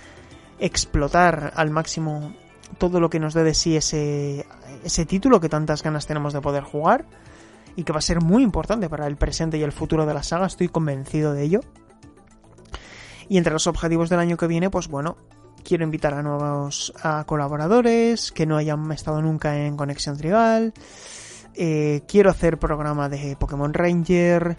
[0.58, 2.34] explotar al máximo
[2.78, 4.46] todo lo que nos dé de sí ese,
[5.08, 7.06] título que tantas ganas tenemos de poder jugar
[7.76, 10.24] y que va a ser muy importante para el presente y el futuro de la
[10.24, 11.62] saga, estoy convencido de ello.
[13.30, 15.18] Y entre los objetivos del año que viene, pues bueno,
[15.64, 16.94] quiero invitar a nuevos
[17.26, 20.74] colaboradores que no hayan estado nunca en Conexión Trigal.
[21.56, 24.58] Eh, quiero hacer programa de Pokémon Ranger.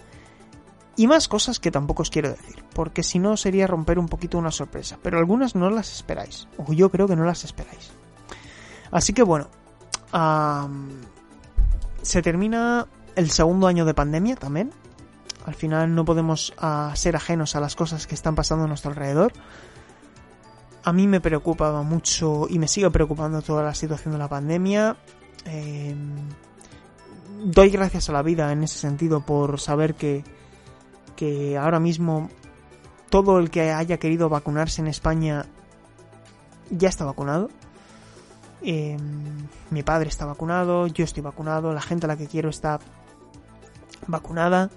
[0.99, 4.37] Y más cosas que tampoco os quiero decir, porque si no sería romper un poquito
[4.37, 7.93] una sorpresa, pero algunas no las esperáis, o yo creo que no las esperáis.
[8.91, 9.49] Así que bueno,
[12.03, 14.73] se termina el segundo año de pandemia también,
[15.47, 18.91] al final no podemos ah, ser ajenos a las cosas que están pasando a nuestro
[18.91, 19.33] alrededor.
[20.83, 24.97] A mí me preocupaba mucho y me sigue preocupando toda la situación de la pandemia.
[25.45, 26.17] Em,
[27.45, 30.25] doy gracias a la vida en ese sentido por saber que,
[31.19, 32.31] que ahora mismo
[33.11, 35.47] todo el que haya querido vacunarse en España
[36.71, 37.51] ya está vacunado.
[38.63, 42.79] Em, mi padre está vacunado, yo estoy vacunado, la gente a la que quiero está
[44.07, 44.71] vacunada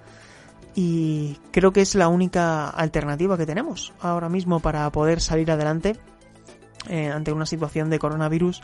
[0.73, 5.95] y creo que es la única alternativa que tenemos ahora mismo para poder salir adelante
[6.89, 8.63] eh, ante una situación de coronavirus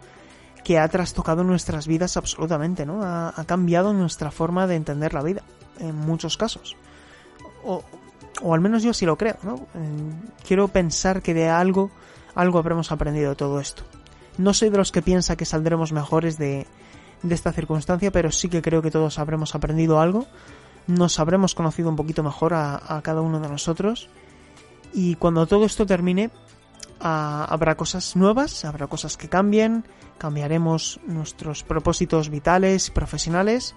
[0.64, 3.04] que ha trastocado nuestras vidas absolutamente, ¿no?
[3.04, 5.44] Ha, cambiado nuestra forma de entender la vida
[5.80, 6.76] en muchos casos.
[7.68, 7.84] O,
[8.42, 9.68] o al menos yo sí lo creo, ¿no?
[10.48, 11.92] quiero pensar que de algo,
[12.34, 13.84] algo habremos aprendido de todo esto.
[14.38, 16.66] No soy de los que piensa que saldremos mejores de,
[17.24, 20.26] de esta circunstancia, pero sí que creo que todos habremos aprendido algo
[20.88, 24.10] nos habremos conocido un poquito mejor a, cada uno de nosotros
[24.94, 26.32] y cuando todo esto termine
[27.00, 29.86] habrá cosas nuevas, habrá cosas que cambien,
[30.18, 33.76] cambiaremos nuestros propósitos vitales y profesionales,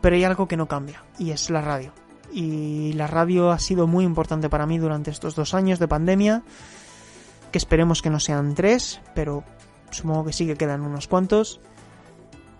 [0.00, 1.92] pero hay algo que no cambia y es la radio.
[2.32, 6.42] Y la radio ha sido muy importante para mí durante estos dos años de pandemia,
[7.52, 9.44] que esperemos que no sean tres, pero
[9.90, 11.60] supongo que sí que quedan unos cuantos.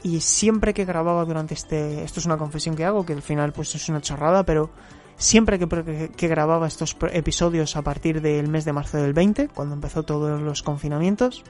[0.02, 3.52] Y siempre que grababa durante este esto es una confesión que hago que al final
[3.52, 4.70] pues es una chorrada pero
[5.16, 9.74] siempre que, que, grababa estos episodios a partir del mes de marzo del 20 cuando
[9.74, 11.42] empezó todos los confinamientos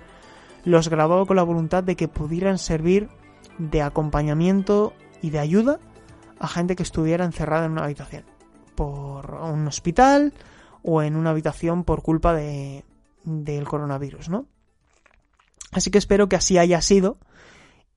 [0.65, 3.09] los grababa con la voluntad de que pudieran servir
[3.59, 5.81] de acompañamiento y de ayuda
[6.39, 8.25] a gente que estuviera encerrada en una habitación
[8.75, 10.33] por un hospital
[10.83, 12.85] o en una habitación por culpa de
[13.25, 14.47] del coronavirus no
[15.73, 17.19] así que espero que así haya sido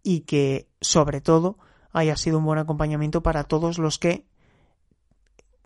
[0.03, 1.57] y que sobre todo
[1.91, 4.25] haya sido un buen acompañamiento para todos los que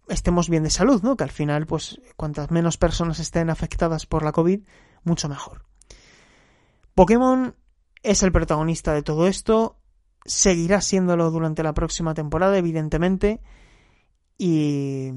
[0.08, 1.16] estemos bien de salud, ¿no?
[1.16, 4.62] Que al final, pues, cuantas menos personas estén afectadas por la COVID,
[5.04, 5.66] mucho mejor.
[6.96, 7.56] Pokémon
[8.04, 9.78] es el protagonista de todo esto,
[10.26, 13.42] seguirá siéndolo durante la próxima temporada, evidentemente,
[14.38, 15.12] y,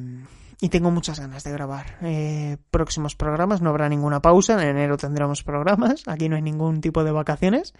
[0.71, 5.43] tengo muchas ganas de grabar eh, próximos programas, no habrá ninguna pausa, en enero tendremos
[5.43, 7.75] programas, aquí no hay ningún tipo de vacaciones.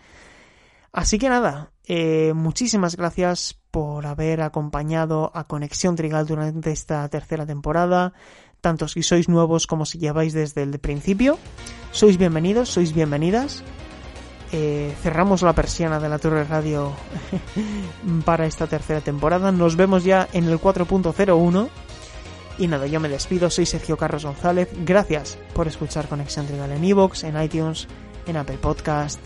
[0.93, 7.45] Así que nada, eh, muchísimas gracias por haber acompañado a Conexión Trigal durante esta tercera
[7.45, 8.13] temporada.
[8.61, 11.37] Tanto si sois nuevos como si lleváis desde el principio.
[11.91, 13.65] Sois bienvenidos, sois bienvenidas.
[14.57, 16.93] Eh, cerramos la persiana de la Torre Radio
[18.25, 19.51] para esta tercera temporada.
[19.51, 21.69] Nos vemos ya en el 4.01.
[22.59, 23.51] Y nada, yo me despido.
[23.51, 24.69] Soy Sergio Carlos González.
[24.85, 27.89] Gracias por escuchar Conexión Trigal en Evox, en iTunes,
[28.27, 29.19] en Apple Podcast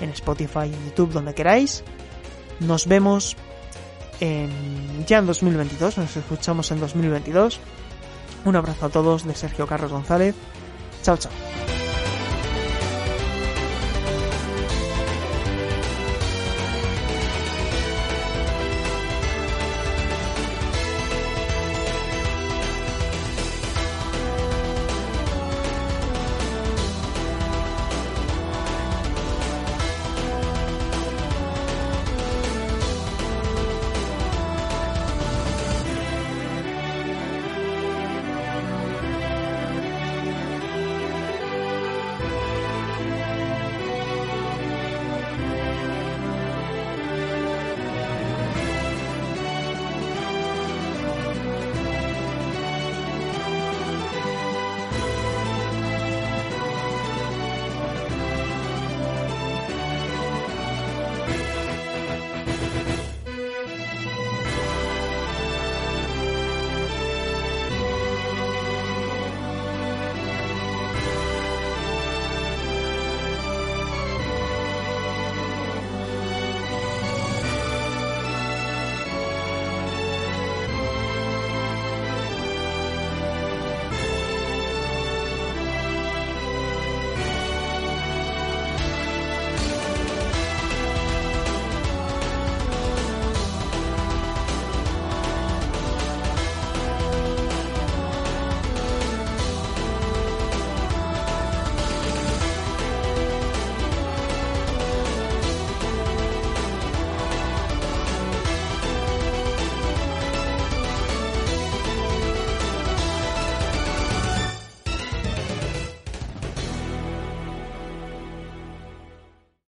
[0.00, 1.84] en Spotify, en YouTube, donde queráis.
[2.60, 3.36] Nos vemos
[5.06, 7.60] ya en 2022, nos escuchamos en 2022.
[8.44, 10.34] Un abrazo a todos de Sergio Carlos González.
[11.02, 11.32] Chao, chao.